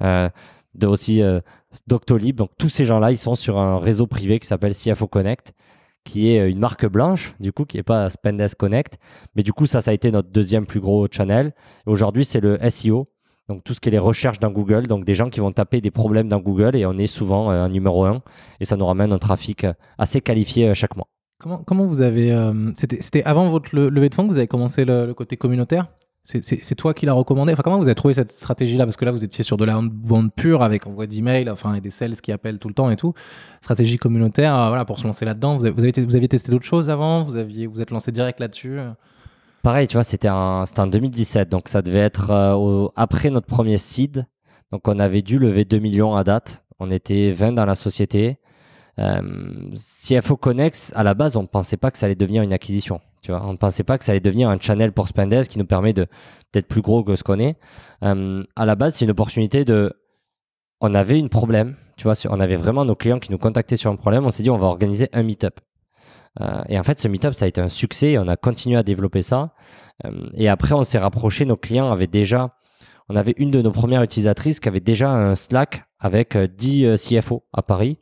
[0.02, 0.28] euh,
[0.74, 1.40] de aussi euh,
[1.86, 2.36] Doctolib.
[2.36, 5.54] Donc, tous ces gens-là, ils sont sur un réseau privé qui s'appelle CFO Connect
[6.04, 8.98] qui est une marque blanche, du coup, qui n'est pas Spendesk Connect.
[9.34, 11.52] Mais du coup, ça, ça a été notre deuxième plus gros channel.
[11.86, 13.08] Aujourd'hui, c'est le SEO.
[13.50, 14.86] Donc, tout ce qui est les recherches dans Google.
[14.86, 17.66] Donc, des gens qui vont taper des problèmes dans Google et on est souvent euh,
[17.66, 18.22] numéro un.
[18.60, 21.08] Et ça nous ramène un trafic euh, assez qualifié euh, chaque mois.
[21.40, 22.32] Comment, comment vous avez.
[22.74, 25.86] C'était avant votre levée de fonds que vous avez commencé le côté communautaire?
[26.22, 27.52] C'est toi qui l'as recommandé?
[27.52, 28.84] Enfin, comment vous avez trouvé cette stratégie-là?
[28.84, 31.80] Parce que là, vous étiez sur de la bande pure avec envoi d'email, enfin, et
[31.80, 33.14] des sales qui appellent tout le temps et tout.
[33.62, 35.56] Stratégie communautaire, euh, voilà, pour se lancer là-dedans.
[35.56, 35.72] Vous, avez,
[36.04, 37.24] vous, aviez testé d'autres choses avant?
[37.24, 37.32] Vous
[37.72, 38.78] vous êtes lancé direct là-dessus?
[39.62, 43.76] Pareil, tu vois, c'était en, en 2017, donc ça devait être euh, après notre premier
[43.76, 44.26] seed.
[44.72, 46.64] Donc, on avait dû lever 2 millions à date.
[46.78, 48.38] On était 20 dans la société.
[48.98, 49.20] Euh,
[49.74, 53.00] CFO Connect, à la base, on ne pensait pas que ça allait devenir une acquisition.
[53.22, 55.58] Tu vois, on ne pensait pas que ça allait devenir un channel pour Spendesk qui
[55.58, 57.56] nous permet d'être plus gros que ce qu'on est.
[58.02, 59.92] Euh, à la base, c'est une opportunité de.
[60.80, 63.90] On avait une problème, tu vois, on avait vraiment nos clients qui nous contactaient sur
[63.90, 64.24] un problème.
[64.24, 65.60] On s'est dit, on va organiser un meet-up.
[66.40, 68.18] Euh, et en fait, ce meet-up, ça a été un succès.
[68.18, 69.54] On a continué à développer ça.
[70.04, 71.44] Euh, et après, on s'est rapproché.
[71.44, 72.56] Nos clients avaient déjà.
[73.08, 77.44] On avait une de nos premières utilisatrices qui avait déjà un Slack avec 10 CFO
[77.52, 77.98] à Paris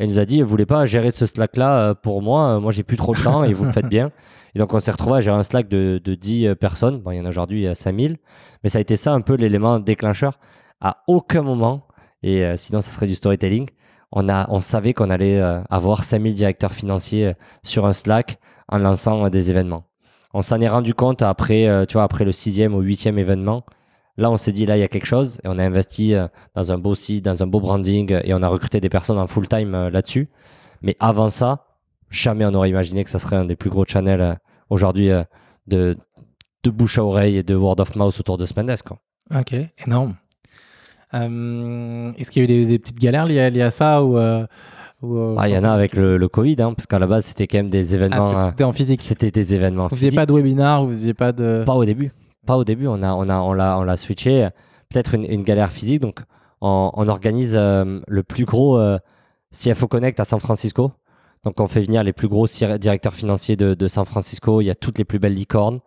[0.00, 2.60] il nous a dit, vous voulez pas gérer ce Slack-là euh, pour moi?
[2.60, 4.10] Moi, j'ai plus trop de temps et vous le faites bien.
[4.54, 7.00] Et donc, on s'est retrouvé à gérer un Slack de, de 10 personnes.
[7.00, 8.16] Bon, il y en a aujourd'hui 5000.
[8.62, 10.38] Mais ça a été ça un peu l'élément déclencheur.
[10.80, 11.88] À aucun moment,
[12.22, 13.68] et sinon, ça serait du storytelling,
[14.12, 15.40] on, a, on savait qu'on allait
[15.70, 18.38] avoir 5000 directeurs financiers sur un Slack
[18.68, 19.84] en lançant des événements.
[20.34, 23.64] On s'en est rendu compte après, tu vois, après le sixième ou huitième événement
[24.18, 26.26] Là, on s'est dit, là, il y a quelque chose et on a investi euh,
[26.54, 29.26] dans un beau site, dans un beau branding et on a recruté des personnes en
[29.26, 30.28] full time euh, là-dessus.
[30.80, 31.66] Mais avant ça,
[32.08, 34.34] jamais on aurait imaginé que ça serait un des plus gros channels euh,
[34.70, 35.10] aujourd'hui
[35.66, 35.96] de,
[36.62, 38.86] de bouche à oreille et de word of mouth autour de Spendesk.
[39.34, 39.54] Ok,
[39.86, 40.14] énorme.
[41.24, 44.46] Est-ce qu'il y a eu des, petites galères liées, à ça ou, ah,
[45.02, 47.70] Il y en a avec le, Covid, hein, parce qu'à la base, c'était quand même
[47.70, 48.32] des événements.
[48.36, 49.02] Ah, c'était en physique.
[49.02, 49.88] C'était des événements.
[49.88, 51.62] Vous faisiez pas de webinar, vous faisiez pas de.
[51.64, 52.12] Pas au début.
[52.46, 54.48] Pas au début, on a, on a, on l'a, on l'a switché.
[54.88, 56.00] Peut-être une, galère physique.
[56.00, 56.20] Donc,
[56.60, 58.98] on, organise euh, le plus gros euh,
[59.52, 60.92] CFO Connect à San Francisco.
[61.44, 64.60] Donc, on fait venir les plus gros directeurs financiers de, San Francisco.
[64.60, 65.80] Il y a toutes les plus belles licornes.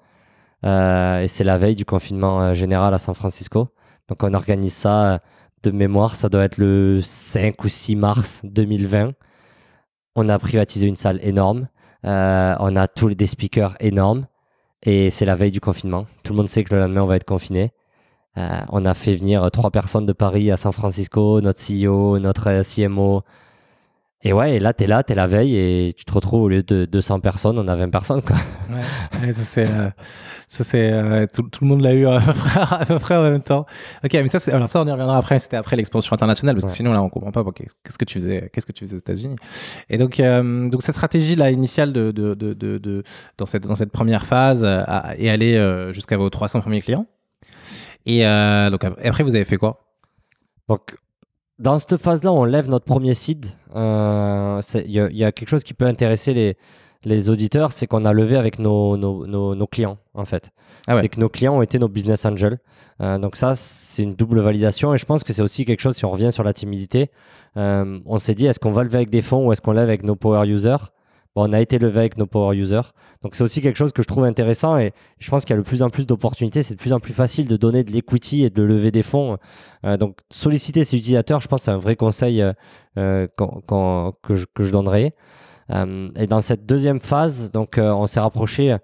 [0.65, 3.69] Euh, et c'est la veille du confinement général à San Francisco.
[4.09, 5.21] Donc, on organise ça
[5.63, 6.15] de mémoire.
[6.15, 9.13] Ça doit être le 5 ou 6 mars 2020.
[10.15, 11.67] On a privatisé une salle énorme.
[12.03, 14.25] on a tous des speakers énormes.
[14.83, 16.05] Et c'est la veille du confinement.
[16.23, 17.73] Tout le monde sait que le lendemain, on va être confiné.
[18.37, 22.61] Euh, on a fait venir trois personnes de Paris à San Francisco, notre CEO, notre
[22.63, 23.23] CMO,
[24.21, 26.41] et ouais, et là, tu es là, tu es la veille et tu te retrouves
[26.41, 28.21] au lieu de 200 personnes, on a 20 personnes.
[28.21, 28.35] Quoi.
[28.69, 29.69] Ouais, ça c'est.
[29.69, 29.89] Euh,
[30.49, 33.65] ça c'est euh, tout, tout, le monde l'a eu à peu, près, en même temps.
[34.03, 35.39] Ok, mais ça, alors ça, on y reviendra après.
[35.39, 38.49] C'était après l'expansion internationale, parce que sinon, là, on comprend pas qu'est-ce que tu faisais,
[38.51, 39.37] qu'est-ce que tu faisais aux États-Unis.
[39.89, 43.03] Et donc, euh, donc, cette stratégie là initiale de, de, de, de,
[43.37, 47.05] dans, cette, dans cette première phase est aller jusqu'à vos 300 premiers clients.
[48.05, 48.23] Et
[48.69, 49.85] donc, après, vous avez fait quoi?
[50.67, 50.97] Donc,
[51.59, 53.47] dans cette phase-là, on lève notre premier seed.
[53.75, 56.57] Euh, il y, a quelque chose qui peut intéresser les,
[57.03, 60.51] les auditeurs, c'est qu'on a levé avec nos, nos, nos, clients, en fait.
[60.87, 61.01] Ah ouais.
[61.01, 62.59] C'est que nos clients ont été nos business angels.
[63.01, 64.93] Euh, donc ça, c'est une double validation.
[64.93, 67.11] Et je pense que c'est aussi quelque chose, si on revient sur la timidité,
[67.57, 69.83] euh, on s'est dit, est-ce qu'on va lever avec des fonds ou est-ce qu'on lève
[69.83, 70.77] avec nos power users?
[71.39, 72.93] On a été levé avec nos power users.
[73.23, 75.61] Donc c'est aussi quelque chose que je trouve intéressant et je pense qu'il y a
[75.61, 76.63] de plus en plus d'opportunités.
[76.63, 79.37] C'est de plus en plus facile de donner de l'equity et de lever des fonds.
[79.85, 82.53] Euh, donc solliciter ses utilisateurs, je pense c'est un vrai conseil euh,
[82.97, 85.13] euh, que, je, que, je, donnerai.
[85.69, 88.77] et dans cette deuxième phase, donc on s'est rapproché.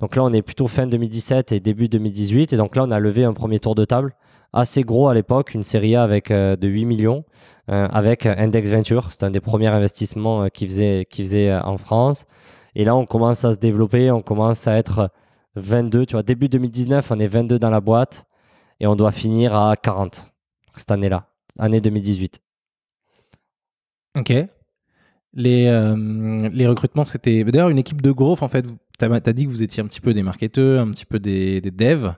[0.00, 2.54] Donc là, on est plutôt fin 2017 et début 2018.
[2.54, 4.14] Et donc là, on a levé un premier tour de table
[4.52, 7.24] assez gros à l'époque, une série A avec de 8 millions.
[7.70, 9.12] Euh, avec Index Venture.
[9.12, 12.26] C'est un des premiers investissements qu'ils faisaient, qu faisait en France.
[12.74, 15.12] Et là, on commence à se développer, on commence à être
[15.54, 16.06] 22.
[16.06, 18.26] Tu vois, début 2019, on est 22 dans la boîte
[18.80, 20.32] et on doit finir à 40
[20.74, 21.28] cette année-là,
[21.60, 22.40] année 2018.
[24.18, 24.32] Ok.
[25.32, 28.66] Les, euh, les recrutements, c'était d'ailleurs une équipe de growth en fait.
[28.98, 31.60] Tu as, dit que vous étiez un petit peu des marketeurs, un petit peu des
[31.60, 32.14] devs.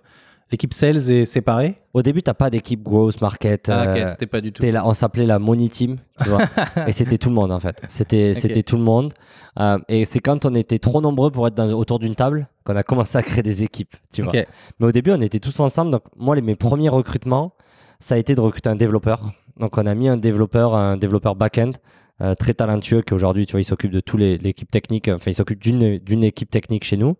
[0.52, 3.70] L'équipe sales est séparée Au début, tu n'as pas d'équipe growth market.
[3.70, 4.62] Ah, ok, euh, c'était pas du tout.
[4.62, 6.42] Là, on s'appelait la Money Team, tu vois.
[6.86, 7.80] et c'était tout le monde en fait.
[7.88, 9.14] C'était c'était tout le monde.
[9.58, 12.82] Euh, et c'est quand on était trop nombreux pour être autour d'une table qu'on a
[12.82, 14.32] commencé à créer des équipes, tu vois.
[14.78, 15.90] Mais au début, on était tous ensemble.
[15.90, 17.54] Donc moi, les, mes premiers recrutements,
[17.98, 19.32] ça a été de recruter un développeur.
[19.58, 21.72] Donc on a mis un développeur, un développeur back-end.
[22.20, 25.34] Euh, très talentueux qui aujourd'hui, tu vois, il s'occupe de toute l'équipe technique, enfin, il
[25.34, 27.16] s'occupe d'une équipe technique chez nous.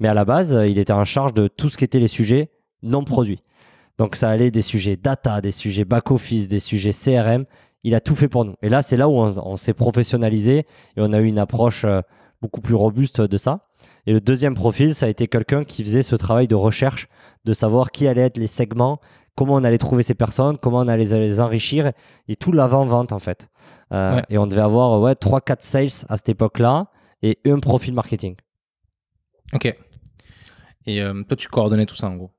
[0.00, 2.50] Mais à la base, il était en charge de tout ce qui était les sujets
[2.82, 3.42] non produits.
[3.98, 7.44] Donc ça allait des sujets data, des sujets back-office, des sujets CRM.
[7.84, 8.54] Il a tout fait pour nous.
[8.62, 10.66] Et là, c'est là où on, s'est professionnalisé et
[10.98, 12.00] on a eu une approche euh,
[12.40, 13.66] beaucoup plus robuste de ça.
[14.06, 17.08] Et le deuxième profil, ça a été quelqu'un qui faisait ce travail de recherche,
[17.44, 19.00] de savoir qui allaient être les segments,
[19.34, 21.92] comment on allait trouver ces personnes, comment on allait les enrichir
[22.28, 23.48] et tout l'avant-vente en fait.
[23.92, 26.88] Euh, et on devait avoir ouais, 3-4 sales à cette époque-là
[27.22, 28.36] et un profil marketing.
[29.52, 29.74] Ok.
[30.86, 32.30] Et euh, toi, tu coordonnais tout ça en gros?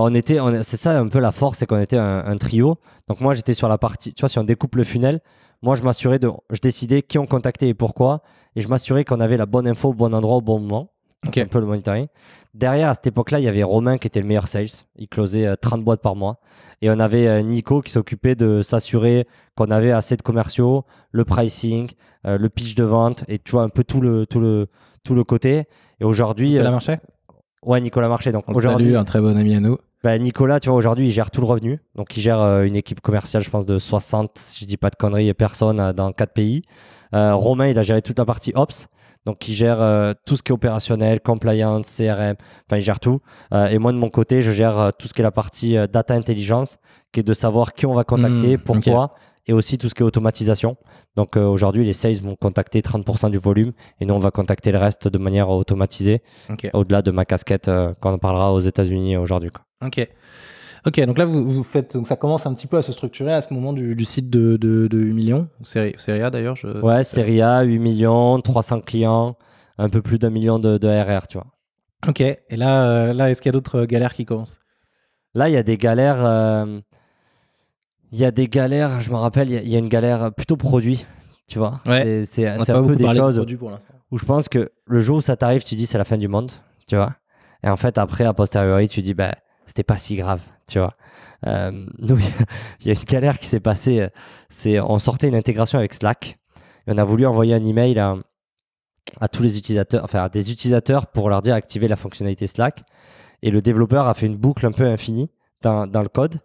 [0.00, 2.78] On était, c'est ça un peu la force, c'est qu'on était un, trio.
[3.08, 5.20] Donc moi, j'étais sur la partie, tu vois, si on découpe le funnel,
[5.60, 8.22] moi, je m'assurais de, je décidais qui on contactait et pourquoi,
[8.56, 10.88] et je m'assurais qu'on avait la bonne info au bon endroit au bon moment.
[11.24, 12.08] Un peu le monitoring.
[12.52, 14.66] Derrière, à cette époque-là, il y avait Romain qui était le meilleur sales.
[14.96, 16.40] Il closait 30 euh, boîtes par mois.
[16.80, 21.24] Et on avait euh, Nico qui s'occupait de s'assurer qu'on avait assez de commerciaux, le
[21.24, 21.88] pricing,
[22.26, 24.66] euh, le pitch de vente et tu vois un peu tout le, tout le,
[25.04, 25.64] tout le côté.
[26.00, 26.58] Et aujourd'hui.
[27.64, 28.32] Ouais, Nicolas Marché.
[28.32, 29.78] Donc aujourd'hui, un très bon ami à nous.
[30.02, 31.80] Bah, Nicolas, tu vois, aujourd'hui, il gère tout le revenu.
[31.94, 34.90] Donc, il gère euh, une équipe commerciale, je pense, de 60, si je dis pas
[34.90, 36.62] de conneries, et personnes euh, dans quatre pays.
[37.14, 38.88] Euh, Romain, il a géré toute la partie Ops.
[39.26, 39.78] Donc, il gère
[40.26, 42.34] tout ce qui est opérationnel, compliance, CRM,
[42.66, 43.20] enfin, il gère tout.
[43.70, 46.78] et moi, de mon côté, je gère tout ce qui est la partie data intelligence,
[47.12, 49.14] qui est de savoir qui on va contacter, mmh, pourquoi,
[49.46, 50.76] et aussi tout ce qui est automatisation.
[51.16, 54.72] Donc euh, aujourd'hui, les sales vont contacter 30% du volume et nous, on va contacter
[54.72, 56.22] le reste de manière automatisée,
[56.72, 59.50] au-delà de ma casquette euh, quand on parlera aux États-Unis aujourd'hui.
[59.84, 60.08] Ok.
[60.84, 63.32] Ok, donc là, vous, vous faites, donc ça commence un petit peu à se structurer
[63.32, 66.56] à ce moment du, du site de, de, de 8 millions, série, série A d'ailleurs.
[66.56, 66.66] Je...
[66.80, 69.36] Ouais, Serie A, 8 millions, 300 clients,
[69.78, 71.46] un peu plus d'un million de, de RR, tu vois.
[72.08, 74.58] Ok, et là, euh, là est-ce qu'il y a d'autres galères qui commencent?
[75.34, 76.18] Là, il y a des galères.
[78.12, 79.88] Il y a des galères, je me rappelle, il y a- il y, a une
[79.88, 81.06] galère plutôt produit,
[81.48, 81.80] tu vois.
[81.86, 82.24] Ouais.
[82.26, 83.94] C'est- un peu des de choses pour l'instant.
[84.10, 86.28] où je pense que le jour où ça t'arrive, tu dis c'est la fin du
[86.28, 86.52] monde,
[86.86, 87.14] tu vois.
[87.64, 89.34] Et en fait, après, a posteriori, tu dis, bah,
[89.66, 90.94] c'était pas si grave, tu vois.
[91.46, 92.18] Euh, nous,
[92.80, 94.08] il y a une galère qui s'est passée.
[94.50, 96.38] C'est, on sortait une intégration avec Slack
[96.86, 98.16] et on a voulu envoyer un email à,
[99.20, 102.82] à tous les utilisateurs, enfin à des utilisateurs pour leur dire activer la fonctionnalité Slack.
[103.42, 105.30] Et le développeur a fait une boucle un peu infinie
[105.62, 106.40] dans, dans le code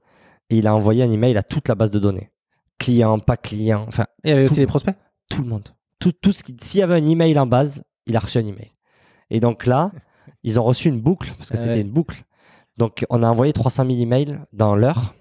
[0.49, 2.31] et il a envoyé un email à toute la base de données.
[2.79, 4.95] Client, pas client, enfin Et il y avait aussi les prospects?
[5.29, 5.69] Tout le monde.
[5.99, 8.45] Tout, tout ce qui, s'il y avait un email en base, il a reçu un
[8.45, 8.71] email.
[9.29, 9.91] Et donc là,
[10.43, 11.81] ils ont reçu une boucle, parce que Ah c'était ouais.
[11.81, 12.23] une boucle.
[12.77, 15.15] Donc on a envoyé 300 000 emails dans l'heure,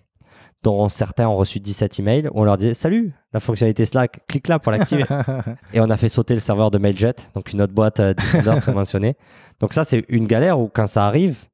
[0.62, 4.48] dont certains ont reçu 17 emails, où on leur disait Salut, la fonctionnalité Slack, clique
[4.48, 5.04] là pour l'activer.
[5.72, 8.14] Et on a fait sauter le serveur de Mailjet, donc une autre boîte euh,
[8.74, 9.16] mentionnait.
[9.60, 11.44] Donc ça, c'est une galère où quand ça arrive,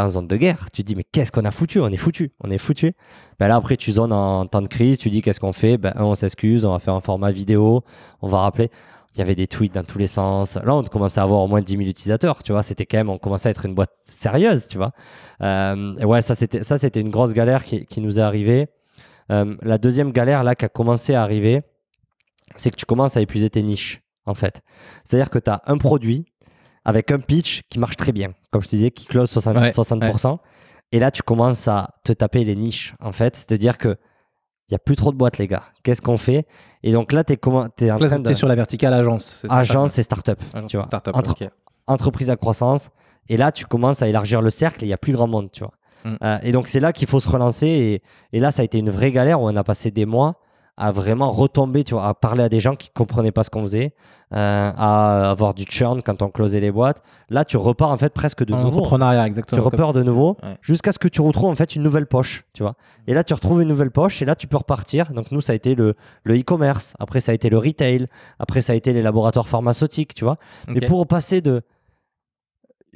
[0.00, 0.70] en zone de guerre.
[0.72, 1.80] Tu te dis, mais qu'est-ce qu'on a foutu?
[1.80, 2.94] On est foutu, on est foutu.
[3.38, 5.78] Ben là, après, tu zones en temps de crise, tu dis, qu'est-ce qu'on fait?
[5.78, 7.82] Ben, On s'excuse, on va faire un format vidéo,
[8.22, 8.70] on va rappeler.
[9.14, 10.56] Il y avait des tweets dans tous les sens.
[10.56, 12.64] Là, on commençait à avoir au moins 10 000 utilisateurs, tu vois.
[12.64, 14.90] C'était quand même, on commençait à être une boîte sérieuse, tu vois.
[15.40, 18.66] Euh, et ouais, ça, c'était, ça, c'était une grosse galère qui, qui nous est arrivée.
[19.30, 21.62] Euh, la deuxième galère, là, qui a commencé à arriver,
[22.56, 24.62] c'est que tu commences à épuiser tes niches, en fait.
[25.04, 26.26] C'est-à-dire que tu as un produit
[26.84, 29.60] avec un pitch qui marche très bien, comme je te disais, qui close 60%.
[29.60, 30.38] Ouais, 60%.
[30.92, 33.36] Et là, tu commences à te taper les niches, en fait.
[33.36, 33.96] C'est-à-dire que
[34.68, 35.64] il n'y a plus trop de boîtes, les gars.
[35.82, 36.46] Qu'est-ce qu'on fait?
[36.82, 38.30] Et donc là, tu es, comment, t'es en Là, train de...
[38.30, 39.44] es sur la verticale agence.
[39.50, 40.40] Agence et start-up.
[40.68, 40.86] Tu vois.
[41.12, 41.50] Entre-
[41.86, 42.88] entreprise à croissance.
[43.28, 45.50] Et là, tu commences à élargir le cercle et il n'y a plus grand monde,
[45.52, 45.72] tu vois.
[46.04, 46.16] Mm.
[46.22, 47.66] Euh, et donc, c'est là qu'il faut se relancer.
[47.66, 48.02] Et,
[48.36, 50.40] et là, ça a été une vraie galère où on a passé des mois
[50.76, 53.50] à vraiment retomber, tu vois, à parler à des gens qui ne comprenaient pas ce
[53.50, 53.94] qu'on faisait,
[54.34, 57.00] euh, à avoir du churn quand on closait les boîtes.
[57.28, 58.78] Là, tu repars en fait presque de En nouveau.
[58.80, 59.62] entrepreneuriat, Tu exactement.
[59.62, 60.56] repars comme de nouveau Ouais.
[60.62, 62.74] jusqu'à ce que tu retrouves en fait une nouvelle poche, tu vois.
[63.06, 65.12] Et là, tu retrouves une nouvelle poche et là, tu peux repartir.
[65.12, 65.94] Donc, nous, ça a été le
[66.28, 66.94] e-commerce.
[66.98, 68.06] Après, ça a été le retail.
[68.40, 70.38] Après, ça a été les laboratoires pharmaceutiques, tu vois.
[70.66, 70.72] ça.
[70.74, 70.86] Et Ok.
[70.86, 71.62] pour passer de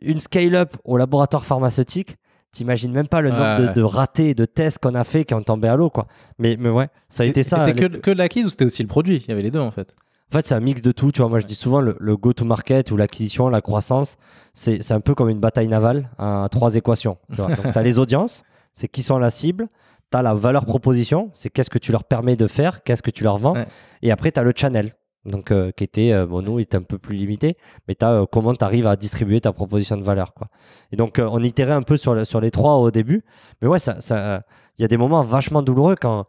[0.01, 2.17] une scale-up au laboratoire pharmaceutique,
[2.53, 3.69] t'imagines même pas le nombre Ouais.
[3.69, 6.07] de, de ratés de tests qu'on a fait qui ont tombé à l'eau, quoi.
[6.39, 7.67] Mais, mais ouais, ça a été ça.
[7.67, 9.23] C'était les- que, que de l'acquise ou c'était aussi le produit?
[9.27, 9.95] Il y avait les deux en fait.
[10.31, 11.11] En fait, c'est un mix de tout.
[11.11, 14.17] Tu vois, moi, je dis souvent le, le go-to-market ou l'acquisition, la croissance,
[14.53, 17.17] c'est c'est un peu comme une bataille navale à trois équations.
[17.31, 17.49] Tu vois.
[17.55, 18.43] Donc, tu as les audiences,
[18.75, 19.69] c'est qui sont la cible.
[20.11, 23.11] Tu as la valeur proposition, c'est qu'est-ce que tu leur permets de faire, qu'est-ce que
[23.11, 23.55] tu leur vends.
[23.55, 23.67] Ouais.
[24.03, 24.95] Et après, tu as le channel,
[25.29, 27.57] donc euh, qui était, euh, bon, nous, était un peu plus limité,
[27.87, 30.33] mais as comment tu arrives à distribuer ta proposition de valeur.
[30.93, 33.25] Et donc, euh, on itérait un peu sur, le- sur les trois au début.
[33.63, 34.43] Mais ouais, il ça,
[34.79, 36.27] y a des moments vachement douloureux quand,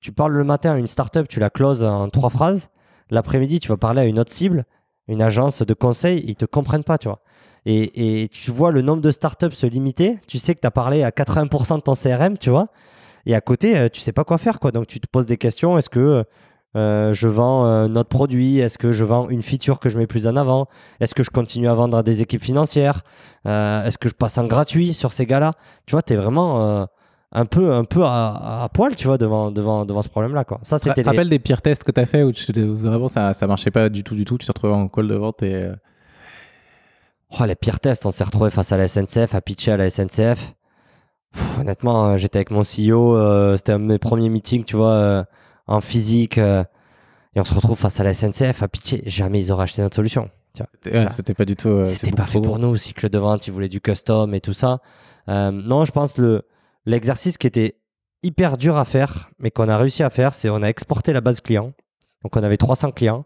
[0.00, 2.70] tu, parles le matin à une startup, tu la closes en trois phrases.
[3.10, 4.64] L'après-midi, tu vas parler à une autre cible,
[5.08, 7.20] une agence de conseil, ils te comprennent pas, tu vois.
[7.66, 10.18] Et, tu vois le nombre de startups se limiter.
[10.26, 12.50] Tu sais que tu as parlé à 80% de ton CRM, tu.
[13.26, 14.70] Et à côté, euh, tu sais pas quoi faire, quoi.
[14.70, 15.78] Donc, tu te poses des questions.
[15.78, 16.24] Est-ce que
[16.76, 20.06] euh, je vends euh, notre produit Est-ce que je vends une feature que je mets
[20.06, 20.66] plus en avant?
[21.00, 23.02] Est-ce que je continue à vendre à des équipes financières?
[23.46, 25.52] Euh, Est-ce que je passe en gratuit sur ces gars-là?
[25.86, 26.86] Tu vois, tu es vraiment
[27.36, 30.58] un peu, un peu à, à poil, tu vois, devant, devant, devant ce problème-là, quoi.
[30.62, 32.44] Ça, Tu te c'était les- rappelles des pires tests que tu as fait où tu,
[32.62, 35.14] vraiment ça, ça marchait pas du tout, du tout Tu t'es retrouvé en call de
[35.16, 35.60] vente et.
[37.40, 39.90] Oh, les pires tests, on s'est retrouvé face à la SNCF, à pitcher à la
[39.90, 40.54] SNCF.
[41.32, 45.24] Pff, honnêtement, j'étais avec mon CEO, c'était un de mes premiers meetings, tu vois,
[45.66, 46.64] en physique, euh,
[47.34, 49.02] et on se retrouve face à la SNCF à pitcher.
[49.06, 50.30] Jamais ils auraient acheté notre solution.
[50.92, 51.68] ouais, c'était pas du tout.
[51.68, 54.52] euh, C'était pas fait pour nous, cycle de vente, ils voulaient du custom et tout
[54.52, 54.80] ça.
[55.28, 56.42] Euh, non, je pense le
[56.86, 57.76] l'exercice qui était
[58.22, 61.20] hyper dur à faire, mais qu'on a réussi à faire, c'est on a exporté la
[61.20, 61.72] base client.
[62.22, 63.24] Donc on avait 300 clients.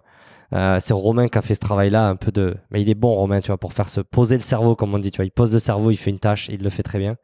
[0.54, 2.56] Euh, c'est Romain qui a fait ce travail-là, un peu de.
[2.70, 4.98] Mais il est bon, Romain, tu vois, pour faire se poser le cerveau, comme on
[4.98, 5.10] dit.
[5.10, 7.16] Tu vois, il pose le cerveau, il fait une tâche, il le fait très bien.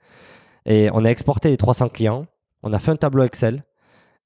[0.67, 2.27] Et on a exporté les 300 clients.
[2.63, 3.65] On a fait un tableau Excel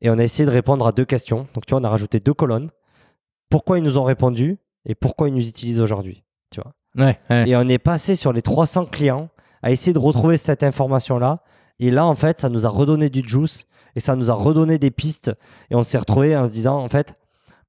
[0.01, 1.47] et on a essayé de répondre à deux questions.
[1.55, 2.71] Donc tu vois, on a rajouté deux colonnes.
[3.51, 6.25] Pourquoi ils nous ont répondu et pourquoi ils nous utilisent aujourd'hui.
[6.51, 6.75] Tu vois?
[6.97, 7.49] Ouais, ouais.
[7.49, 9.29] Et on est passé sur les 300 clients
[9.63, 11.43] à essayer de retrouver cette information-là.
[11.81, 14.79] Et là, en fait, ça nous a redonné du juice et ça nous a redonné
[14.79, 15.33] des pistes.
[15.71, 17.15] Et on s'est retrouvé en se disant, en fait,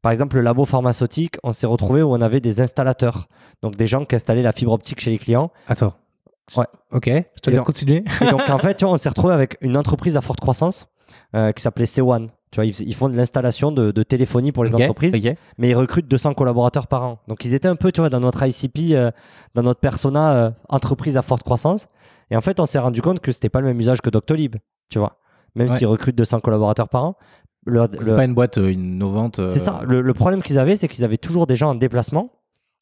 [0.01, 3.27] par exemple, le labo pharmaceutique, on s'est retrouvé où on avait des installateurs.
[3.61, 5.51] Donc des gens qui installaient la fibre optique chez les clients.
[5.67, 5.93] Attends.
[6.55, 6.65] Ouais.
[6.91, 8.03] Ok, je te laisse continuer.
[8.21, 10.87] Et donc, en fait, tu vois, on s'est retrouvé avec une entreprise à forte croissance
[11.35, 12.29] euh, qui s'appelait C1.
[12.51, 15.13] Tu vois, ils, font de l'installation de, de téléphonie pour les entreprises,
[15.59, 17.19] mais ils recrutent 200 collaborateurs par an.
[17.27, 19.11] Donc ils étaient un peu, tu vois, dans notre ICP, euh,
[19.53, 21.87] dans notre persona euh, entreprise à forte croissance.
[22.31, 24.55] Et en fait, on s'est rendu compte que c'était pas le même usage que Doctolib,
[24.89, 25.19] tu vois.
[25.53, 25.77] Même Ouais.
[25.77, 27.15] s'ils recrutent 200 collaborateurs par an.
[27.67, 29.39] C'est le- pas une boîte innovante.
[29.53, 29.81] c'est ça.
[29.85, 32.31] Le, le problème qu'ils avaient, c'est qu'ils avaient toujours des gens en déplacement.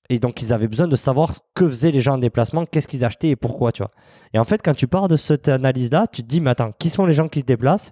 [0.10, 2.88] Et donc, ils avaient besoin de savoir ce que faisaient les gens en déplacement, qu'est-ce
[2.88, 3.92] qu'ils achetaient et pourquoi, tu vois.
[4.34, 6.90] Et en fait, quand tu pars de cette analyse-là, tu te dis, mais attends, qui
[6.90, 7.92] sont les gens qui se déplacent,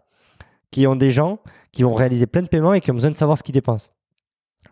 [0.76, 1.40] qui ont des gens
[1.72, 3.92] qui vont réaliser plein de paiements et qui ont besoin de savoir ce qu'ils dépensent.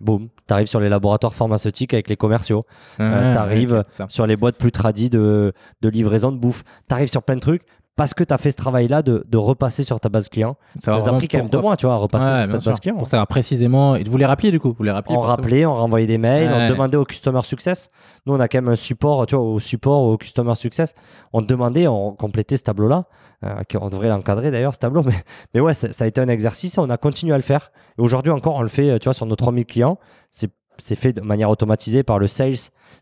[0.01, 2.65] Boum, tu arrives sur les laboratoires pharmaceutiques avec les commerciaux,
[2.99, 7.07] Ah, Euh, t'arrives sur les boîtes plus tradies de, de livraison de bouffe, tu arrives
[7.09, 7.61] sur plein de trucs
[7.95, 10.55] parce que tu as fait ce travail-là de, de repasser sur ta base client.
[10.79, 12.65] Ça nous a pris quand même deux mois, tu vois, à repasser Ouais, sur cette
[12.71, 12.95] base client.
[12.95, 13.95] Pour savoir précisément.
[13.95, 16.49] Et vous les rappeliez du coup Vous les rappeliez On rappelait, on renvoyait des mails,
[16.49, 16.65] Ouais.
[16.65, 17.89] on demandait au customer success.
[18.25, 20.95] Nous, on a quand même un support, tu vois, au support, au customer success.
[21.33, 23.05] On demandait, on complétait ce tableau-là.
[23.45, 25.03] Euh, on devrait l'encadrer d'ailleurs, ce tableau.
[25.05, 25.13] Mais,
[25.53, 27.71] mais ouais, ça, ça a été un exercice on a continué à le faire.
[27.99, 29.97] Et aujourd'hui encore, on le fait, tu vois, sur nos 3000 clients.
[30.31, 30.49] C'est
[30.83, 32.55] c'est fait de manière automatisée par le sales,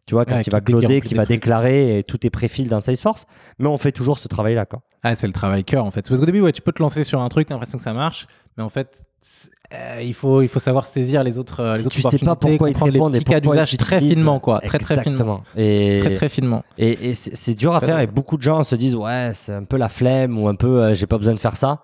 [0.06, 1.40] tu vois, quand Ouais, il va closer, qui va trucs.
[1.40, 3.26] déclarer et tout est préfil dans Salesforce.
[3.58, 4.82] Mais on fait toujours ce travail-là, quoi.
[5.02, 6.08] Ah, c'est le travail cœur en fait.
[6.08, 7.94] Parce qu'au début, ouais, tu peux te lancer sur un truc, t'as l'impression que ça
[7.94, 9.04] marche, mais en fait,
[9.74, 12.24] euh, il, faut, il faut savoir saisir les autres, euh, les Si autres tu sais
[12.26, 14.60] pas pourquoi ils te répondent et pourquoi ils d'usage très finement, quoi.
[14.60, 15.42] Très, très finement.
[15.58, 16.64] Et, Très, très finement.
[16.78, 19.64] Et, et c'est dur à faire et beaucoup de gens se disent ouais c'est un
[19.64, 21.82] peu la flemme ou un peu euh, j'ai pas besoin de faire ça.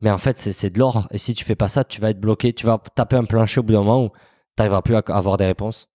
[0.00, 2.10] Mais en fait c'est c'est de l'or et si tu fais pas ça tu vas
[2.10, 4.10] être bloqué, tu vas taper un plancher au bout d'un moment où
[4.56, 5.88] tu n'arriveras plus à à avoir des réponses.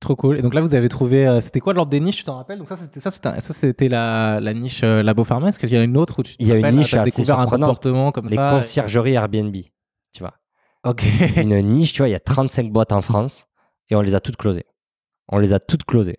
[0.00, 0.38] Trop cool.
[0.38, 1.28] Et donc là, vous avez trouvé.
[1.28, 2.58] euh, c'était quoi l'ordre des niches, tu t'en rappelles?
[2.58, 5.48] Donc ça, c'était ça, c'était ça, c'était la, la niche euh, Labo Pharma.
[5.50, 7.38] Est-ce qu'il y a une autre où tu Il y a une niche assez découvert
[7.38, 9.54] un comportement comme Les ça conciergeries Airbnb,
[10.12, 10.34] tu vois.
[10.84, 11.04] Ok.
[11.36, 13.46] Une niche, tu vois, il y a 35 boîtes en France
[13.88, 14.66] et on les a toutes closées.
[15.28, 16.18] On les a toutes closées.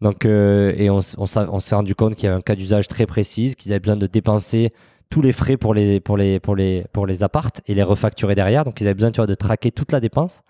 [0.00, 3.06] Donc, euh, et on, on s'est rendu compte qu'il y avait un cas d'usage très
[3.06, 4.72] précis, qu'ils avaient besoin de dépenser
[5.12, 8.34] tous les frais pour les, pour les, pour les, pour les appartes et les refacturer
[8.34, 8.64] derrière.
[8.64, 10.42] Donc, ils avaient besoin tu vois, de traquer toute la dépense.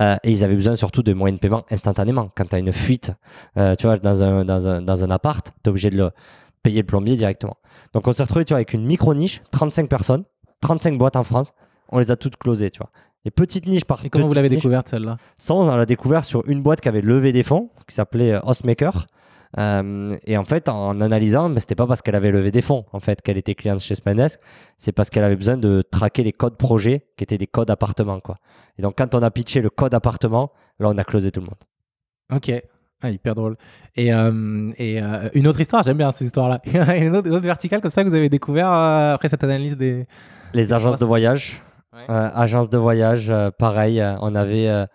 [0.00, 2.28] Euh, et ils avaient besoin surtout de moyens de paiement instantanément.
[2.34, 3.12] Quand tu as une fuite
[3.56, 6.10] euh, tu vois, dans, un, dans, un, dans un appart, tu es obligé de le,
[6.64, 7.56] payer le plombier directement.
[7.94, 10.24] Donc, on s'est retrouvé tu vois, avec une micro-niche, 35 personnes,
[10.62, 11.52] 35 boîtes en France.
[11.88, 12.90] On les a toutes closées, tu vois.
[13.24, 15.16] Et petite niche par Et comment vous l'avez découverte celle-là?
[15.38, 18.40] Ça, on l'a découvert sur une boîte qui avait levé des fonds, qui s'appelait euh,
[18.42, 19.06] Hostmaker.
[19.58, 22.84] Euh, et en fait, en analysant, mais c'était pas parce qu'elle avait levé des fonds,
[22.92, 24.40] en fait, qu'elle était cliente chez Spendesk.
[24.78, 28.20] C'est parce qu'elle avait besoin de traquer les codes projet, qui étaient des codes appartements,
[28.20, 28.36] quoi.
[28.78, 31.46] Et donc, quand on a pitché le code appartement, là, on a closé tout le
[31.46, 31.56] monde.
[32.32, 32.52] Ok.
[33.04, 33.56] Ah, hyper drôle.
[33.96, 36.60] Et, euh, et euh, une autre histoire, j'aime bien ces histoires-là.
[36.96, 40.06] une, autre, une autre verticale comme ça que vous avez découvert après cette analyse des.
[40.54, 42.04] Les agences de voyage, Ouais.
[42.08, 44.86] agences de voyage, pareil, on avait.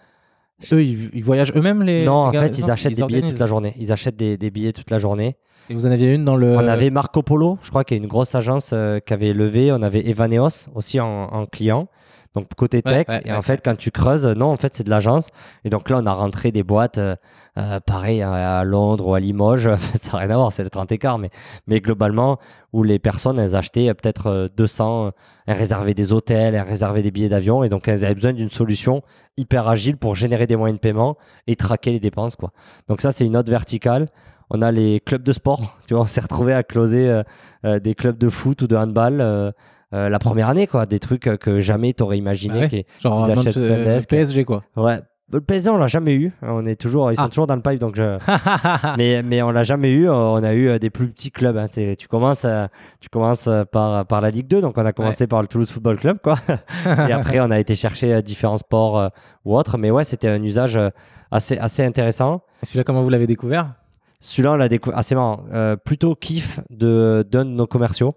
[0.72, 2.04] Eux, ils, ils voyagent eux-mêmes les.
[2.04, 3.74] non, en les fait, ils non, achètent des billets toute la journée.
[3.80, 5.36] Ils achètent des, des billets toute la journée.
[5.70, 6.56] Et vous en aviez une dans le.
[6.56, 9.72] On avait Marco Polo, je crois, qui est une grosse agence euh, qui avait levé.
[9.72, 11.88] On avait Evaneos aussi en, en client.
[12.34, 13.08] Donc côté tech.
[13.08, 13.38] ouais, et ouais.
[13.38, 15.30] en fait, quand tu creuses, non, en fait, c'est de l'agence.
[15.64, 17.16] Et donc là, on a rentré des boîtes, euh,
[17.58, 19.70] euh, pareil, à à Londres ou à Limoges.
[20.00, 21.18] Ça n'a rien à voir, c'est le 30 écart.
[21.18, 21.30] Mais,
[21.68, 22.38] mais globalement,
[22.74, 25.12] où les personnes, elles achetaient euh, peut-être euh, 200, euh,
[25.46, 27.64] elles réservaient des hôtels, elles réservaient des billets d'avion.
[27.64, 29.02] Et donc, elles avaient besoin d'une solution
[29.38, 31.18] hyper agile pour générer des moyens de paiement
[31.48, 32.36] et traquer les dépenses.
[32.36, 32.52] Quoi.
[32.88, 34.08] Donc ça, c'est une autre verticale.
[34.50, 35.78] On a les clubs de sport.
[35.88, 37.24] Tu vois, on s'est retrouvé à closer euh,
[37.66, 39.52] euh, des clubs de foot ou de handball euh,
[39.94, 40.86] euh, la première année, quoi.
[40.86, 42.56] Des trucs euh, que jamais tu aurais imaginé.
[42.58, 42.70] Ah ouais.
[42.70, 44.10] qui- Genre euh, achètent euh, Spendesk.
[44.10, 44.64] PSG quoi.
[44.76, 45.00] Ouais.
[45.30, 46.32] Le PSG, on l'a jamais eu.
[46.42, 47.28] On est toujours, ils sont Ah.
[47.28, 48.18] toujours dans le pipe, donc je.
[48.98, 50.08] mais, mais on l'a jamais eu.
[50.10, 51.58] On a eu euh, des plus petits clubs.
[51.58, 51.66] hein.
[51.68, 52.68] Tu commences, euh,
[53.02, 55.70] tu commences euh, par, par la Ligue 2, donc on a commencé par le Toulouse
[55.70, 56.38] Football Club, quoi.
[57.10, 59.10] Et après, on a été chercher euh, différents sports euh,
[59.44, 59.78] ou autres.
[59.78, 60.90] Mais ouais, c'était un usage euh,
[61.30, 62.42] assez, assez intéressant.
[62.64, 63.74] Celui-là, comment vous l'avez découvert?
[64.22, 64.98] Celui-là, on l'a découvert.
[64.98, 65.42] Ah, c'est marrant.
[65.54, 68.16] Euh, plutôt kiff de- d'un de nos commerciaux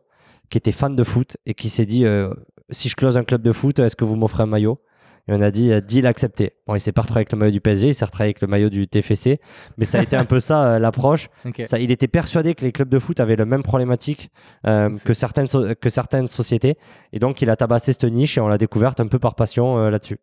[0.51, 2.33] qui était fan de foot et qui s'est dit euh,
[2.71, 4.81] si je close un club de foot, est-ce que vous m'offrez un maillot?
[5.29, 6.55] Et on a dit euh, deal accepté.
[6.67, 8.49] Bon, il s'est pas retrouvé avec le maillot du PSG, il s'est retrouvé avec le
[8.49, 9.39] maillot du TFC.
[9.77, 11.29] Mais ça a été un peu ça euh, l'approche.
[11.69, 14.31] Ça, il était persuadé que les clubs de foot avaient la même problématique
[14.67, 16.77] euh, que, certaines so- que certaines sociétés.
[17.13, 19.89] Et donc, il a tabassé cette niche et on l'a découverte un peu par passion
[19.91, 20.19] là-dessus.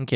[0.00, 0.14] Ok.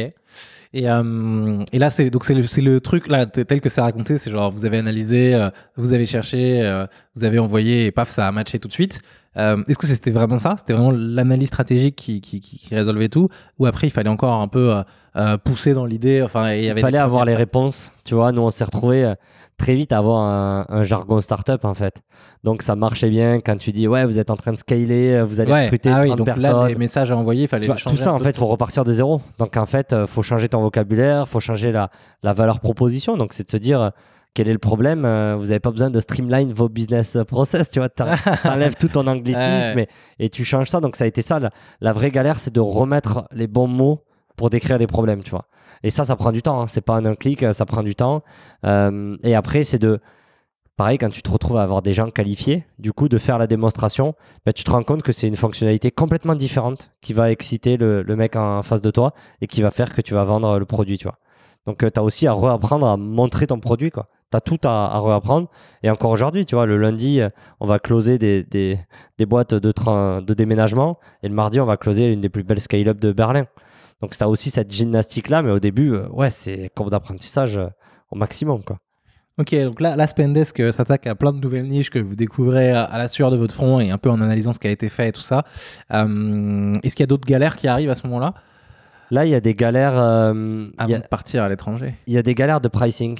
[0.73, 4.19] Et, euh, et là, c'est donc c'est le, le truc là tel que c'est raconté,
[4.19, 8.11] c'est genre vous avez analysé, euh, vous avez cherché, euh, vous avez envoyé et paf,
[8.11, 9.01] ça a matché tout de suite.
[9.37, 10.55] Est-ce que c'était vraiment ça?
[10.59, 12.41] C'était vraiment l'analyse stratégique qui, qui,
[12.73, 13.29] résolvait tout?
[13.59, 14.73] Ou après, il fallait encore un peu
[15.45, 17.93] pousser dans l'idée enfin, il y Il avait fallait avoir les réponses.
[18.05, 19.15] Tu vois, nous, on s'est retrouvés euh,
[19.57, 22.03] très vite à avoir un, un jargon startup, en fait.
[22.45, 25.41] Donc, ça marchait bien quand tu dis, ouais, vous êtes en train de scaler, vous
[25.41, 25.65] allez Ouais.
[25.65, 26.43] recruter Ah oui, 30 donc personnes.
[26.43, 28.85] là, les messages à envoyer, il fallait vois, tout ça, en fait, il faut repartir
[28.85, 29.21] de zéro.
[29.39, 31.91] Donc, en fait, il faut changer ton vocabulaire, faut changer la,
[32.23, 33.17] la valeur proposition.
[33.17, 33.91] Donc, c'est de se dire, euh,
[34.35, 37.79] quel est le problème euh, Vous n'avez pas besoin de streamline vos business process, tu
[37.79, 37.89] vois.
[38.43, 40.81] T'enlèves tout ton anglicisme et, et, tu changes ça.
[40.81, 41.39] Donc ça a été ça.
[41.39, 41.51] La,
[41.81, 44.03] la vraie galère, c'est de remettre les bons mots
[44.37, 45.47] pour décrire des problèmes, tu vois.
[45.85, 46.63] Et ça, ça prend du temps.
[46.63, 46.67] Hein.
[46.67, 48.23] C'est pas en un clic, ça prend du temps.
[48.65, 50.01] Euh, et après, c'est de
[50.77, 53.47] pareil, quand tu te retrouves à avoir des gens qualifiés, du coup, de faire la
[53.47, 54.15] démonstration,
[54.45, 58.05] bah, tu te rends compte que c'est une fonctionnalité complètement différente qui va exciter le,
[58.17, 60.99] mec en face de toi et qui va faire que tu vas vendre le produit,
[60.99, 61.09] tu.
[61.67, 64.09] Donc, euh, tu as aussi à reapprendre à montrer ton produit, quoi.
[64.31, 65.49] Tu as tout à, reapprendre.
[65.83, 67.29] Et encore aujourd'hui, tu vois, le lundi, euh,
[67.61, 68.79] on va closer des,
[69.27, 73.13] boîtes de, déménagement et le mardi, on va closer une des plus belles scale-up de
[73.13, 73.47] Berlin.
[74.01, 77.59] Donc, tu as aussi cette gymnastique-là, mais au début, euh, ouais, c'est courbe d'apprentissage
[78.11, 78.63] au maximum.
[79.37, 82.71] Ok, donc là, la Spendesk euh, s'attaque à plein de nouvelles niches que vous découvrez
[82.71, 84.89] à, la sueur de votre front et un peu en analysant ce qui a été
[84.89, 85.43] fait et tout ça.
[85.93, 88.35] Euh, est-ce qu'il y a d'autres galères qui arrivent à ce moment-là?
[89.11, 89.99] Là, il y a des galères.
[89.99, 91.97] Euh, Avant de partir à l'étranger.
[92.07, 93.19] Il y a des galères de pricing.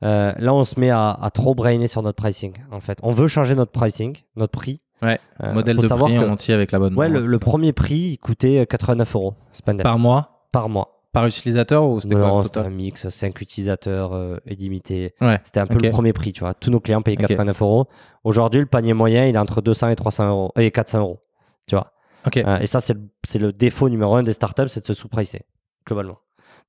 [0.00, 2.54] là, on se met à, trop brainer sur notre pricing.
[2.72, 4.80] En fait, on veut changer notre pricing, notre prix.
[5.02, 5.18] Ouais.
[5.52, 6.96] modèle de prix en entier avec la bonne.
[6.96, 9.34] Ouais, le, premier prix, il coûtait 89 euros.
[9.52, 9.84] Spendesk.
[9.84, 10.48] Par mois?
[10.50, 11.01] Par mois.
[11.12, 15.14] Par utilisateur ou c'était quoi c'était un mix, 5 utilisateurs euh, illimité.
[15.44, 16.54] C'était un peu le premier prix, tu vois.
[16.54, 17.86] Tous nos clients payaient 89 euros.
[18.24, 21.20] Aujourd'hui, le panier moyen, il est entre 200 et 300 euros et 400 euros,
[21.66, 21.92] tu vois.
[22.36, 25.42] Euh, et ça, c'est le, le, défaut numéro un des startups, c'est de se sous-pricer,
[25.86, 26.18] globalement.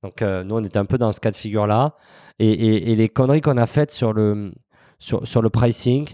[0.02, 1.94] Donc, euh, nous, on était un peu dans ce cas de figure-là.
[2.38, 4.52] Et, et, et, les conneries qu'on a faites sur le,
[4.98, 6.08] sur, sur le pricing,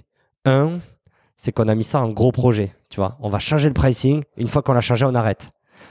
[0.44, 0.78] un,
[1.36, 3.16] c'est qu'on a mis ça en gros projet, tu vois.
[3.20, 4.22] On va changer le pricing.
[4.36, 5.50] Une fois qu'on l'a changé, on arrête.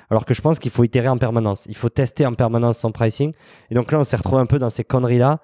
[0.10, 1.66] Alors que je pense qu'il faut itérer en permanence.
[1.68, 3.34] Il faut tester en permanence son pricing.
[3.70, 5.40] Et donc là, on s'est retrouvé un peu dans ces conneries-là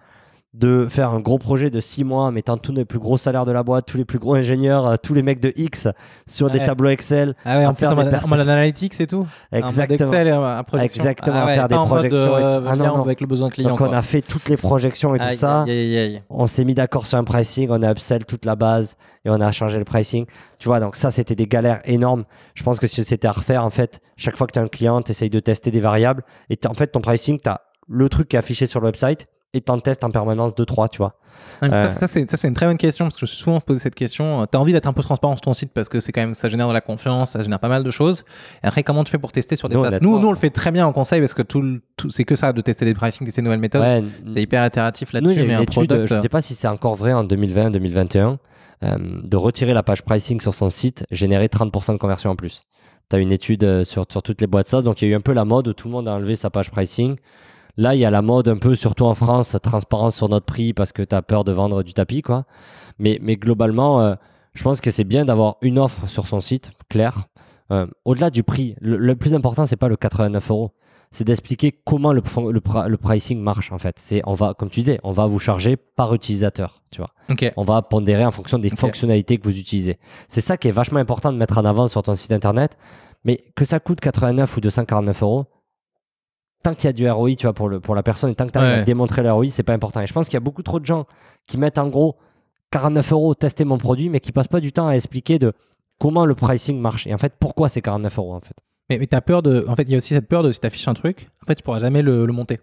[0.58, 3.52] de faire un gros projet de six mois, mettant tous les plus gros salaires de
[3.52, 5.88] la boîte, tous les plus gros ingénieurs, euh, tous les mecs de X
[6.28, 7.36] sur des tableaux Excel.
[7.44, 9.28] Ah ouais, en faire des en analytics et tout.
[9.52, 10.10] Exactement.
[10.10, 12.36] Excel et un Exactement, ah faire des projections.
[12.36, 13.02] Euh, ah non, non.
[13.04, 13.70] avec le besoin client.
[13.70, 15.66] Donc on a fait toutes les projections et tout ça.
[16.30, 18.96] on s'est mis d'accord sur un pricing, on a upsell toute la base
[19.26, 20.26] et on a changé le pricing.
[20.60, 22.24] Tu vois, donc ça, c'était des galères énormes.
[22.54, 24.68] Je pense que si c'était à refaire, en fait, chaque fois que tu as un
[24.68, 28.08] client, tu essayes de tester des variables et en fait, ton pricing, tu as le
[28.10, 30.98] truc qui est affiché sur le website et t'en testes en permanence de trois, tu
[30.98, 31.16] vois.
[31.64, 34.46] Euh, ça, c'est, une très bonne question parce que je suis souvent posé cette question.
[34.46, 36.34] Tu as envie d'être un peu transparent sur ton site parce que c'est quand même,
[36.34, 38.26] ça génère de la confiance, ça génère pas mal de choses.
[38.62, 40.50] Et après, comment tu fais pour tester sur des phases nous, nous, on le fait
[40.50, 43.26] très bien en conseil parce que tout, tout c'est que ça de tester des pricing,
[43.26, 44.06] tester des nouvelles méthodes.
[44.34, 45.40] c'est hyper itératif là-dessus.
[45.40, 48.38] Nous, mais étude, je sais pas si c'est encore vrai en 2020, 2021,
[48.84, 52.64] euh, de retirer la page pricing sur son site, générer 30% de conversion en plus.
[53.10, 55.14] Tu as une étude euh, sur, sur toutes les boîtes SaaS, donc il y a
[55.14, 57.16] eu un peu la mode où tout le monde a enlevé sa page pricing.
[57.78, 60.74] Là, il y a la mode un peu, surtout en France, transparence sur notre prix
[60.74, 62.46] parce que tu as peur de vendre du tapis, quoi.
[63.00, 64.16] Mais, mais globalement, euh,
[64.54, 67.28] je pense que c'est bien d'avoir une offre sur son site, claire.
[67.72, 70.72] Euh, au-delà du prix, le, plus important, c'est pas le 89 euros.
[71.12, 72.22] C'est d'expliquer comment le,
[72.52, 73.98] le, pricing marche, en fait.
[74.00, 77.12] C'est, on va, comme tu disais, on va vous charger par utilisateur, tu vois.
[77.58, 79.98] On va pondérer en fonction des fonctionnalités que vous utilisez.
[80.30, 82.78] C'est ça qui est vachement important de mettre en avant sur ton site internet.
[83.24, 85.46] Mais que ça coûte 89 ou 249 euros,
[86.66, 88.48] tant qu'il y a du ROI, tu vois, pour, le, pour la personne, et tant
[88.48, 90.02] que tu as démontré le ROI, c'est pas important.
[90.02, 91.06] Et je pense qu'il y a beaucoup trop de gens
[91.46, 92.16] qui mettent en gros
[92.72, 95.54] 49 euros tester mon produit, mais qui passent pas du temps à expliquer de
[96.00, 97.06] comment le pricing marche.
[97.06, 98.56] Et en fait, pourquoi c'est 49 euros en fait?
[98.90, 99.66] Mais, mais tu as peur de.
[99.68, 101.46] En fait, il y a aussi cette peur de si tu affiches un truc, en
[101.46, 102.60] fait, tu pourras jamais le monter.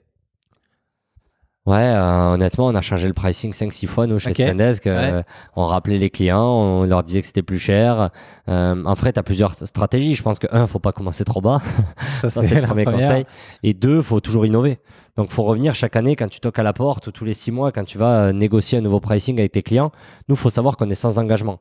[1.65, 4.89] Ouais, euh, honnêtement, on a changé le pricing 5-6 fois, nous, chez Spendesk.
[4.89, 5.23] Euh,
[5.55, 8.11] on rappelait les clients, on leur disait que c'était plus cher.
[8.49, 10.17] Euh, en fait, tu as plusieurs stratégies.
[10.17, 11.63] Je pense que, un, faut pas commencer trop bas.
[12.23, 13.27] Ça, c'est le premier conseil.
[13.63, 14.81] Et deux, faut toujours innover.
[15.17, 17.53] Donc, faut revenir chaque année quand tu toques à la porte ou tous les six
[17.53, 19.93] mois quand tu vas négocier un nouveau pricing avec tes clients.
[20.29, 21.61] Nous, faut savoir qu'on est sans engagement.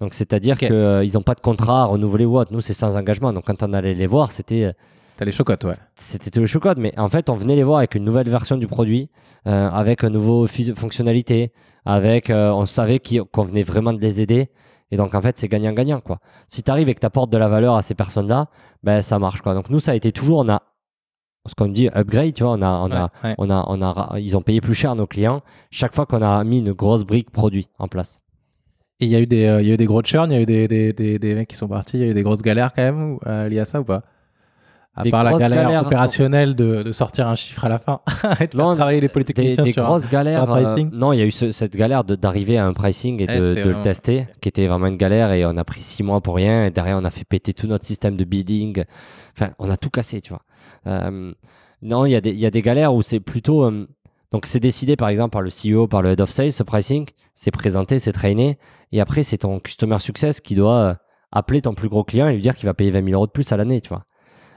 [0.00, 2.52] Donc, c'est-à-dire qu'ils n'ont pas de contrat à renouveler ou autre.
[2.52, 3.32] Nous, c'est sans engagement.
[3.32, 4.72] Donc, quand on allait les voir, c'était
[5.22, 5.74] T'as les chocottes, ouais.
[5.94, 8.56] C'était tout les chocottes, mais en fait, on venait les voir avec une nouvelle version
[8.56, 9.08] du produit,
[9.46, 11.52] euh, avec une nouvelle fonctionnalité,
[11.84, 14.50] avec, euh, on savait qu'on venait vraiment de les aider.
[14.90, 16.18] Et donc, en fait, c'est gagnant-gagnant, quoi.
[16.48, 18.48] Si tu arrives et que tu apportes de la valeur à ces personnes-là,
[18.82, 19.54] ben, ça marche, quoi.
[19.54, 20.60] Donc, nous, ça a été toujours, on a,
[21.46, 24.36] ce qu'on dit, upgrade, tu vois, on a, on a, on a, on a, ils
[24.36, 27.68] ont payé plus cher nos clients chaque fois qu'on a mis une grosse brique produit
[27.78, 28.22] en place.
[28.98, 30.34] Et il y a eu des, euh, il y a eu des gros churn, il
[30.34, 32.14] y a eu des, des, des, des, mecs qui sont partis, il y a eu
[32.14, 33.18] des grosses galères quand même,
[33.48, 34.02] liées à ça ou pas?
[34.94, 38.00] À part la galère opérationnelle de, de, sortir un chiffre à la fin
[38.40, 40.50] et de non, travailler les politiques des, des grosses galères.
[40.50, 43.70] Euh, non, il y a eu cette galère d'arriver à un pricing et de, de
[43.70, 46.66] le tester, qui était vraiment une galère et on a pris six mois pour rien.
[46.66, 48.84] Et derrière, on a fait péter tout notre système de bidding.
[49.34, 50.42] Enfin, on a tout cassé, tu vois.
[50.86, 51.32] Euh,
[51.80, 53.64] non, il y, a des, y a des galères où c'est plutôt.
[53.64, 53.88] Euh,
[54.30, 57.06] donc, c'est décidé par exemple par le CEO, par le head of sales, ce pricing.
[57.34, 58.58] C'est présenté, c'est traîné.
[58.92, 60.98] Et après, c'est ton customer success qui doit
[61.30, 63.32] appeler ton plus gros client et lui dire qu'il va payer 20 000 euros de
[63.32, 64.04] plus à l'année, tu vois.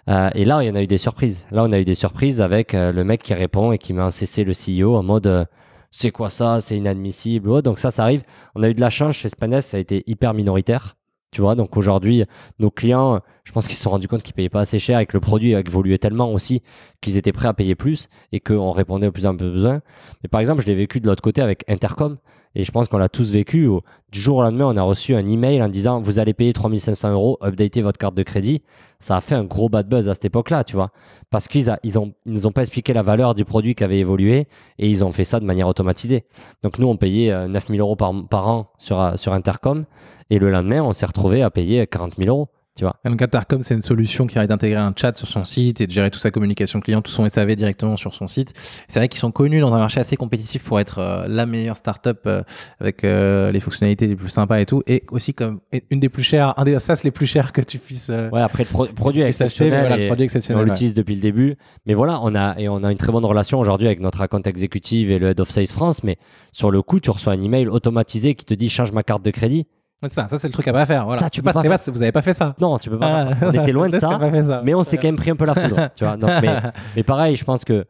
[0.10, 1.45] Euh, et là, il y en a eu des surprises.
[1.51, 4.01] Là, on a eu des surprises avec euh, le mec qui répond et qui met
[4.01, 5.45] un CC le CEO en mode euh,
[5.91, 7.49] c'est quoi ça, c'est inadmissible.
[7.49, 8.24] Ouais, donc ça, ça arrive.
[8.53, 10.97] On a eu de la chance chez Spandes, ça a été hyper minoritaire.
[11.32, 12.24] Tu vois, donc aujourd'hui,
[12.60, 15.06] nos clients, je pense qu'ils se sont rendus compte qu'ils payaient pas assez cher et
[15.06, 16.62] que le produit a évolué tellement aussi
[17.01, 19.82] qu'ils étaient prêts à payer plus et qu'on répondait aux plus en plus besoin.
[20.24, 22.18] Mais par exemple, je l'ai vécu de l'autre côté avec Intercom
[22.56, 23.68] et je pense qu'on l'a tous vécu.
[23.68, 23.82] Où,
[24.12, 27.12] du jour au lendemain, on a reçu un email en disant vous allez payer 3500
[27.12, 28.62] euros, updatez votre carte de crédit.
[28.99, 30.91] Ça a fait un gros bad buzz à cette époque-là, tu vois,
[31.30, 31.93] parce qu'ils ils
[32.26, 34.47] nous ont pas expliqué la valeur du produit qui avait évolué
[34.80, 36.26] et ils ont fait ça de manière automatisée.
[36.64, 39.86] Donc nous, on payait euh, 9000 euros par, par an sur, euh, sur Intercom
[40.30, 42.47] et le lendemain, on s'est retrouvé à payer 40 000 euros.
[42.78, 42.97] Tu vois.
[43.05, 45.91] Donc Intercom, c'est une solution qui arrive d'intégrer un chat sur son site et de
[45.93, 48.53] gérer toute sa communication client, tout son SAV directement sur son site.
[48.89, 51.78] C'est vrai qu'ils sont connus dans un marché assez compétitif pour être euh, la meilleure
[51.78, 52.43] startup euh,
[52.82, 56.23] avec euh, les fonctionnalités les plus sympas et tout, et aussi comme une des plus
[56.23, 58.09] chères, un des SaaS les plus chers que tu puisses.
[58.09, 59.80] euh, Ouais, après le pro- produit exceptionnel.
[59.80, 60.61] voilà, le produit exceptionnel.
[60.61, 60.69] on ouais.
[60.69, 61.55] l'utilise depuis le début.
[61.86, 64.41] Mais voilà, on a, et on a une très bonne relation aujourd'hui avec notre account
[64.41, 66.03] exécutive et le Head of Sales France.
[66.03, 66.17] Mais
[66.51, 69.32] sur le coup, tu reçois un email automatisé qui te dit change ma carte de
[69.32, 69.65] crédit.
[70.04, 71.06] Ouais, ça, ça c'est le truc à pas faire.
[71.06, 71.22] Voilà.
[71.22, 72.54] Ça, tu C'est peux pas c'est pas- vous avez pas fait ça.
[72.60, 73.28] Non, tu peux pas.
[73.30, 73.60] Ah, faire ça.
[73.60, 74.20] On était loin de t'as ça.
[74.20, 74.62] pas fait ça.
[74.64, 75.89] Mais on s'est quand même pris un peu la foudre.
[75.96, 76.18] tu vois.
[76.18, 76.62] Mais,
[76.96, 77.86] mais pareil, je pense que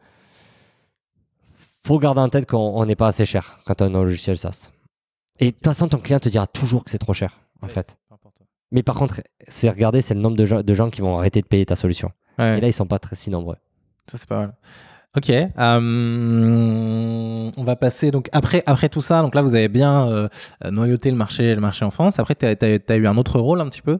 [1.84, 4.36] faut garder en tête qu'on on n'est pas assez cher quand on a un logiciel
[4.36, 4.70] SaaS.
[5.38, 7.72] Et de toute façon, ton client te dira toujours que c'est trop cher, en Ouais.
[7.72, 7.96] fait.
[8.72, 11.40] Mais par contre, c'est regarder, c'est le nombre de gens, de gens qui vont arrêter
[11.40, 12.10] de payer ta solution.
[12.38, 12.58] Ouais.
[12.58, 13.56] Et là, ils sont pas très si nombreux.
[14.10, 14.54] Ça, c'est pas mal.
[15.16, 15.30] Ok.
[15.30, 15.50] euh,
[17.56, 19.22] on va passer donc après après tout ça.
[19.22, 20.28] Donc là, vous avez bien euh,
[20.70, 22.18] noyauté le marché le marché en France.
[22.18, 23.98] Après, tu as, eu un autre rôle un petit peu?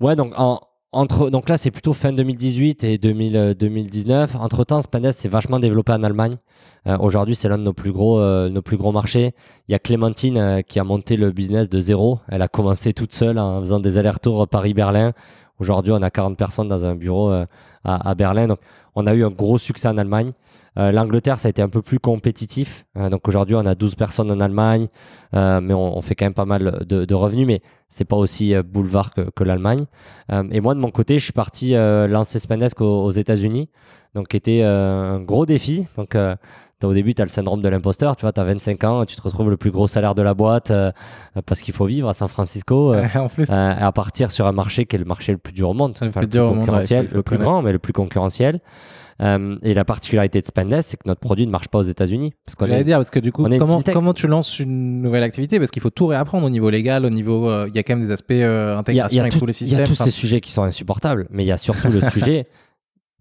[0.00, 0.60] Ouais, donc en-
[0.92, 4.36] entre donc là c'est plutôt fin 2018 et 2000, euh, 2019.
[4.36, 6.34] Entre temps, Spandes s'est vachement développé en Allemagne.
[6.86, 9.32] Euh, Aujourd'hui, c'est l'un de nos plus gros euh, nos plus gros marchés.
[9.68, 12.20] Il y a Clémentine euh, qui a monté le business de zéro.
[12.28, 15.12] Elle a commencé toute seule en faisant des allers-retours Paris-Berlin.
[15.58, 17.46] Aujourd'hui, on a 40 personnes dans un bureau à,
[17.84, 18.48] à Berlin.
[18.48, 18.58] Donc,
[18.96, 20.32] on a eu un gros succès en Allemagne.
[20.78, 22.84] Euh, L'Angleterre, ça a été un peu plus compétitif.
[22.96, 24.88] Euh, donc aujourd'hui, on a 12 personnes en Allemagne,
[25.34, 28.16] euh, mais on, on fait quand même pas mal de, de revenus, mais c'est pas
[28.16, 29.84] aussi boulevard que, que l'Allemagne.
[30.50, 33.68] Et moi, de mon côté, je suis parti lancer Spanesque aux, aux États-Unis,
[34.16, 35.86] donc qui était un gros défi.
[35.96, 36.16] Donc
[36.82, 39.16] au début, tu as le syndrome de l'imposteur, tu vois, tu as 25 ans, tu
[39.16, 40.90] te retrouves le plus gros salaire de la boîte euh,
[41.46, 42.92] parce qu'il faut vivre à San Francisco.
[42.94, 43.50] euh, en plus.
[43.50, 45.96] euh, à partir sur un marché qui est le marché le plus dur au monde,
[46.02, 47.50] Le plus dur au monde, ouais, concurrentiel, il faut le le plus connaître.
[47.50, 48.60] grand, mais le plus concurrentiel.
[49.22, 52.32] Euh, et la particularité de Spendes, c'est que notre produit ne marche pas aux États-Unis.
[52.44, 53.44] Parce qu'on J'allais est- dire parce que du coup,
[53.92, 55.58] comment, tu lances une nouvelle activité?
[55.58, 57.48] Parce qu'il faut tout réapprendre au niveau légal, au niveau.
[57.48, 59.18] euh, Il y a quand même des aspects euh, il y a, il y intégration
[59.18, 59.86] a avec tout- tous les il y a systèmes.
[59.86, 62.48] tous enfin, ces sujets qui sont insupportables, mais il y a surtout le sujet,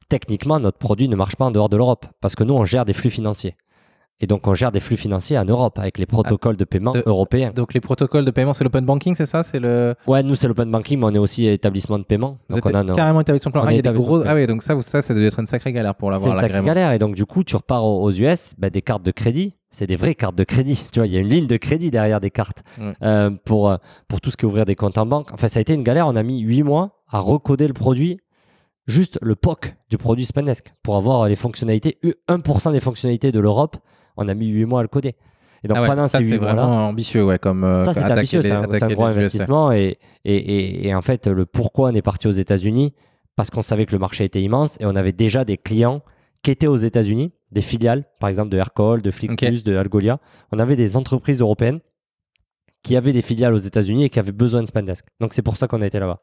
[0.10, 2.86] techniquement, notre produit ne marche pas en dehors de l'Europe, parce que nous, on gère
[2.86, 3.56] des flux financiers.
[4.20, 7.04] Et donc, on gère des flux financiers en Europe, avec les protocoles de paiement de-
[7.06, 7.52] européens.
[7.54, 9.44] Donc les protocoles de paiement, c'est l'open banking, c'est ça?
[9.44, 9.96] C'est le.
[10.08, 12.38] Ouais, nous, c'est l'open banking, mais on est aussi établissement de paiement.
[12.48, 13.64] Vous Donc, êtes on a nos- carrément établissement de plan.
[13.66, 14.20] Ah, il y a des gros.
[14.20, 16.36] de Ah oui, donc ça, ça, ça devait être une sacrée galère pour C'est l'avoir
[16.36, 16.92] une sacrée galère.
[16.94, 19.56] Et donc, du coup, tu repars aux US, bah, des cartes de crédit.
[19.72, 20.86] C'est des vraies cartes de crédit.
[20.94, 22.94] Tu vois, il y a une ligne de crédit derrière des cartes Ouais.
[23.02, 25.30] euh, pour, euh, pour tout ce qui est ouvrir des comptes en banque.
[25.34, 26.08] Enfin, ça a été une galère.
[26.08, 28.20] On a mis 8 mois à recoder le produit,
[28.86, 31.98] juste le POC du produit Spanesque, pour avoir les fonctionnalités.
[32.30, 33.78] 1% des fonctionnalités de l'Europe,
[34.18, 35.16] on a mis 8 mois à le coder.
[35.64, 37.64] Et donc, Ah ouais, pendant ça, ces c'est 8 mois-là, vraiment ambitieux, ouais, comme.
[37.64, 39.72] euh, ça, c'est ambitieux, c'est un, gros investissement.
[39.72, 42.94] Et, et, et, et en fait, le pourquoi on est parti aux États-Unis,
[43.36, 46.02] parce qu'on savait que le marché était immense et on avait déjà des clients
[46.44, 50.20] qui étaient aux États-Unis, des filiales, par exemple de Aircall, de Flickplus, de Algolia.
[50.52, 51.80] On avait des entreprises européennes
[52.84, 55.06] qui avaient des filiales aux États-Unis et qui avaient besoin de Spendesk.
[55.22, 56.22] Donc c'est pour ça qu'on a été là-bas.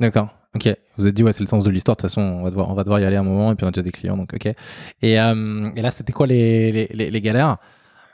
[0.00, 0.28] D'accord.
[0.54, 0.68] Ok.
[0.96, 1.96] Vous êtes dit, ouais, c'est le sens de l'histoire.
[1.96, 3.64] De toute façon, on va, devoir, on va devoir y aller un moment et puis
[3.64, 4.16] on a déjà des clients.
[4.16, 4.46] Donc, ok.
[5.02, 7.58] Et, euh, et là, c'était quoi les, les, galères?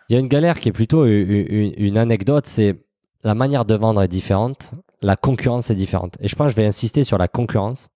[0.09, 2.77] Il y a une galère qui est plutôt une anecdote, c'est
[3.25, 4.71] la manière de vendre est différente,
[5.03, 6.17] la concurrence est différente.
[6.21, 7.89] Et je pense que je vais insister sur la concurrence.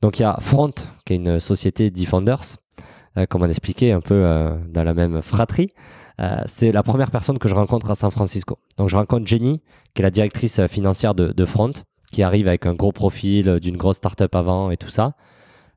[0.00, 0.74] Donc il y a Front,
[1.04, 2.56] qui est une société Defenders,
[3.16, 5.70] euh, comme on expliquait un peu euh, dans la même fratrie.
[6.20, 8.58] Euh, c'est la première personne que je rencontre à San Francisco.
[8.76, 9.62] Donc je rencontre Jenny,
[9.94, 11.72] qui est la directrice financière de Front,
[12.12, 15.14] qui arrive avec un gros profil euh, d'une grosse startup avant et tout ça.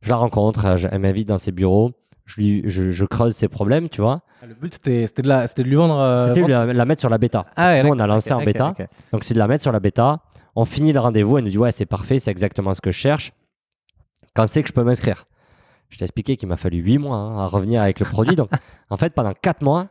[0.02, 1.92] Je la rencontre, euh, je- elle m'invite dans ses bureaux,
[2.26, 4.22] je, lui, je, je creuse ses problèmes, tu vois.
[4.48, 6.00] Le but, c'était de, la- de lui vendre.
[6.00, 7.46] euh, C'était vendre- la, la mettre sur la bêta.
[7.58, 8.74] Ah, ouais, Nous, on a lancé ok, en bêta.
[9.12, 10.20] Donc, c'est de la mettre sur la bêta.
[10.56, 11.38] On finit le rendez-vous.
[11.38, 13.34] Elle nous dit Ouais, c'est parfait, c'est exactement ce que je cherche.
[14.36, 15.26] Quand c'est que je peux m'inscrire?
[15.90, 18.36] Je t'ai expliqué qu'il m'a fallu 8 mois hein, à revenir avec le produit.
[18.36, 18.50] Donc,
[18.90, 19.88] en fait, pendant 4 mois,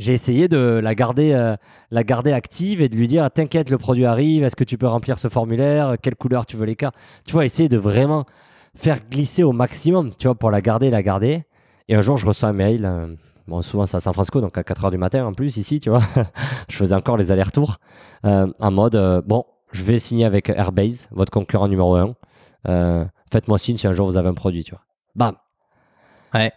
[0.00, 1.56] j'ai essayé de la garder, euh,
[1.90, 4.42] la garder active et de lui dire T'inquiète, le produit arrive.
[4.42, 6.96] Est-ce que tu peux remplir ce formulaire Quelle couleur tu veux les cartes
[7.26, 8.24] Tu vois, essayer de vraiment
[8.74, 11.44] faire glisser au maximum, tu vois, pour la garder, la garder.
[11.88, 12.86] Et un jour, je reçois un mail.
[12.86, 13.14] euh,
[13.46, 15.80] bon, souvent, c'est à San Francisco, donc à 4 h du matin en plus, ici,
[15.80, 16.02] tu vois.
[16.70, 17.76] je faisais encore les allers-retours
[18.24, 23.06] euh, en mode euh, Bon, je vais signer avec Airbase, votre concurrent numéro 1.
[23.30, 24.82] Faites-moi signe si un jour vous avez un produit, tu vois.
[25.14, 25.34] Bam
[26.32, 26.52] Ouais.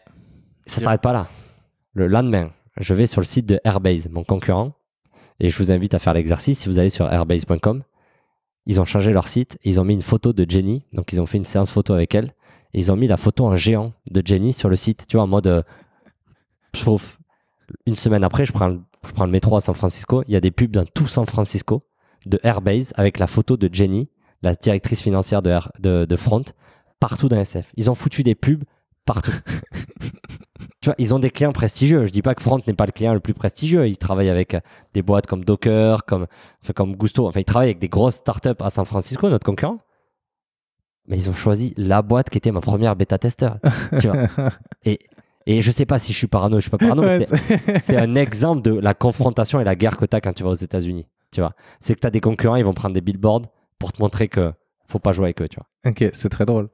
[0.65, 1.27] Ça s'arrête pas là.
[1.93, 2.49] Le lendemain,
[2.79, 4.73] je vais sur le site de Airbase, mon concurrent,
[5.39, 6.59] et je vous invite à faire l'exercice.
[6.59, 7.83] Si vous allez sur airbase.com,
[8.65, 11.25] ils ont changé leur site, ils ont mis une photo de Jenny, donc ils ont
[11.25, 12.33] fait une séance photo avec elle,
[12.73, 15.23] et ils ont mis la photo en géant de Jenny sur le site, tu vois,
[15.23, 15.47] en mode.
[15.47, 15.61] euh,
[17.85, 20.71] une semaine après, je prends, le- métro à San Francisco, il y a des pubs
[20.71, 21.85] dans tout San Francisco
[22.25, 24.09] de Airbase avec la photo de Jenny,
[24.41, 26.43] la directrice financière de, de Front,
[26.99, 27.71] partout dans SF.
[27.75, 28.63] Ils ont foutu des pubs
[29.05, 29.31] partout.
[30.83, 32.05] tu vois, ils ont des clients prestigieux.
[32.05, 33.87] Je dis pas que Front n'est pas le client le plus prestigieux.
[33.87, 34.59] Ils travaillent avec euh,
[34.93, 36.27] des boîtes comme Docker, comme,
[36.61, 37.25] enfin, comme Gusto.
[37.25, 39.77] Enfin, ils travaillent avec des grosses startups à San Francisco, notre concurrent.
[41.07, 43.59] Mais ils ont choisi la boîte qui était ma première bêta-testeur.
[44.85, 44.99] Et,
[45.45, 47.25] et je sais pas si je suis parano, je suis pas parano, Ouais,
[47.81, 50.49] c'est- un exemple de la confrontation et la guerre que tu as quand tu vas
[50.49, 51.07] aux États-Unis.
[51.31, 53.43] Tu vois, c'est que tu as des concurrents, ils vont prendre des billboards
[53.79, 54.51] pour te montrer que
[54.87, 55.47] faut pas jouer avec eux.
[55.47, 55.91] Tu vois.
[55.91, 56.69] ok, c'est très drôle.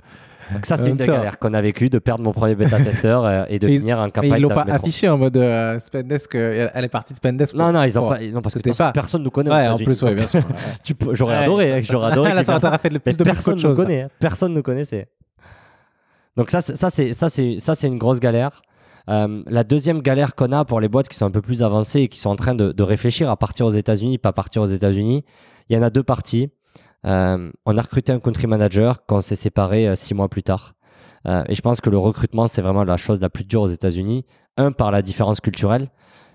[0.54, 3.44] Donc ça, c'est une des galères qu'on a vécu, de perdre mon premier bêta-testeur euh,
[3.50, 4.34] et de en Et campagne.
[4.38, 7.54] ils l'ont pas affiché en mode euh, Spendesk, euh, elle est partie de Spendesk.
[7.56, 8.20] Non, non, ils ont pas.
[8.20, 8.92] Non, parce que personne, pas.
[8.92, 9.52] personne nous connaît.
[9.52, 10.42] Ouais, en plus, ouais, bien sûr.
[11.14, 12.34] J'aurais adoré, hein, j'aurais adoré.
[12.34, 14.02] Là, ça, ça aurait fait le Mais plus de personne nous connaît.
[14.04, 14.10] hein.
[14.20, 15.08] Personne ne nous connaissait.
[16.38, 18.62] Donc ça, c'est- ça c'est ça c'est ça c'est une grosse galère.
[19.10, 22.02] Euh, la deuxième galère qu'on a pour les boîtes qui sont un peu plus avancées
[22.02, 24.68] et qui sont en train de, de réfléchir à partir aux États-Unis, pas partir aux
[24.68, 25.26] États-Unis,
[25.70, 26.50] il y en a deux parties.
[27.06, 30.74] Euh, on a recruté un country manager qu'on s'est séparé euh, six mois plus tard.
[31.28, 33.68] Euh, et je pense que le recrutement, c'est vraiment la chose la plus dure aux
[33.68, 34.26] États-Unis.
[34.58, 35.88] Un, par la différence culturelle,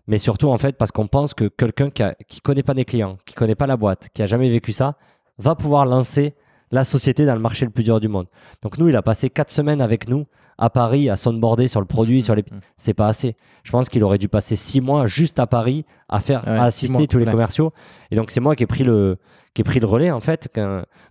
[0.06, 3.18] mais surtout en fait parce qu'on pense que quelqu'un qui, qui connaît pas des clients,
[3.26, 4.96] qui connaît pas la boîte, qui a jamais vécu ça,
[5.36, 6.34] va pouvoir lancer
[6.70, 8.26] la société dans le marché le plus dur du monde.
[8.62, 10.24] Donc nous, il a passé quatre semaines avec nous
[10.56, 12.44] à Paris à sonboarder sur le produit, sur les.
[12.50, 12.60] Mhm.
[12.78, 13.36] C'est pas assez.
[13.62, 16.70] Je pense qu'il aurait dû passer six mois juste à Paris à faire, Ouais, à
[16.70, 17.30] six assister mois, tous les ouais.
[17.30, 17.72] commerciaux.
[18.10, 19.18] Et donc c'est moi qui ai pris le,
[19.54, 20.50] qui ai pris le relais en fait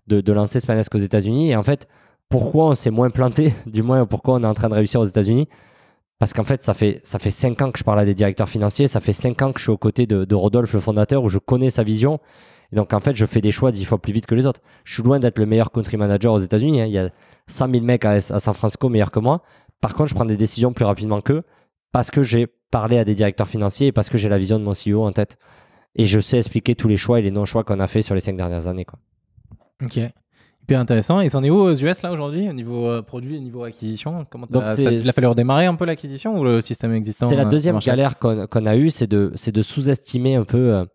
[0.08, 1.52] de, de lancer Spanesque aux États-Unis.
[1.52, 1.88] Et en fait,
[2.30, 5.06] pourquoi on s'est moins planté, du moins pourquoi on est en train de réussir aux
[5.06, 5.48] États-Unis?
[6.20, 8.48] Parce qu'en fait, ça fait ça fait cinq ans que je parle à des directeurs
[8.48, 11.24] financiers, ça fait cinq ans que je suis aux côtés de, de Rodolphe, le fondateur,
[11.24, 12.20] où je connais sa vision.
[12.72, 14.62] Et donc en fait, je fais des choix dix fois plus vite que les autres.
[14.84, 16.82] Je suis loin d'être le meilleur country manager aux États-Unis.
[16.82, 16.86] hein.
[16.86, 17.10] Il y a
[17.48, 19.41] 100 000 mecs à, à San Francisco meilleurs que moi.
[19.82, 21.44] Par contre, je prends des décisions plus rapidement qu'eux
[21.91, 24.64] parce que j'ai parlé à des directeurs financiers et parce que j'ai la vision de
[24.64, 25.38] mon CEO en tête.
[25.96, 28.22] Et je sais expliquer tous les choix et les non-choix qu'on a fait sur les
[28.22, 28.86] cinq dernières années.
[28.86, 29.00] Quoi.
[29.84, 30.00] Ok.
[30.64, 31.20] Hyper intéressant.
[31.20, 34.26] Et c'en est où aux US là aujourd'hui, au niveau euh, produit, au niveau acquisition?
[34.30, 37.46] Comment Donc, Il a fallu redémarrer un peu l'acquisition ou le système existant C'est la
[37.46, 39.32] euh, deuxième galère qu'on a eue, c'est de,
[39.62, 40.86] sous-estimer un peu euh,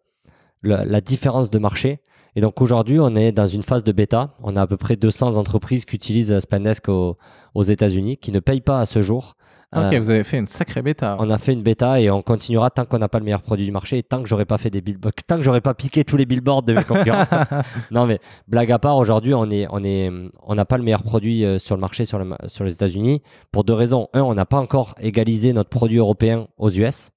[0.62, 2.00] la, la différence de marché.
[2.34, 4.32] Et donc aujourd'hui, on est dans une phase de bêta.
[4.42, 7.16] On a à peu près 200 entreprises qui utilisent Spendesk au-
[7.54, 9.34] aux États-Unis, qui ne payent pas à ce jour.
[9.76, 11.16] Ok, Euh, vous avez fait une sacrée bêta.
[11.20, 13.66] on a fait une bêta et on continuera tant qu'on n'a pas le meilleur produit
[13.66, 16.04] du marché et tant que j'aurai pas fait des billboards, tant que j'aurai pas piqué
[16.04, 17.26] tous les billboards de mes concurrents.
[17.90, 20.10] non mais blague à part, aujourd'hui on est, on est,
[20.42, 23.20] on n'a pas le meilleur produit euh, sur le marché sur, le sur les États-Unis
[23.52, 24.08] pour deux raisons.
[24.14, 27.10] Un, on n'a pas encore égalisé notre produit européen aux US.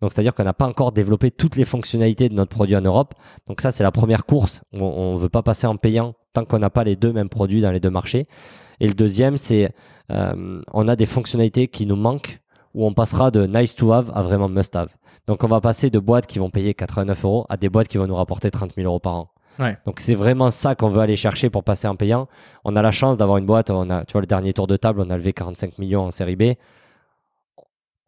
[0.00, 3.14] Donc c'est-à-dire qu'on n'a pas encore développé toutes les fonctionnalités de notre produit en Europe.
[3.48, 4.60] Donc ça c'est la première course.
[4.72, 7.62] On ne veut pas passer en payant tant qu'on n'a pas les deux mêmes produits
[7.62, 8.28] dans les deux marchés.
[8.80, 9.72] Et le deuxième c'est
[10.10, 12.40] euh, on a des fonctionnalités qui nous manquent
[12.74, 14.90] où on passera de nice to have à vraiment must have.
[15.26, 17.98] Donc on va passer de boîtes qui vont payer 89 euros à des boîtes qui
[17.98, 19.30] vont nous rapporter 30 000 euros par an.
[19.58, 19.76] Ouais.
[19.86, 22.28] Donc c'est vraiment ça qu'on veut aller chercher pour passer en payant.
[22.64, 24.76] On a la chance d'avoir une boîte, on a, tu vois le dernier tour de
[24.76, 26.54] table, on a levé 45 millions en série B.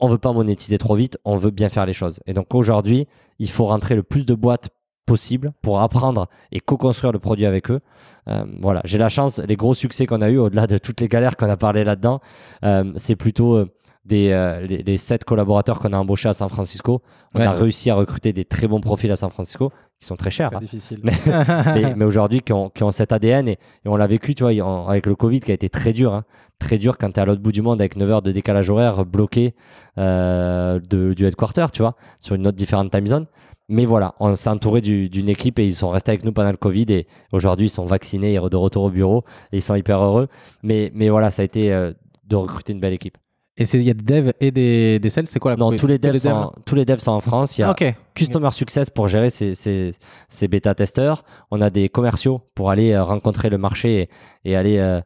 [0.01, 2.21] On veut pas monétiser trop vite, on veut bien faire les choses.
[2.27, 3.09] Et donc aujourd'hui,
[3.39, 4.69] il faut rentrer le plus de boîtes
[5.09, 7.81] possible pour apprendre et co-construire le produit avec eux.
[8.29, 11.09] Euh, voilà, j'ai la chance, les gros succès qu'on a eu, au-delà de toutes les
[11.09, 12.21] galères qu'on a parlé là-dedans,
[12.65, 13.67] euh, c'est plutôt euh,
[14.05, 14.29] des,
[14.69, 17.03] les, les sept collaborateurs qu'on a embauchés à San Francisco.
[17.35, 17.47] On Ouais.
[17.47, 20.51] a réussi à recruter des très bons profils à San Francisco, qui sont très chers.
[20.55, 21.01] Hein difficile.
[21.05, 23.53] mais, mais aujourd'hui qui ont, qui ont cet ADN et,
[23.85, 26.15] et on l'a vécu, tu vois, en- avec le Covid qui a été très dur,
[26.15, 26.25] hein.
[26.59, 28.71] très dur quand tu es à l'autre bout du monde avec 9 heures de décalage
[28.71, 29.55] horaire bloqué
[29.99, 33.27] de, du headquarter, tu vois, sur une autre différente time zone.
[33.71, 36.51] Mais voilà, on s'est entouré du- d'une équipe et ils sont restés avec nous pendant
[36.51, 39.63] le Covid et aujourd'hui ils sont vaccinés, ils sont de retour au bureau et ils
[39.63, 40.29] sont hyper heureux.
[40.63, 41.93] Mais, mais voilà, ça a été euh,
[42.27, 43.19] de recruter une belle équipe.
[43.61, 45.73] Et c'est- il y a des devs et des, des sales, c'est quoi la Non,
[45.77, 47.59] tous les, devs sont, en- tous les devs sont en France.
[47.59, 47.93] Il y a Ah, ok.
[48.15, 49.91] Customer Success pour gérer ces, ces,
[50.29, 51.25] ces bêta-testeurs.
[51.51, 54.09] On a des commerciaux pour aller euh, rencontrer le marché
[54.45, 55.01] et, et aller euh,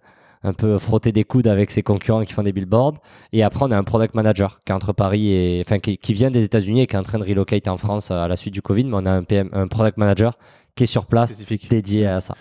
[0.44, 2.94] un peu frotter des coudes avec ses concurrents qui font des billboards.
[3.32, 6.12] Et après, on a un product manager qui est entre Paris et enfin qui, qui
[6.12, 8.54] vient des États-Unis et qui est en train de relocate en France à la suite
[8.54, 8.84] du Covid.
[8.84, 10.36] Mais on a un, PM, un product manager
[10.74, 11.68] qui est sur place Spécifique.
[11.70, 12.34] dédié à ça.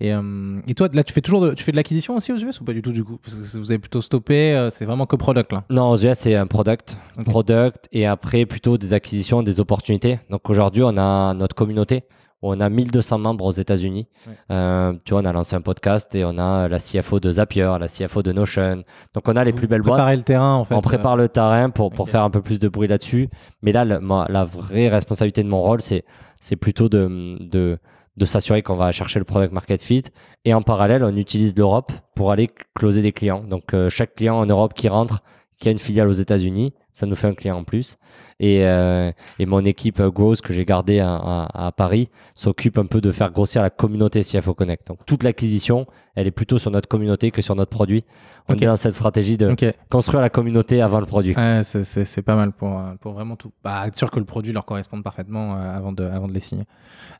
[0.00, 2.36] Et, euh, et toi, là, tu fais toujours de, tu fais de l'acquisition aussi aux
[2.36, 3.18] US ou pas du tout du coup?
[3.22, 5.64] Parce que vous avez plutôt stoppé, euh, c'est vraiment que product là?
[5.70, 6.96] Non, aux US, c'est un product.
[7.24, 10.18] Product et après plutôt des acquisitions, des opportunités.
[10.30, 12.02] Donc aujourd'hui, on a notre communauté.
[12.46, 14.06] On a 1200 membres aux États-Unis.
[14.26, 14.34] Ouais.
[14.50, 17.76] Euh, tu vois, on a lancé un podcast et on a la CFO de Zapier,
[17.80, 18.84] la CFO de Notion.
[19.14, 19.98] Donc, on a les Vous plus belles boîtes.
[19.98, 20.74] Préparer le terrain, en fait.
[20.74, 23.28] On prépare le terrain pour, faire un peu plus de bruit là-dessus.
[23.62, 26.04] Mais là, le- la vraie responsabilité de mon rôle, c'est,
[26.40, 27.78] c'est plutôt de, de,
[28.16, 30.04] de s'assurer qu'on va chercher le product market fit.
[30.44, 33.42] Et en parallèle, on utilise l'Europe pour aller closer des clients.
[33.42, 35.22] Donc, euh, chaque client en Europe qui rentre,
[35.56, 37.98] qui a une filiale aux États-Unis, ça nous fait un client en plus.
[38.40, 42.78] Et, euh, et mon équipe euh, Growth que j'ai gardée à, à- à Paris s'occupe
[42.78, 44.86] un peu de faire grossir la communauté CFO Connect.
[44.86, 48.04] Donc, toute l'acquisition, elle est plutôt sur notre communauté que sur notre produit.
[48.48, 49.54] On est dans cette stratégie de
[49.90, 51.34] construire la communauté avant le produit.
[51.34, 53.50] Ouais, c'est- pas mal pour, euh, pour vraiment tout.
[53.62, 56.40] Bah, être sûr que le produit leur corresponde parfaitement euh, avant, de, avant de les
[56.40, 56.64] signer.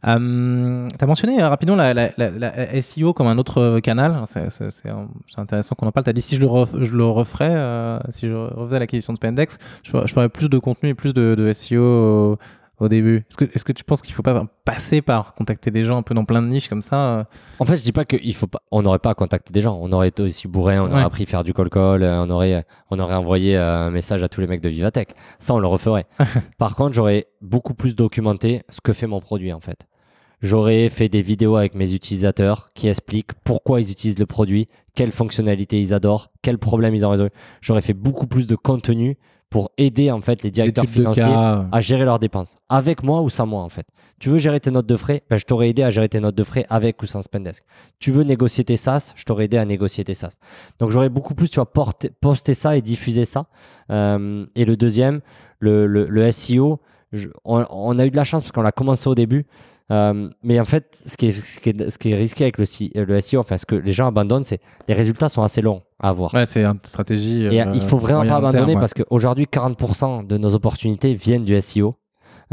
[0.07, 4.23] Euh, tu as mentionné euh, rapidement la, la- la- la SEO comme un autre canal.
[4.27, 4.85] C'est c'est-
[5.37, 6.05] intéressant qu'on en parle.
[6.05, 9.13] Tu as dit si je le, ref- je le referais, euh, si je refaisais l'acquisition
[9.13, 12.39] de Spendex, je, ferais- je ferais plus de contenu et plus de, de SEO
[12.85, 13.25] au, début.
[13.29, 16.03] Est-ce que, est-ce que tu penses qu'il faut pas passer par contacter des gens un
[16.03, 17.25] peu dans plein de niches comme ça euh
[17.59, 18.63] En fait, je dis pas qu'il faut pas.
[18.71, 19.79] On n'aurait pas contacté des gens.
[19.81, 20.79] On aurait été aussi bourré.
[20.79, 20.93] On Ouais.
[20.93, 22.03] aurait appris à faire du call call.
[22.03, 25.11] euh, On aurait, on aurait envoyé euh, un message à tous les mecs de Vivatech.
[25.39, 26.07] Ça, on le referait.
[26.59, 29.87] Par contre, j'aurais beaucoup plus documenté ce que fait mon produit en fait.
[30.43, 35.13] J'aurais fait des vidéos avec mes utilisateurs qui expliquent pourquoi ils utilisent le produit, quelles
[35.13, 37.31] fonctionnalités ils adorent, quels problèmes ils ont résolu.
[37.63, 39.17] J'aurais fait beaucoup plus de contenu
[39.55, 41.67] pour aider en fait les directeurs financiers cas.
[41.71, 43.87] à gérer leurs dépenses, avec moi ou sans moi en fait.
[44.19, 46.35] Tu veux gérer tes notes de frais, ben, je t'aurais aidé à gérer tes notes
[46.35, 47.63] de frais avec ou sans Spendesk.
[48.01, 50.39] Tu veux négocier tes SaaS, je t'aurais aidé à négocier tes SaaS.
[50.81, 53.47] Donc j'aurais beaucoup plus, tu vois, porté- posté ça et diffusé ça.
[53.93, 55.21] Euh, et le deuxième,
[55.61, 56.81] le, le, le SEO,
[57.13, 59.47] je- on, on a eu de la chance parce qu'on l'a commencé au début.
[59.91, 62.57] Euh, mais en fait, ce qui est, ce qui est, ce qui est risqué avec
[62.59, 65.61] le, si- le SEO, enfin ce que les gens abandonnent, c'est les résultats sont assez
[65.61, 66.33] longs à avoir.
[66.33, 67.43] Ouais, c'est une stratégie.
[67.45, 68.81] Et euh, il faut vraiment pas terme, abandonner ouais.
[68.81, 71.97] parce qu'aujourd'hui, 40% de nos opportunités viennent du SEO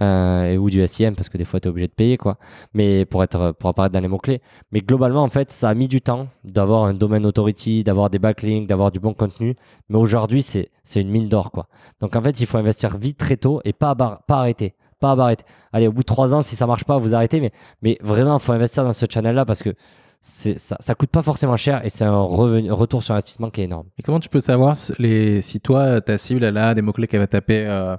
[0.01, 2.37] euh, ou du SEM parce que des fois, tu es obligé de payer quoi.
[2.73, 4.41] Mais pour, être, pour apparaître dans les mots-clés.
[4.73, 8.19] Mais globalement, en fait, ça a mis du temps d'avoir un domaine authority, d'avoir des
[8.19, 9.55] backlinks, d'avoir du bon contenu.
[9.87, 11.67] Mais aujourd'hui, c'est une mine d'or quoi.
[12.01, 14.75] Donc en fait, il faut investir vite, très tôt et pas, pas arrêter.
[15.01, 15.43] Pas arrêter.
[15.73, 17.41] Allez, au bout de trois ans, si ça marche pas, vous arrêtez.
[17.41, 17.51] Mais,
[17.81, 19.73] mais vraiment, il faut investir dans ce channel-là parce que
[20.21, 23.65] ça, ça coûte pas forcément cher et c'est un revenu- retour sur investissement qui est
[23.65, 23.87] énorme.
[23.97, 27.07] Et comment tu peux savoir si, les, si toi, ta cible, elle a des mots-clés
[27.07, 27.97] qu'elle va taper euh,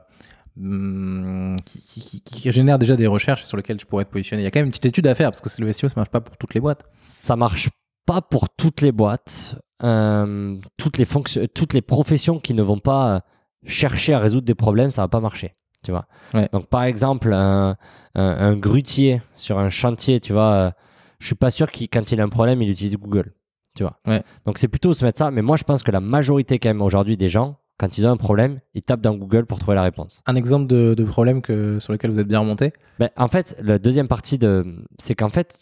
[0.61, 4.43] hum, qui, qui, qui- qui génèrent déjà des recherches sur lesquelles tu pourrais te positionner?
[4.43, 5.89] Il y a quand même une petite étude à faire parce que c'est le SEO,
[5.89, 6.85] ça marche pas pour toutes les boîtes.
[7.09, 7.71] ça marche
[8.07, 12.79] pas pour toutes les boîtes, euh, toutes les fonctions, toutes les professions qui ne vont
[12.79, 13.21] pas euh,
[13.67, 15.55] chercher à résoudre des problèmes, ça va pas marcher.
[15.83, 16.07] Tu vois.
[16.35, 16.49] Ouais.
[16.53, 17.77] Donc par exemple, un,
[18.15, 20.71] un, un grutier sur un chantier, tu vois, euh,
[21.19, 23.33] je suis pas sûr qu'il quand il a un problème, il utilise Google.
[23.75, 23.99] Tu vois.
[24.07, 24.23] Ouais.
[24.45, 25.31] Donc c'est plutôt se mettre ça.
[25.31, 28.11] Mais moi, je pense que la majorité quand même aujourd'hui des gens, quand ils ont
[28.11, 30.23] un problème, ils tapent dans Google pour trouver la réponse.
[30.27, 32.73] Un exemple de, de problème que, sur lequel vous êtes bien remonté?
[33.01, 35.59] Ben, en fait, la deuxième partie de, c'est qu'en fait,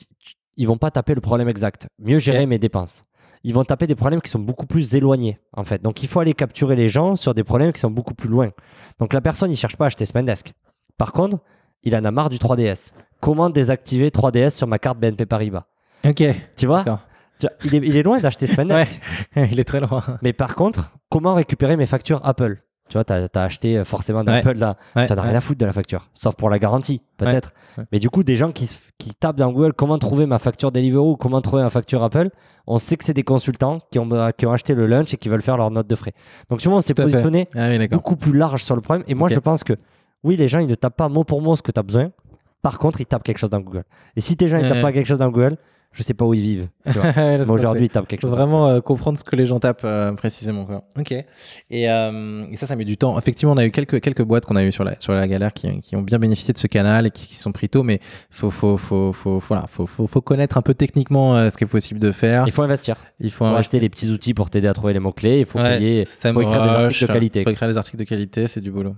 [0.56, 1.88] ils vont pas taper le problème exact.
[1.98, 3.04] Mieux gérer mes dépenses.
[3.42, 5.80] Ils vont taper des problèmes qui sont beaucoup plus éloignés, en fait.
[5.82, 8.50] Donc, il faut aller capturer les gens sur des problèmes qui sont beaucoup plus loin.
[8.98, 10.52] Donc, la personne, il cherche pas à acheter Spendesk.
[10.98, 11.38] Par contre,
[11.82, 12.92] il en a marre du 3DS.
[13.20, 15.64] Comment désactiver 3DS sur ma carte BNP Paribas
[16.04, 16.22] Ok.
[16.56, 17.00] Tu vois, D'accord.
[17.38, 19.00] Tu vois, il, est, il est loin d'acheter Spendesk.
[19.36, 20.02] Ouais, il est très loin.
[20.22, 22.62] Mais par contre, comment récupérer mes factures Apple?
[22.90, 24.76] Tu vois, tu as, acheté euh, forcément d'Apple là.
[24.96, 27.52] Ouais, Tu n'en as rien à foutre de la facture, sauf pour la garantie, peut-être.
[27.92, 28.68] Mais du coup, des gens qui,
[28.98, 32.30] qui tapent dans Google comment trouver ma facture Deliveroo ou comment trouver ma facture Apple,
[32.66, 35.16] on sait que c'est des consultants qui ont, euh, qui ont acheté le lunch et
[35.16, 36.12] qui veulent faire leur note de frais.
[36.50, 39.04] Donc, tu vois, on s'est positionné Ah oui, beaucoup plus large sur le problème.
[39.06, 39.74] Et moi, je pense que
[40.24, 42.10] oui, les gens, ils ne tapent pas mot pour mot ce que tu as besoin.
[42.60, 43.84] Par contre, ils tapent quelque chose dans Google.
[44.16, 44.68] Et si tes gens, ils Ouais.
[44.68, 45.56] tapent pas quelque chose dans Google,
[45.92, 46.68] je sais pas où ils vivent.
[46.86, 48.36] Mais aujourd'hui, ils tapent quelque faut chose.
[48.36, 50.64] vraiment euh, comprendre ce que les gens tapent euh, précisément.
[50.64, 50.84] Quoi.
[50.98, 51.10] Ok.
[51.12, 51.24] Et,
[51.90, 53.18] euh, et ça, ça met du temps.
[53.18, 55.52] Effectivement, on a eu quelques, quelques boîtes qu'on a eu sur la, sur la galère
[55.52, 58.00] qui, qui ont bien bénéficié de ce canal et qui, qui sont pris tôt, mais
[58.30, 61.66] faut, faut, faut, faut, voilà, faut, faut, faut connaître un peu techniquement ce qui est
[61.66, 62.44] possible de faire.
[62.46, 62.96] Il faut investir.
[63.18, 63.58] Il faut Il faut investir.
[63.58, 65.40] acheter les petits outils pour t'aider à trouver les mots-clés.
[65.40, 66.04] Il faut Ouais, payer.
[66.04, 67.44] SEMrush, faut écrire des articles de qualité.
[67.44, 68.94] Faut écrire des articles de qualité, c'est du boulot.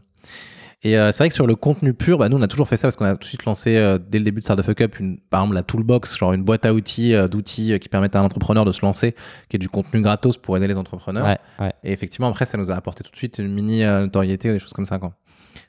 [0.84, 2.76] Et euh, c'est vrai que sur le contenu pur, bah, nous on a toujours fait
[2.76, 4.80] ça parce qu'on a tout de suite lancé euh, dès le début de Startup Fuck
[4.80, 8.16] Up, une, par exemple la toolbox, genre une boîte à outils euh, d'outils qui permettent
[8.16, 9.14] à un entrepreneur de se lancer,
[9.48, 11.24] qui est du contenu gratos pour aider les entrepreneurs.
[11.24, 11.72] Ouais, ouais.
[11.84, 14.58] Et effectivement après ça nous a apporté tout de suite une mini notoriété ou des
[14.58, 14.98] choses comme ça.
[14.98, 15.12] Quoi.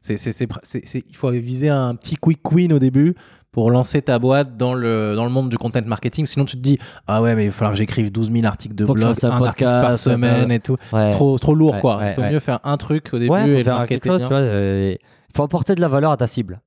[0.02, 3.16] C'est, c'est, c'est, c'est- c'est- il faut viser un petit quick win au début
[3.54, 6.26] pour lancer ta boîte dans le, dans le monde du content marketing.
[6.26, 6.78] Sinon tu te dis
[7.08, 9.44] ah ouais mais il va falloir que j'écrive 12 000 articles de blog, un un
[9.46, 10.76] article par semaine euh, et tout.
[10.92, 11.12] Ouais.
[11.12, 12.02] Trop, trop lourd Ouais, quoi.
[12.18, 12.32] il ouais.
[12.34, 14.28] mieux faire un truc au début et le faire marketer quelque chose, bien.
[14.28, 14.42] tu vois.
[14.42, 16.60] euh, Il faut apporter de la valeur à ta cible.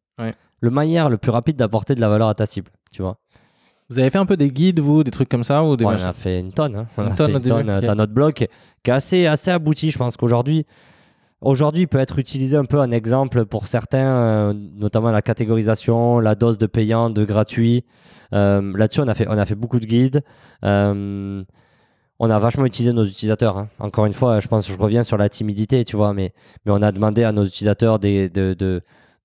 [0.62, 3.18] Le manière le plus rapide d'apporter de la valeur à ta cible, tu vois.
[3.90, 5.90] Vous avez fait un peu des guides, vous, des trucs comme ça ou des on
[5.90, 6.74] a fait une tonne.
[6.74, 6.86] hein.
[6.98, 9.90] Une tonne une tonne, dans notre blog qui est assez, assez abouti.
[9.90, 10.64] Je pense qu'aujourd'hui,
[11.40, 16.34] aujourd'hui, peut être utilisé un peu en exemple pour certains, euh, notamment la catégorisation, la
[16.34, 17.84] dose de payant, de gratuit.
[18.32, 20.22] Euh, Là-dessus, on, a fait, on a fait beaucoup de guides.
[20.64, 21.44] Euh,
[22.18, 23.58] on a vachement utilisé nos utilisateurs.
[23.58, 23.68] hein.
[23.78, 26.32] Encore une fois, je pense que je reviens sur la timidité, tu vois, mais,
[26.64, 28.54] mais on a demandé à nos utilisateurs de, de,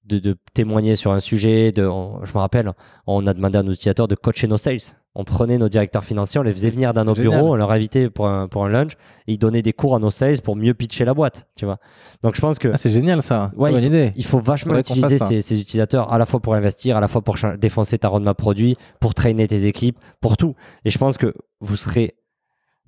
[0.05, 1.71] de, témoigner sur un sujet.
[1.79, 2.71] On- je me rappelle,
[3.07, 4.79] on a demandé à nos utilisateurs de coacher nos sales.
[5.13, 7.31] On prenait nos directeurs financiers, on les faisait venir dans nos génial.
[7.33, 8.93] bureaux, on leur invitait pour un, pour un lunch
[9.27, 11.79] et ils donnaient des cours à nos sales pour mieux pitcher la boîte, tu vois.
[12.23, 13.51] Donc je pense que Ah, c'est génial ça.
[13.57, 14.13] Ouais, Bonne idée.
[14.15, 17.21] il faut vachement utiliser ces, ces utilisateurs à la fois pour investir, à la fois
[17.21, 20.55] pour défoncer ta roadmap produit, pour traîner tes équipes, pour tout.
[20.85, 22.15] Et je pense que vous serez,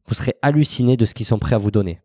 [0.07, 1.99] vous serez halluciné de ce qu'ils sont prêts à vous donner.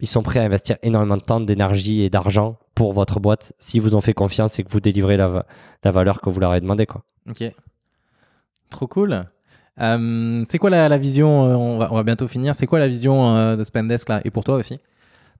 [0.00, 3.78] Ils sont prêts à investir énormément de temps, d'énergie et d'argent pour votre boîte si
[3.78, 5.44] vous ont fait confiance et que vous délivrez la
[5.84, 6.86] valeur que vous leur avez demandé.
[6.86, 7.04] Quoi.
[7.28, 7.44] Ok.
[8.70, 9.24] Trop cool.
[9.80, 12.54] Euh, c'est quoi la, la vision euh, on, va, on va bientôt finir.
[12.54, 14.78] C'est quoi la vision euh, de Spendesk là Et pour toi aussi?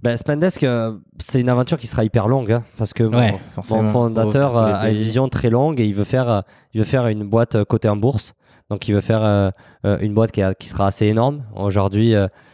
[0.02, 3.32] Ben, Spendesk, euh, c'est une aventure qui sera hyper longue hein, parce que mon- Ouais,
[3.32, 3.92] mon, forcément.
[3.92, 6.42] fondateur a une vision très longue et il veut faire,
[6.72, 8.32] il veut faire une boîte cotée en bourse.
[8.70, 9.52] Donc, il veut faire
[9.84, 11.42] une boîte qui, a- qui sera assez énorme.
[11.54, 12.12] Aujourd'hui,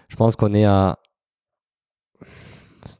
[0.09, 0.97] je pense qu'on est à.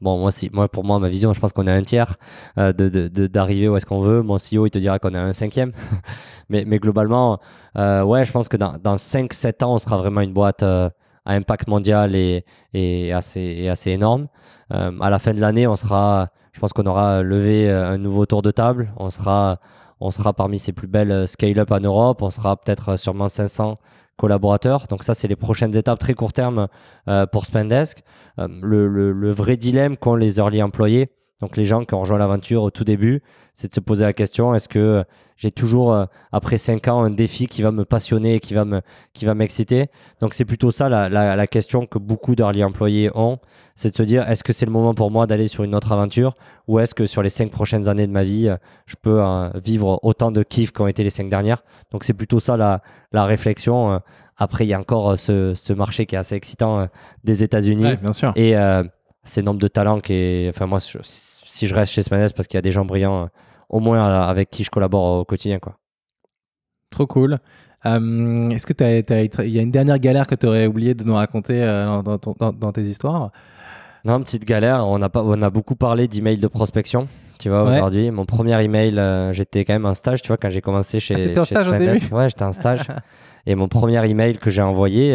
[0.01, 2.15] Bon, moi, si, moi, pour moi, ma vision, je pense qu'on est un tiers
[2.57, 4.21] euh, de- de- d'arriver où est-ce qu'on veut.
[4.21, 5.71] Mon CEO, il te dira qu'on est un cinquième.
[6.49, 7.39] mais, mais globalement,
[7.77, 10.89] euh, ouais, je pense que dans, dans 5-7 ans, on sera vraiment une boîte euh,
[11.25, 14.27] à impact mondial et, et assez, et assez énorme.
[14.69, 18.41] À la fin de l'année, on sera, je pense qu'on aura levé un nouveau tour
[18.41, 18.91] de table.
[18.97, 19.59] On sera,
[20.01, 22.21] on sera parmi ces plus belles scale-up en Europe.
[22.21, 23.77] On sera peut-être sûrement 500
[24.17, 24.87] collaborateurs.
[24.89, 26.67] Donc ça, c'est les prochaines étapes très court terme
[27.07, 28.03] euh, pour Spendesk.
[28.39, 31.09] Euh, le, le- le vrai dilemme qu'ont les early employés,
[31.41, 33.21] donc les gens qui ont rejoint l'aventure au tout début,
[33.53, 35.03] c'est de se poser la question est-ce que euh,
[35.35, 38.81] j'ai toujours, euh, après 5 ans, un défi qui va me passionner qui va me,
[39.13, 39.87] qui va m'exciter?
[40.19, 43.37] Donc c'est plutôt ça la, la- la question que beaucoup d'early employés ont
[43.75, 45.91] c'est de se dire est-ce que c'est le moment pour moi d'aller sur une autre
[45.91, 46.35] aventure?
[46.67, 48.57] Ou est-ce que sur les 5 prochaines années de ma vie, euh,
[48.87, 49.21] je peux
[49.63, 51.63] vivre autant de kiff qu'ont été les 5 dernières?
[51.91, 52.81] Donc c'est plutôt ça la,
[53.11, 54.01] la réflexion.
[54.39, 56.85] Après, il y a encore ce, ce marché qui est assez excitant euh,
[57.23, 57.83] des États-Unis.
[57.85, 58.33] Ouais, bien sûr.
[58.35, 58.83] Et euh,
[59.27, 60.49] c'est le nombre de talents qui est.
[60.49, 63.27] Enfin, moi, si je reste chez Smanes, parce qu'il y a des gens brillants, euh,
[63.69, 65.59] au moins euh, avec qui je collabore au quotidien.
[65.59, 65.77] Quoi.
[66.89, 67.39] Trop cool.
[67.85, 71.13] Euh, Est-ce que il y a une dernière galère que tu aurais oublié de nous
[71.15, 73.31] raconter euh, dans, tes histoires?
[74.03, 74.85] Non, petite galère.
[74.87, 77.07] On a, pas, on a beaucoup parlé d'email de prospection.
[77.39, 77.75] Tu vois, Ouais.
[77.77, 80.99] aujourd'hui, mon premier email, euh, j'étais quand même en stage, tu vois, quand j'ai commencé
[80.99, 81.13] chez.
[81.13, 82.05] Ah, t'étais en stage au début?
[82.11, 82.87] Ouais, j'étais en stage.
[83.45, 85.13] Et mon premier email que j'ai envoyé,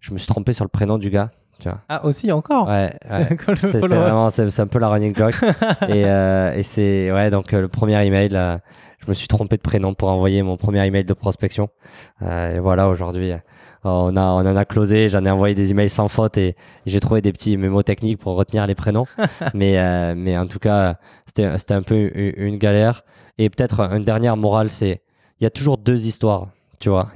[0.00, 1.30] je me suis trompé sur le prénom du gars.
[1.58, 1.80] Tu vois.
[1.88, 2.92] Ah, aussi, encore Ouais,
[3.60, 5.34] C'est vraiment, un peu la running joke.
[5.88, 8.58] et euh, et c'est, ouais, donc euh, le premier email, euh,
[9.04, 11.68] je me suis trompé de prénom pour envoyer mon premier email de prospection.
[12.22, 13.32] Euh, et voilà, aujourd'hui,
[13.84, 16.56] on, a, on en a closé, j'en ai envoyé des emails sans faute et,
[16.86, 19.06] j'ai trouvé des petits mémos techniques pour retenir les prénoms.
[19.54, 23.02] mais, euh, mais en tout cas, c'était c'était un peu une, une galère.
[23.38, 25.02] Et peut-être une dernière morale, c'est
[25.40, 26.48] il y a toujours deux histoires.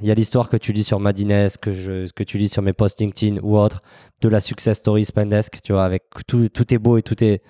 [0.01, 2.99] Il y a l'histoire que tu lis sur Madines, que, tu lis sur mes posts
[2.99, 3.81] LinkedIn ou autres,
[4.21, 7.41] de la success story Spendesk, tu vois, avec tout, tout est beau et tout est.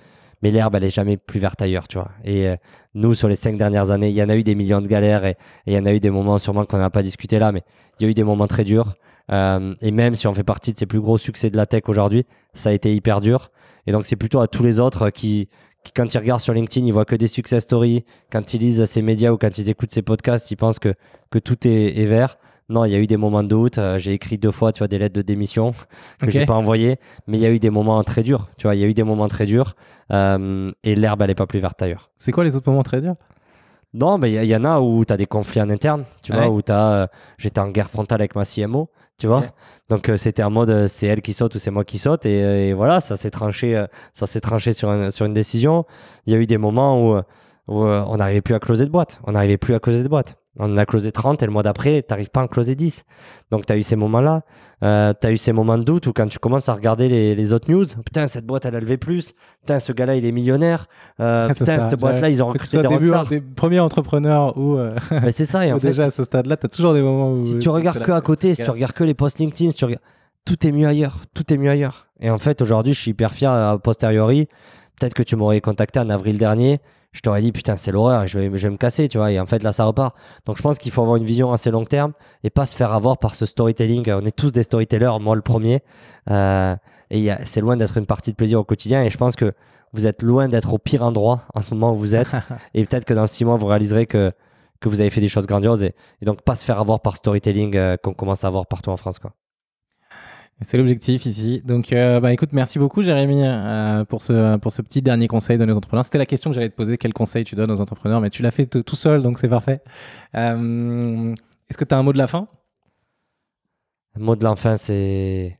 [0.42, 1.86] Mais l'herbe, elle est jamais plus verte ailleurs.
[2.24, 2.56] Et euh,
[2.94, 5.26] nous, sur les cinq dernières années, il y en a eu des millions de galères
[5.26, 5.32] et
[5.66, 7.62] et il y en a eu des moments sûrement qu'on n'a pas discuté là, mais
[8.00, 8.96] il y a eu des moments très durs.
[9.32, 11.84] Euh, et même si on fait partie de ces plus gros succès de la tech
[11.88, 13.52] aujourd'hui, ça a été hyper dur.
[13.86, 15.50] Et donc, c'est plutôt à tous les autres qui,
[15.84, 18.04] qui, quand ils regardent sur LinkedIn, ils voient que des success stories.
[18.32, 20.94] Quand ils lisent ces médias ou quand ils écoutent ces podcasts, ils pensent que,
[21.32, 22.38] que tout est, est vert.
[22.72, 23.80] Non, il y a eu des moments de doute.
[23.80, 25.72] Euh, j'ai écrit deux fois, tu vois, des lettres de démission
[26.20, 26.32] que Ok.
[26.32, 26.98] j'ai pas envoyées.
[27.26, 28.48] Mais il y a eu des moments très durs.
[28.58, 29.76] Tu vois, il y a eu des moments très durs.
[30.12, 32.12] Euh, et l'herbe, elle est pas plus verte ailleurs.
[32.20, 33.16] C'est quoi les autres moments très durs?
[33.94, 36.32] Non, mais il y, y en a où tu as des conflits en interne, tu
[36.32, 36.38] Ouais.
[36.46, 37.08] vois, où as.
[37.38, 39.46] J'étais en guerre frontale avec ma CMO, tu vois.
[39.90, 42.26] Donc euh, c'était en mode euh, c'est elle qui saute ou c'est moi qui saute.
[42.26, 45.34] Et, euh, et voilà, ça s'est tranché, euh, ça s'est tranché sur, un- sur une
[45.34, 45.86] décision.
[46.28, 47.22] Il y a eu des moments où, euh,
[47.68, 49.20] où, euh, on n'arrivait plus à closer de boîte.
[49.26, 50.36] On n'arrivait plus à closer de boîte.
[50.60, 52.76] On en a closé 30 et le mois d'après, tu n'arrives pas à en closer
[52.76, 53.04] 10.
[53.50, 54.42] Donc tu as eu ces moments-là.
[54.84, 57.34] Euh, tu as eu ces moments de doute où quand tu commences à regarder les,
[57.34, 59.34] les autres news, putain, cette boîte, elle a levé plus.
[59.62, 60.88] Putain, ce gars-là, il est millionnaire.
[61.20, 61.90] Euh, Ah, putain, ça.
[61.90, 64.92] cette boîte-là, ils ont Que tu recruté sois des début, des premiers entrepreneurs ou, euh,
[65.24, 65.66] Mais c'est ça.
[65.66, 67.38] Et ou en fait, déjà à ce stade-là, tu as toujours des moments où.
[67.38, 69.86] si tu regardes que à côté, si tu regardes que les posts LinkedIn, si tu
[69.86, 70.02] regardes...
[70.46, 71.20] tout est mieux ailleurs.
[71.34, 72.08] Tout est mieux ailleurs.
[72.20, 74.48] Et en fait, aujourd'hui, je suis hyper fier a posteriori.
[75.00, 76.80] Peut-être que tu m'aurais contacté en avril dernier.
[77.12, 79.32] Je t'aurais dit, putain, c'est l'horreur, je vais, je vais me casser, tu vois.
[79.32, 80.16] Et en fait, là, ça repart.
[80.46, 82.14] Donc, je pense qu'il faut avoir une vision assez long terme
[82.44, 84.12] et pas se faire avoir par ce storytelling.
[84.12, 85.82] On est tous des storytellers, moi le premier.
[86.30, 86.76] Euh,
[87.10, 89.04] et c'est loin d'être une partie de plaisir au quotidien.
[89.04, 89.54] Et je pense que
[89.94, 92.30] vous êtes loin d'être au pire endroit en ce moment où vous êtes.
[92.76, 94.32] et peut-être que dans six mois, vous réaliserez que,
[94.80, 95.82] que vous avez fait des choses grandioses.
[95.82, 98.92] Et, et donc, pas se faire avoir par storytelling euh, qu'on commence à avoir partout
[98.92, 99.18] en France.
[99.18, 99.34] Quoi.
[100.62, 101.62] C'est l'objectif ici.
[101.64, 105.58] Donc, euh, bah, écoute, merci beaucoup, Jérémy, euh, pour, ce, pour ce petit dernier conseil
[105.58, 106.04] donné aux entrepreneurs.
[106.04, 108.42] C'était la question que j'allais te poser quel conseil tu donnes aux entrepreneurs, mais tu
[108.42, 109.82] l'as fait tout seul, donc c'est parfait.
[110.36, 111.34] Euh,
[111.70, 112.50] Est-ce que tu as un mot de la fin?
[114.16, 115.58] Le mot de l'enfin, c'est.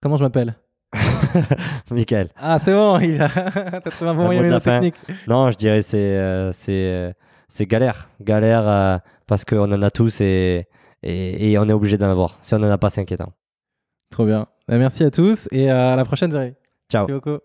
[0.00, 0.54] Comment je m'appelle?
[1.90, 2.28] Michael.
[2.36, 3.28] Ah, c'est bon, il a...
[3.80, 4.78] t'as trouvé un bon moyen de la fin.
[4.78, 4.94] technique.
[5.26, 10.68] Non, je dirais c'est euh, c'est galère, galère parce qu'on en a tous et,
[11.02, 12.38] et, et on est obligé d'en avoir.
[12.40, 13.32] Si on n'en a pas, c'est inquiétant.
[14.10, 14.46] Trop bien.
[14.68, 16.54] Bah, merci à tous et euh, à la prochaine, Jérémy.
[16.90, 17.06] Ciao.
[17.06, 17.42] Merci beaucoup.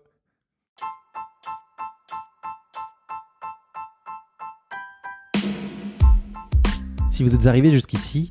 [7.10, 8.30] Si vous êtes arrivé jusqu'ici,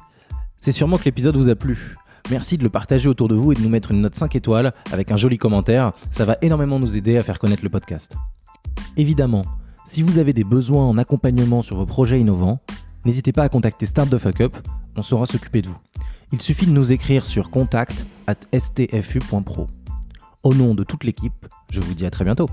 [0.58, 1.96] c'est sûrement que l'épisode vous a plu.
[2.32, 4.72] Merci de le partager autour de vous et de nous mettre une note 5 étoiles
[4.92, 5.94] avec un joli commentaire.
[6.12, 8.16] Ça va énormément nous aider à faire connaître le podcast.
[8.98, 9.44] Évidemment,
[9.86, 12.60] si vous avez des besoins en accompagnement sur vos projets innovants,
[13.06, 14.54] n'hésitez pas à contacter Start the Fuck Up,
[14.96, 15.78] on saura s'occuper de vous.
[16.32, 19.68] Il suffit de nous écrire sur contact at stfu.pro.
[20.44, 22.48] Au nom de toute l'équipe, je vous dis à très bientôt.